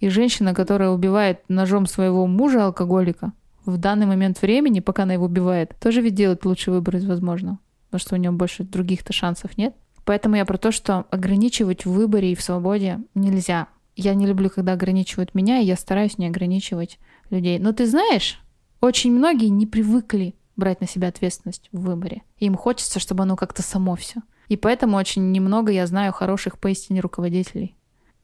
И 0.00 0.08
женщина, 0.08 0.54
которая 0.54 0.90
убивает 0.90 1.40
ножом 1.48 1.86
своего 1.86 2.26
мужа, 2.26 2.66
алкоголика, 2.66 3.32
в 3.64 3.78
данный 3.78 4.06
момент 4.06 4.40
времени, 4.42 4.80
пока 4.80 5.02
она 5.02 5.14
его 5.14 5.26
убивает, 5.26 5.74
тоже 5.80 6.00
ведь 6.00 6.14
делает 6.14 6.44
лучший 6.44 6.72
выбор 6.72 6.96
из 6.96 7.06
возможного. 7.06 7.58
Потому 7.90 8.00
что 8.00 8.14
у 8.14 8.18
нее 8.18 8.30
больше 8.30 8.64
других-то 8.64 9.12
шансов 9.12 9.58
нет. 9.58 9.74
Поэтому 10.04 10.36
я 10.36 10.44
про 10.44 10.56
то, 10.56 10.70
что 10.70 11.06
ограничивать 11.10 11.84
в 11.84 11.90
выборе 11.90 12.32
и 12.32 12.36
в 12.36 12.42
свободе 12.42 13.00
нельзя. 13.14 13.68
Я 13.96 14.14
не 14.14 14.26
люблю, 14.26 14.50
когда 14.50 14.74
ограничивают 14.74 15.34
меня, 15.34 15.58
и 15.58 15.64
я 15.64 15.76
стараюсь 15.76 16.18
не 16.18 16.28
ограничивать 16.28 16.98
людей. 17.30 17.58
Но 17.58 17.72
ты 17.72 17.86
знаешь, 17.86 18.40
очень 18.80 19.12
многие 19.12 19.48
не 19.48 19.66
привыкли 19.66 20.34
брать 20.56 20.80
на 20.80 20.88
себя 20.88 21.08
ответственность 21.08 21.68
в 21.72 21.82
выборе. 21.82 22.22
Им 22.38 22.54
хочется, 22.54 22.98
чтобы 22.98 23.22
оно 23.22 23.36
как-то 23.36 23.62
само 23.62 23.94
все. 23.96 24.22
И 24.48 24.56
поэтому 24.56 24.96
очень 24.96 25.32
немного 25.32 25.72
я 25.72 25.86
знаю 25.86 26.12
хороших 26.12 26.58
поистине 26.58 27.00
руководителей, 27.00 27.76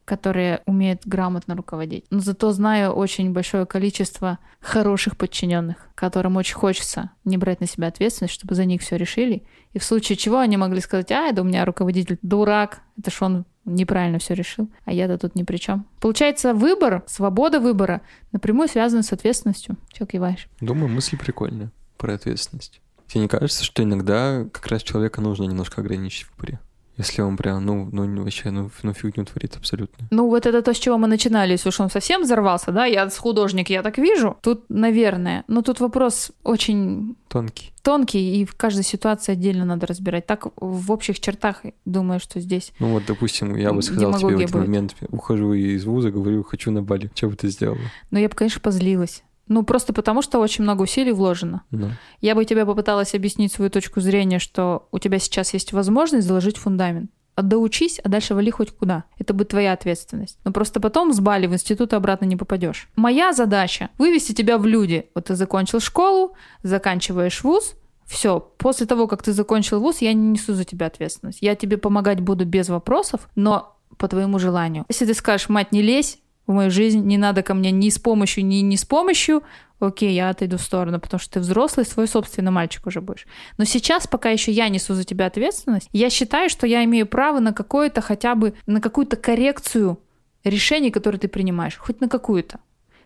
которые 0.05 0.63
умеют 0.67 1.03
грамотно 1.05 1.57
руководить. 1.57 2.05
Но 2.11 2.21
зато 2.21 2.53
знаю 2.53 2.93
очень 2.93 3.33
большое 3.33 3.67
количество 3.67 4.39
хороших 4.61 5.17
подчиненных, 5.17 5.89
которым 5.95 6.37
очень 6.37 6.55
хочется 6.55 7.11
не 7.25 7.39
брать 7.39 7.61
на 7.61 7.67
себя 7.67 7.89
ответственность, 7.89 8.35
чтобы 8.35 8.55
за 8.55 8.65
них 8.65 8.83
все 8.83 8.97
решили. 8.97 9.45
И 9.73 9.79
в 9.79 9.85
случае 9.85 10.17
чего 10.17 10.39
они 10.39 10.57
могли 10.57 10.81
сказать, 10.81 11.11
а, 11.11 11.29
это 11.29 11.43
у 11.43 11.45
меня 11.45 11.65
руководитель 11.65 12.19
дурак, 12.23 12.83
это 12.99 13.11
ж 13.11 13.23
он 13.23 13.45
неправильно 13.65 14.19
все 14.19 14.35
решил, 14.35 14.71
а 14.85 14.93
я-то 14.93 15.19
тут 15.19 15.37
ни 15.37 15.45
при 15.45 15.57
чем. 15.57 15.87
Получается, 16.01 16.53
выбор, 16.53 17.05
свобода 17.07 17.61
выбора 17.61 18.03
напрямую 18.33 18.69
связана 18.69 19.05
с 19.05 19.13
ответственностью. 19.13 19.77
Че 19.93 20.07
киваешь? 20.07 20.49
Думаю, 20.61 20.89
мысль 20.89 21.17
прикольная 21.17 21.71
про 21.97 22.15
ответственность. 22.15 22.81
Тебе 23.09 23.23
не 23.23 23.29
кажется, 23.29 23.65
что 23.65 23.83
иногда 23.83 24.45
как 24.53 24.67
раз 24.69 24.83
человека 24.83 25.21
нужно 25.21 25.45
немножко 25.45 25.81
ограничить 25.81 26.27
в 26.27 26.33
выборе? 26.37 26.61
Если 26.99 27.23
он 27.23 27.39
прям, 27.39 27.65
ну, 27.65 27.89
ну 27.91 28.23
вообще, 28.23 28.51
ну, 28.51 28.71
ну 28.83 28.93
фигню 28.93 29.25
творит 29.25 29.57
абсолютно. 29.57 30.07
Ну, 30.11 30.29
вот 30.29 30.45
это 30.45 30.61
то, 30.63 30.75
с 30.75 30.79
чего 30.79 30.99
мы 30.99 31.09
начинали. 31.09 31.53
Если 31.53 31.71
уж 31.71 31.81
он 31.81 31.89
совсем 31.91 32.23
взорвался, 32.23 32.71
да, 32.71 32.85
я 32.85 33.09
художник, 33.09 33.71
я 33.71 33.83
так 33.83 33.97
вижу. 33.97 34.37
Тут, 34.43 34.65
наверное. 34.69 35.45
Но 35.49 35.63
тут 35.63 35.81
вопрос 35.81 36.33
очень 36.43 37.17
Тонкий. 37.29 37.73
тонкий, 37.83 38.41
и 38.43 38.45
в 38.45 38.55
каждой 38.57 38.85
ситуации 38.85 39.33
отдельно 39.33 39.65
надо 39.65 39.87
разбирать. 39.87 40.27
Так 40.27 40.49
в 40.57 40.93
общих 40.93 41.19
чертах 41.19 41.63
думаю, 41.87 42.21
что 42.21 42.41
здесь 42.41 42.73
Ну 42.79 42.89
вот, 42.89 43.05
допустим, 43.07 43.57
я 43.57 43.73
бы 43.73 43.81
сказал 43.81 44.13
тебе 44.13 44.37
в 44.37 44.41
этот 44.41 44.53
будет. 44.53 44.67
момент, 44.67 44.95
ухожу 45.09 45.55
из 45.55 45.85
вуза, 45.87 46.11
говорю, 46.11 46.45
хочу 46.45 46.71
на 46.71 46.83
Бали. 46.83 47.11
Что 47.15 47.29
бы 47.29 47.37
ты 47.37 47.49
сделала? 47.49 47.79
Но 48.11 48.19
я 48.19 48.29
бы, 48.29 48.35
конечно, 48.35 48.61
позлилась. 48.61 49.23
Ну, 49.49 49.63
просто 49.65 49.93
потому, 49.93 50.23
что 50.23 50.39
очень 50.39 50.65
много 50.65 50.83
усилий 50.83 51.13
вложено. 51.13 51.63
Ну, 51.71 51.91
Я 52.21 52.35
бы 52.35 52.45
тебе 52.45 52.65
попыталась 52.65 53.15
объяснить 53.15 53.53
свою 53.53 53.71
точку 53.71 54.01
зрения, 54.01 54.39
что 54.39 54.89
у 54.93 54.99
тебя 54.99 55.19
сейчас 55.19 55.53
есть 55.53 55.73
возможность 55.73 56.27
заложить 56.27 56.57
фундамент. 56.57 57.11
А 57.35 57.43
доучись, 57.43 57.99
а 58.05 58.09
дальше 58.09 58.35
вали 58.35 58.51
хоть 58.51 58.73
куда. 58.73 59.05
Это 59.19 59.33
будет 59.33 59.49
твоя 59.49 59.73
ответственность. 59.73 60.39
Но 60.45 60.53
просто 60.53 60.81
потом 60.81 61.13
с 61.15 61.21
Бали 61.21 61.47
в 61.47 61.55
институт 61.55 61.95
обратно 61.95 62.27
не 62.27 62.37
попадешь. 62.37 62.89
Моя 62.95 63.33
задача— 63.33 63.89
вывести 63.99 64.33
тебя 64.33 64.59
в 64.59 64.67
люди. 64.67 65.07
Вот 65.15 65.27
ты 65.27 65.35
закончил 65.35 65.81
школу, 65.81 66.37
заканчиваешь 66.63 67.43
вуз, 67.43 67.75
все, 68.13 68.41
после 68.59 68.85
того, 68.85 69.07
как 69.07 69.23
ты 69.23 69.33
закончил 69.33 69.81
вуз, 69.81 70.03
я 70.03 70.13
не 70.13 70.29
несу 70.33 70.53
за 70.53 70.65
тебя 70.65 70.87
ответственность. 70.87 71.39
Я 71.41 71.55
тебе 71.55 71.79
помогать 71.79 72.21
буду 72.21 72.45
без 72.45 72.69
вопросов, 72.69 73.31
но 73.35 73.79
по 73.97 74.07
твоему 74.07 74.39
желанию. 74.39 74.85
Если 74.89 75.07
ты 75.07 75.15
скажешь, 75.15 75.49
мать, 75.49 75.73
не 75.73 75.81
лезь 75.81 76.19
в 76.47 76.53
мою 76.53 76.71
жизнь, 76.71 77.05
не 77.05 77.19
надо 77.19 77.43
ко 77.43 77.55
мне 77.55 77.71
ни 77.71 77.89
с 77.89 77.99
помощью, 77.99 78.45
ни 78.45 78.57
не 78.57 78.77
с 78.77 78.85
помощью, 78.85 79.43
окей, 79.81 80.13
я 80.13 80.31
отойду 80.31 80.57
в 80.57 80.63
сторону, 80.63 81.01
потому 81.01 81.21
что 81.21 81.35
ты 81.35 81.41
взрослый, 81.41 81.87
свой 81.87 82.09
собственный 82.09 82.51
мальчик 82.51 82.87
уже 82.87 83.01
будешь. 83.01 83.27
Но 83.59 83.65
сейчас, 83.65 84.07
пока 84.07 84.31
еще 84.31 84.53
я 84.53 84.69
несу 84.69 84.95
за 84.95 85.05
тебя 85.05 85.27
ответственность, 85.27 85.89
я 85.93 86.11
считаю, 86.11 86.49
что 86.49 86.67
я 86.67 86.85
имею 86.85 87.07
право 87.07 87.41
на 87.41 87.53
какое-то 87.53 88.01
хотя 88.01 88.35
бы, 88.35 88.55
на 88.67 88.81
какую-то 88.81 89.17
коррекцию 89.17 89.99
решений, 90.45 90.91
которые 90.91 91.21
ты 91.21 91.29
принимаешь, 91.29 91.77
хоть 91.77 92.01
на 92.01 92.09
какую-то. 92.09 92.61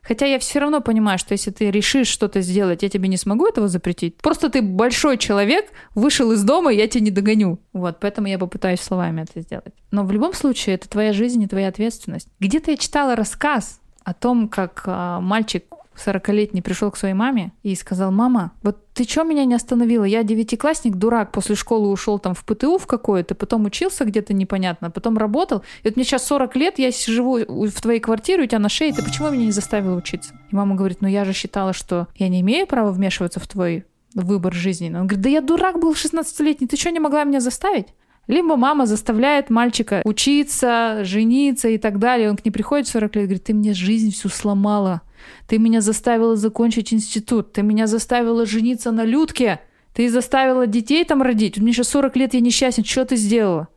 Хотя 0.07 0.27
я 0.27 0.39
все 0.39 0.61
равно 0.61 0.81
понимаю, 0.81 1.19
что 1.19 1.33
если 1.33 1.51
ты 1.51 1.71
решишь 1.71 2.07
что-то 2.07 2.41
сделать, 2.41 2.83
я 2.83 2.89
тебе 2.89 3.09
не 3.09 3.17
смогу 3.17 3.47
этого 3.47 3.69
запретить. 3.69 4.17
Просто 4.19 4.49
ты 4.49 4.63
большой 4.63 5.19
человек, 5.19 5.67
вышел 5.95 6.31
из 6.33 6.45
дома, 6.45 6.73
и 6.73 6.77
я 6.77 6.87
тебя 6.87 7.05
не 7.05 7.11
догоню. 7.11 7.59
Вот, 7.73 7.99
поэтому 8.01 8.29
я 8.29 8.39
попытаюсь 8.39 8.81
словами 8.81 9.23
это 9.23 9.41
сделать. 9.41 9.75
Но 9.91 10.05
в 10.05 10.13
любом 10.13 10.33
случае, 10.33 10.77
это 10.77 10.89
твоя 10.89 11.13
жизнь 11.13 11.43
и 11.43 11.49
твоя 11.49 11.69
ответственность. 11.69 12.29
Где-то 12.39 12.71
я 12.71 12.77
читала 12.77 13.17
рассказ 13.17 13.81
о 14.05 14.15
том, 14.15 14.49
как 14.49 14.85
а, 14.87 15.21
мальчик 15.21 15.65
40-летний 15.99 16.63
пришел 16.63 16.91
к 16.91 16.97
своей 16.97 17.15
маме 17.15 17.53
и 17.63 17.75
сказал, 17.75 18.11
мама, 18.11 18.53
вот 18.63 18.93
ты 18.95 19.05
что 19.05 19.25
меня 19.25 19.45
не 19.45 19.55
остановила? 19.55 20.05
Я 20.05 20.23
девятиклассник, 20.23 20.97
дурак, 20.97 21.33
после 21.33 21.55
школы 21.55 21.89
ушел 21.89 22.19
там 22.19 22.35
в 22.35 22.45
ПТУ 22.45 22.79
в 22.79 22.87
какое-то, 22.87 23.35
потом 23.35 23.65
учился 23.65 24.05
где-то 24.05 24.33
непонятно, 24.35 24.91
потом 24.91 25.19
работал. 25.19 25.63
И 25.83 25.89
вот 25.89 25.97
мне 25.97 26.05
сейчас 26.05 26.27
40 26.27 26.57
лет, 26.57 26.79
я 26.79 26.91
живу 26.91 27.39
в 27.39 27.81
твоей 27.81 28.01
квартире, 28.01 28.45
у 28.45 28.47
тебя 28.47 28.59
на 28.59 28.69
шее, 28.69 28.93
ты 28.93 29.03
почему 29.03 29.31
меня 29.31 29.47
не 29.47 29.53
заставила 29.53 29.97
учиться? 29.97 30.35
И 30.51 30.57
мама 30.57 30.75
говорит, 30.75 31.01
ну 31.01 31.09
я 31.09 31.25
же 31.25 31.33
считала, 31.33 31.73
что 31.73 32.09
я 32.17 32.29
не 32.29 32.41
имею 32.41 32.67
права 32.67 32.91
вмешиваться 32.91 33.41
в 33.41 33.47
твой 33.47 33.85
выбор 34.15 34.55
жизни. 34.55 34.87
Он 34.89 35.07
говорит, 35.07 35.21
да 35.21 35.29
я 35.29 35.41
дурак 35.41 35.79
был 35.79 35.93
16-летний, 35.93 36.67
ты 36.67 36.77
что, 36.77 36.91
не 36.91 37.01
могла 37.01 37.25
меня 37.25 37.41
заставить? 37.41 37.89
Либо 38.27 38.57
мама 38.57 38.87
заставляет 38.87 39.51
мальчика 39.51 40.03
учиться, 40.05 41.05
жениться 41.05 41.69
и 41.69 41.79
так 41.79 41.99
далее. 41.99 42.31
Он 42.31 42.37
к 42.37 42.45
ней 42.45 42.51
приходит 42.51 42.89
в 42.89 42.91
40 42.91 43.15
лет 43.15 43.25
и 43.25 43.27
говорит, 43.27 43.45
ты 43.45 43.55
мне 43.55 43.73
жизнь 43.73 44.11
всю 44.11 44.29
сломала. 44.29 45.03
Ты 45.47 45.59
меня 45.59 45.81
заставила 45.81 46.37
закончить 46.37 46.93
институт. 46.93 47.53
Ты 47.53 47.63
меня 47.63 47.87
заставила 47.87 48.47
жениться 48.47 48.91
на 48.93 49.05
Людке. 49.05 49.61
Ты 49.95 50.11
заставила 50.11 50.67
детей 50.67 51.05
там 51.05 51.23
родить. 51.23 51.59
Мне 51.59 51.73
сейчас 51.73 51.89
40 51.89 52.17
лет, 52.17 52.35
я 52.35 52.41
несчастен. 52.41 52.85
Что 52.85 53.05
ты 53.05 53.17
сделала? 53.17 53.69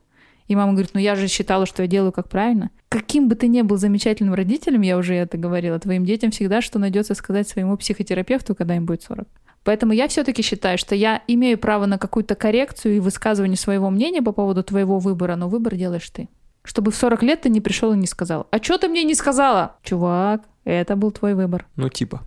И 0.50 0.56
мама 0.56 0.72
говорит, 0.72 0.92
ну 0.94 1.00
я 1.00 1.16
же 1.16 1.28
считала, 1.28 1.68
что 1.68 1.84
я 1.84 1.88
делаю 1.88 2.12
как 2.12 2.28
правильно. 2.28 2.72
Каким 2.90 3.30
бы 3.30 3.36
ты 3.36 3.48
ни 3.48 3.62
был 3.62 3.78
замечательным 3.78 4.34
родителем, 4.34 4.82
я 4.82 4.98
уже 4.98 5.14
это 5.14 5.38
говорила, 5.38 5.78
твоим 5.80 6.06
детям 6.06 6.32
всегда 6.32 6.62
что 6.62 6.80
найдется 6.80 7.14
сказать 7.14 7.48
своему 7.48 7.78
психотерапевту, 7.78 8.56
когда 8.56 8.76
им 8.76 8.88
будет 8.88 9.04
40. 9.04 9.28
Поэтому 9.64 9.94
я 9.94 10.08
все-таки 10.08 10.42
считаю, 10.42 10.80
что 10.80 10.96
я 10.96 11.22
имею 11.28 11.60
право 11.60 11.86
на 11.86 12.00
какую-то 12.00 12.34
коррекцию 12.34 12.98
и 12.98 13.00
высказывание 13.00 13.58
своего 13.58 13.92
мнения 13.92 14.24
по 14.24 14.32
поводу 14.32 14.64
твоего 14.64 14.98
выбора, 14.98 15.36
но 15.36 15.48
выбор 15.50 15.76
делаешь 15.76 16.10
ты. 16.10 16.28
Чтобы 16.70 16.92
в 16.92 16.96
40 16.96 17.24
лет 17.24 17.42
ты 17.42 17.50
не 17.50 17.62
пришел 17.62 17.94
и 17.94 17.98
не 17.98 18.06
сказал. 18.06 18.46
А 18.52 18.62
что 18.62 18.78
ты 18.78 18.90
мне 18.90 19.04
не 19.04 19.16
сказала? 19.16 19.78
Чувак, 19.82 20.44
это 20.66 20.96
был 20.96 21.10
твой 21.10 21.34
выбор. 21.34 21.66
Ну, 21.76 21.90
типа. 21.90 22.22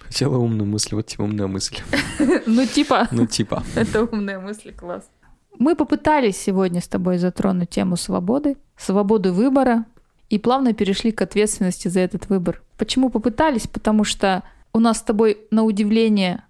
Хотела 0.00 0.38
умную 0.38 0.66
мысль, 0.66 0.94
вот 0.94 1.06
типа 1.06 1.20
умная 1.20 1.46
мысль. 1.46 1.76
Ну, 2.46 2.64
типа. 2.64 3.06
Ну, 3.10 3.26
типа. 3.26 3.62
Это 3.74 4.04
умная 4.04 4.40
мысль, 4.40 4.72
класс. 4.72 5.10
Мы 5.58 5.76
попытались 5.76 6.38
сегодня 6.38 6.80
с 6.80 6.88
тобой 6.88 7.18
затронуть 7.18 7.68
тему 7.68 7.96
свободы, 7.96 8.56
свободы 8.78 9.30
выбора, 9.30 9.84
и 10.30 10.38
плавно 10.38 10.72
перешли 10.72 11.12
к 11.12 11.20
ответственности 11.20 11.88
за 11.88 12.00
этот 12.00 12.30
выбор. 12.30 12.62
Почему 12.78 13.10
попытались? 13.10 13.66
Потому 13.66 14.04
что 14.04 14.42
у 14.72 14.80
нас 14.80 15.00
с 15.00 15.02
тобой, 15.02 15.42
на 15.50 15.64
удивление, 15.64 16.44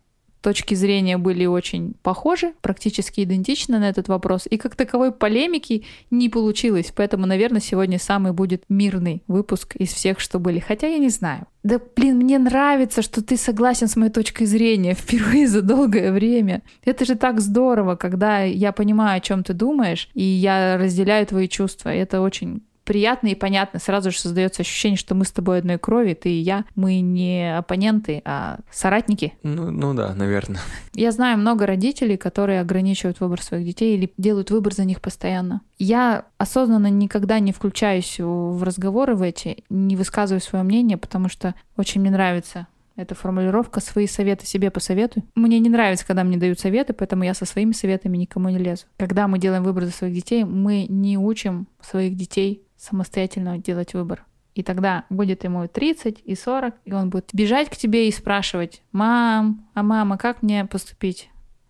точки 0.47 0.77
зрения 0.77 1.19
были 1.19 1.45
очень 1.45 1.95
похожи, 2.05 2.53
практически 2.61 3.25
идентичны 3.25 3.81
на 3.81 3.89
этот 3.89 4.07
вопрос, 4.07 4.47
и 4.49 4.57
как 4.59 4.77
таковой 4.77 5.11
полемики 5.11 5.85
не 6.13 6.29
получилось. 6.29 6.93
Поэтому, 6.95 7.27
наверное, 7.27 7.61
сегодня 7.61 7.99
самый 7.99 8.33
будет 8.33 8.63
мирный 8.69 9.25
выпуск 9.27 9.75
из 9.75 9.93
всех, 9.93 10.21
что 10.21 10.39
были. 10.39 10.61
Хотя 10.61 10.87
я 10.87 10.99
не 10.99 11.09
знаю. 11.09 11.49
Да, 11.65 11.81
блин, 11.97 12.19
мне 12.19 12.39
нравится, 12.39 13.03
что 13.03 13.25
ты 13.25 13.37
согласен 13.37 13.89
с 13.89 13.97
моей 13.97 14.13
точкой 14.13 14.45
зрения 14.45 14.95
впервые 14.99 15.49
за 15.49 15.63
долгое 15.63 16.13
время. 16.13 16.63
Это 16.85 17.05
же 17.05 17.17
так 17.17 17.41
здорово, 17.41 17.97
когда 17.97 18.43
я 18.43 18.71
понимаю, 18.71 19.17
о 19.17 19.21
чем 19.21 19.43
ты 19.43 19.53
думаешь, 19.53 20.09
и 20.15 20.23
я 20.23 20.79
разделяю 20.79 21.27
твои 21.27 21.49
чувства. 21.49 21.89
Это 21.89 22.21
очень 22.21 22.63
приятно 22.87 23.29
и 23.29 23.35
понятно. 23.35 23.79
Сразу 23.79 24.11
же 24.11 24.19
создается 24.19 24.63
ощущение, 24.63 24.97
что 24.97 25.15
мы 25.15 25.27
с 25.27 25.33
тобой 25.33 25.59
одной 25.59 25.79
крови, 25.79 26.15
ты 26.15 26.31
и 26.31 26.41
я. 26.41 26.65
Мы 26.75 27.01
не 27.01 27.59
оппоненты, 27.59 28.23
а 28.25 28.61
соратники. 28.73 29.35
Ну, 29.43 29.71
ну 29.71 29.93
да, 29.93 30.15
наверное. 30.15 30.61
Я 30.95 31.11
знаю 31.11 31.37
много 31.37 31.67
родителей, 31.67 32.17
которые 32.17 32.61
ограничивают 32.61 33.21
выбор 33.21 33.43
своих 33.43 33.67
детей 33.67 33.97
или 33.97 34.13
делают 34.17 34.51
выбор 34.51 34.73
за 34.73 34.85
них 34.85 35.03
постоянно. 35.03 35.61
Я 35.79 36.25
осознанно 36.39 36.89
никогда 36.89 37.39
не 37.41 37.53
включаюсь 37.53 38.17
в 38.19 38.63
разговоры 38.63 39.15
в 39.15 39.23
эти, 39.23 39.65
не 39.69 39.97
высказываю 39.97 40.41
свое 40.41 40.65
мнение, 40.65 40.97
потому 40.97 41.29
что 41.29 41.55
очень 41.77 42.01
мне 42.01 42.11
нравится 42.11 42.69
эта 42.97 43.15
формулировка 43.15 43.81
«свои 43.81 44.07
советы 44.07 44.47
себе 44.47 44.71
посоветуй». 44.71 45.23
Мне 45.35 45.59
не 45.59 45.69
нравится, 45.69 46.07
когда 46.07 46.25
мне 46.25 46.39
дают 46.39 46.59
советы, 46.59 46.95
поэтому 46.95 47.25
я 47.25 47.35
со 47.35 47.45
своими 47.45 47.73
советами 47.73 48.17
никому 48.17 48.49
не 48.49 48.59
лезу. 48.59 48.87
Когда 48.97 49.29
мы 49.29 49.39
делаем 49.39 49.63
выбор 49.63 49.85
за 49.85 49.91
своих 49.91 50.15
детей, 50.15 50.45
мы 50.45 50.87
не 50.89 51.19
учим 51.19 51.69
своих 51.81 52.17
детей 52.17 52.66
самостоятельно 52.87 53.59
делать 53.59 53.95
выбор. 53.95 54.25
И 54.55 54.63
тогда 54.63 55.05
будет 55.11 55.45
ему 55.45 55.69
30 55.69 56.23
и 56.25 56.35
40, 56.35 56.75
и 56.87 56.93
он 56.93 57.11
будет 57.11 57.29
бежать 57.35 57.69
к 57.69 57.77
тебе 57.77 58.09
и 58.09 58.13
спрашивать, 58.13 58.83
«Мам, 58.91 59.69
а 59.75 59.83
мама, 59.83 60.17
как 60.17 60.43
мне 60.43 60.65
поступить?» 60.65 61.29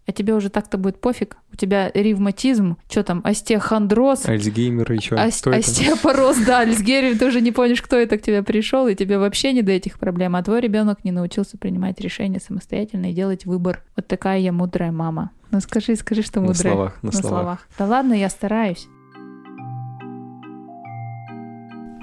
А 0.09 0.13
тебе 0.13 0.35
уже 0.35 0.51
так-то 0.51 0.79
будет 0.79 1.01
пофиг. 1.01 1.37
У 1.53 1.57
тебя 1.57 1.91
ревматизм, 1.93 2.77
что 2.89 3.03
там, 3.03 3.23
остеохондроз. 3.25 4.27
Альцгеймер 4.27 4.93
еще. 4.93 5.17
Ос- 5.17 5.45
остеопороз, 5.45 6.39
да, 6.47 6.61
Альцгеймер, 6.61 7.19
ты 7.19 7.27
уже 7.27 7.41
не 7.41 7.51
помнишь, 7.51 7.83
кто 7.83 7.97
это 7.97 8.17
к 8.17 8.23
тебе 8.23 8.45
пришел, 8.45 8.87
и 8.87 8.95
тебе 8.95 9.19
вообще 9.19 9.53
не 9.53 9.63
до 9.63 9.73
этих 9.73 9.99
проблем. 9.99 10.37
А 10.37 10.45
твой 10.45 10.61
ребенок 10.61 11.03
не 11.03 11.11
научился 11.11 11.59
принимать 11.59 12.01
решения 12.01 12.39
самостоятельно 12.39 13.11
и 13.11 13.15
делать 13.15 13.47
выбор. 13.47 13.83
Вот 13.97 14.07
такая 14.07 14.39
я 14.39 14.53
мудрая 14.53 14.93
мама. 14.93 15.33
Ну 15.51 15.61
скажи, 15.61 15.97
скажи, 15.97 16.23
что 16.23 16.41
мудрая. 16.41 16.55
На 16.55 16.77
словах, 16.77 17.03
на, 17.03 17.07
на 17.07 17.13
словах. 17.13 17.41
словах. 17.41 17.69
Да 17.77 17.87
ладно, 17.87 18.13
я 18.13 18.29
стараюсь. 18.29 18.87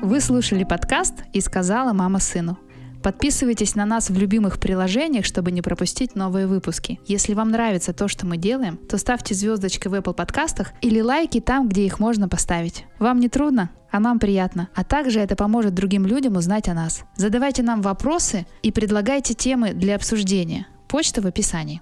Вы 0.04 0.20
слушали 0.20 0.66
подкаст 0.66 1.14
«И 1.32 1.39
сказала 1.39 1.93
мама 1.93 2.20
сыну». 2.20 2.60
Подписывайтесь 3.01 3.76
на 3.76 3.86
нас 3.86 4.10
в 4.10 4.18
любимых 4.18 4.60
приложениях, 4.60 5.24
чтобы 5.24 5.49
не 5.54 5.62
пропустить 5.62 6.14
новые 6.14 6.45
выпуски. 6.45 6.99
Если 7.08 7.34
вам 7.34 7.51
нравится 7.51 7.93
то, 7.93 8.10
что 8.10 8.26
мы 8.26 8.36
делаем, 8.36 8.76
то 8.76 8.97
ставьте 8.97 9.34
звездочки 9.34 9.88
в 9.88 9.93
Apple 9.93 10.14
подкастах 10.14 10.74
или 10.82 10.99
лайки 10.99 11.39
там, 11.39 11.70
где 11.70 11.86
их 11.86 12.01
можно 12.01 12.28
поставить. 12.28 12.84
Вам 12.99 13.22
не 13.22 13.30
трудно, 13.30 13.70
а 13.91 14.01
нам 14.01 14.20
приятно. 14.20 14.68
А 14.76 14.84
также 14.84 15.22
это 15.22 15.38
поможет 15.38 15.74
другим 15.74 16.06
людям 16.06 16.36
узнать 16.36 16.68
о 16.68 16.74
нас. 16.74 17.06
Задавайте 17.16 17.64
нам 17.64 17.82
вопросы 17.82 18.45
и 18.62 18.74
предлагайте 18.74 19.34
темы 19.34 19.72
для 19.72 19.95
обсуждения. 19.95 20.68
Почта 20.89 21.22
в 21.22 21.28
описании. 21.28 21.82